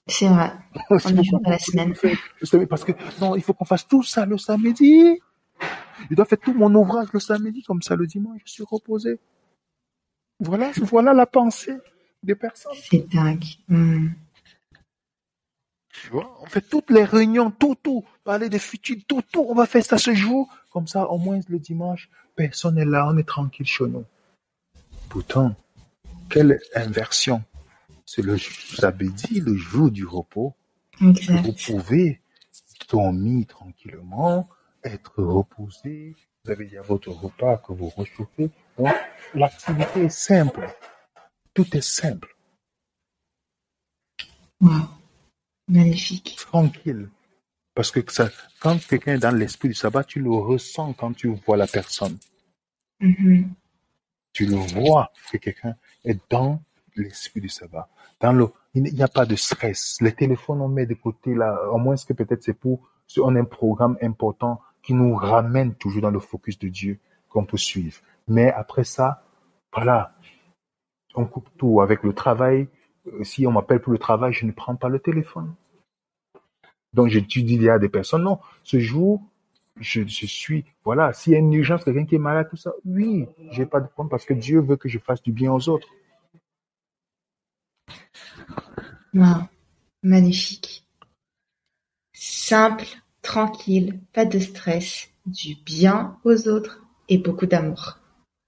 C'est 0.07 0.27
vrai. 0.27 0.51
on 0.89 0.97
est 0.97 1.49
la 1.49 1.59
semaine. 1.59 1.93
Parce 2.67 2.83
que, 2.83 2.91
non, 3.21 3.37
il 3.37 3.41
faut 3.41 3.53
qu'on 3.53 3.63
fasse 3.63 3.87
tout 3.87 4.03
ça 4.03 4.25
le 4.25 4.37
samedi. 4.37 5.17
Je 6.09 6.13
dois 6.13 6.25
faire 6.25 6.39
tout 6.39 6.53
mon 6.53 6.75
ouvrage 6.75 7.07
le 7.13 7.21
samedi, 7.21 7.63
comme 7.63 7.81
ça 7.81 7.95
le 7.95 8.05
dimanche, 8.05 8.41
je 8.43 8.51
suis 8.51 8.63
reposé. 8.69 9.17
Voilà, 10.41 10.71
voilà 10.81 11.13
la 11.13 11.25
pensée 11.25 11.77
des 12.23 12.35
personnes. 12.35 12.73
C'est 12.89 13.07
dingue. 13.09 13.45
Hmm. 13.67 14.09
Tu 15.89 16.09
vois, 16.11 16.37
on 16.41 16.45
fait 16.45 16.61
toutes 16.61 16.91
les 16.91 17.03
réunions, 17.03 17.51
tout, 17.51 17.75
tout, 17.75 18.05
parler 18.23 18.47
des 18.47 18.59
futurs, 18.59 18.97
tout, 19.07 19.21
tout, 19.21 19.45
on 19.49 19.55
va 19.55 19.65
faire 19.65 19.83
ça 19.83 19.97
ce 19.97 20.13
jour. 20.13 20.47
Comme 20.71 20.87
ça, 20.87 21.09
au 21.09 21.17
moins 21.17 21.39
le 21.49 21.59
dimanche, 21.59 22.09
personne 22.35 22.75
n'est 22.75 22.85
là, 22.85 23.07
on 23.07 23.17
est 23.17 23.27
tranquille 23.27 23.65
chez 23.65 23.85
nous. 23.85 24.05
Pourtant, 25.09 25.55
quelle 26.29 26.59
inversion. 26.75 27.43
C'est 28.05 28.21
le 28.21 28.37
samedi, 28.37 29.39
le 29.39 29.55
jour 29.55 29.91
du 29.91 30.05
repos. 30.05 30.55
Vous 30.99 31.13
pouvez 31.65 32.21
dormir 32.89 33.45
tranquillement, 33.47 34.49
être 34.83 35.21
reposé, 35.21 36.15
vous 36.43 36.51
avez 36.51 36.65
déjà 36.65 36.81
votre 36.81 37.09
repas 37.09 37.57
que 37.57 37.73
vous 37.73 37.91
réchauffez. 37.95 38.49
L'activité 39.33 40.05
est 40.05 40.09
simple. 40.09 40.67
Tout 41.59 41.75
est 41.75 41.81
simple. 41.81 42.33
Magnifique. 45.67 46.37
Tranquille. 46.37 47.09
Parce 47.75 47.91
que 47.91 47.99
ça, 48.09 48.29
quand 48.61 48.79
quelqu'un 48.87 49.15
est 49.15 49.19
dans 49.19 49.35
l'esprit 49.35 49.67
du 49.67 49.73
sabbat, 49.73 50.05
tu 50.05 50.21
le 50.21 50.31
ressens 50.31 50.93
quand 50.93 51.11
tu 51.11 51.27
vois 51.45 51.57
la 51.57 51.67
personne. 51.67 52.17
Mm-hmm. 53.01 53.47
Tu 54.31 54.45
le 54.45 54.55
vois 54.55 55.11
que 55.29 55.35
quelqu'un 55.35 55.75
est 56.05 56.17
dans 56.29 56.63
l'esprit 56.95 57.41
du 57.41 57.49
sabbat. 57.49 57.89
Dans 58.21 58.31
le, 58.31 58.47
il 58.73 58.83
n'y 58.83 59.03
a 59.03 59.09
pas 59.09 59.25
de 59.25 59.35
stress. 59.35 59.97
Les 59.99 60.13
téléphones, 60.13 60.61
on 60.61 60.69
met 60.69 60.85
de 60.85 60.93
côté 60.93 61.35
là, 61.35 61.59
au 61.73 61.77
moins 61.77 61.97
que 61.97 62.13
peut-être 62.13 62.41
c'est 62.41 62.53
pour, 62.53 62.89
on 63.17 63.35
a 63.35 63.39
un 63.41 63.43
programme 63.43 63.97
important 64.01 64.61
qui 64.81 64.93
nous 64.93 65.13
ramène 65.13 65.75
toujours 65.75 66.03
dans 66.03 66.11
le 66.11 66.21
focus 66.21 66.57
de 66.57 66.69
Dieu 66.69 66.99
qu'on 67.27 67.43
peut 67.43 67.57
suivre. 67.57 67.99
Mais 68.29 68.49
après 68.49 68.85
ça, 68.85 69.25
voilà, 69.73 70.15
on 71.19 71.25
coupe 71.25 71.49
tout 71.57 71.81
avec 71.81 72.03
le 72.03 72.13
travail. 72.13 72.67
Euh, 73.07 73.23
si 73.23 73.45
on 73.45 73.51
m'appelle 73.51 73.81
pour 73.81 73.91
le 73.91 73.99
travail, 73.99 74.33
je 74.33 74.45
ne 74.45 74.51
prends 74.51 74.75
pas 74.75 74.89
le 74.89 74.99
téléphone. 74.99 75.53
Donc, 76.93 77.09
je 77.09 77.19
dis 77.19 77.69
à 77.69 77.77
des 77.77 77.89
personnes, 77.89 78.23
non, 78.23 78.39
ce 78.63 78.79
jour, 78.79 79.21
je, 79.79 80.01
suis, 80.07 80.65
voilà, 80.83 81.13
s'il 81.13 81.33
y 81.33 81.35
a 81.35 81.39
une 81.39 81.53
urgence, 81.53 81.83
quelqu'un 81.83 82.05
qui 82.05 82.15
est 82.15 82.19
malade, 82.19 82.47
tout 82.49 82.57
ça, 82.57 82.71
oui, 82.85 83.27
j'ai 83.51 83.65
pas 83.65 83.79
de 83.79 83.87
problème 83.87 84.09
parce 84.09 84.25
que 84.25 84.33
Dieu 84.33 84.59
veut 84.59 84.77
que 84.77 84.89
je 84.89 84.97
fasse 84.97 85.21
du 85.21 85.31
bien 85.31 85.53
aux 85.53 85.69
autres. 85.69 85.87
Wow, 89.13 89.43
magnifique. 90.01 90.85
Simple, 92.13 92.85
tranquille, 93.21 93.99
pas 94.13 94.25
de 94.25 94.39
stress, 94.39 95.09
du 95.25 95.55
bien 95.63 96.17
aux 96.23 96.47
autres 96.47 96.83
et 97.07 97.17
beaucoup 97.17 97.45
d'amour. 97.45 97.99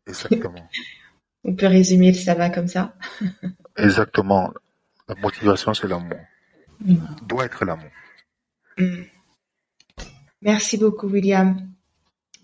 Exactement. 0.08 0.68
On 1.44 1.56
peut 1.56 1.68
résumer 1.68 2.12
le 2.12 2.18
sabbat 2.18 2.50
comme 2.50 2.68
ça. 2.68 2.96
Exactement. 3.78 4.54
La 5.08 5.16
motivation, 5.16 5.74
c'est 5.74 5.88
l'amour. 5.88 6.20
Doit 7.28 7.46
être 7.46 7.66
l'amour. 7.66 7.90
Mm. 8.78 9.04
Merci 10.42 10.78
beaucoup, 10.78 11.08
William, 11.08 11.70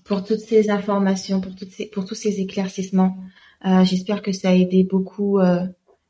pour 0.03 0.23
toutes 0.23 0.39
ces 0.39 0.69
informations, 0.69 1.41
pour, 1.41 1.55
toutes 1.55 1.71
ces, 1.71 1.87
pour 1.87 2.05
tous 2.05 2.15
ces 2.15 2.39
éclaircissements. 2.39 3.17
Euh, 3.65 3.83
j'espère 3.83 4.21
que 4.21 4.31
ça 4.31 4.49
a 4.49 4.53
aidé 4.53 4.83
beaucoup 4.83 5.39
euh, 5.39 5.65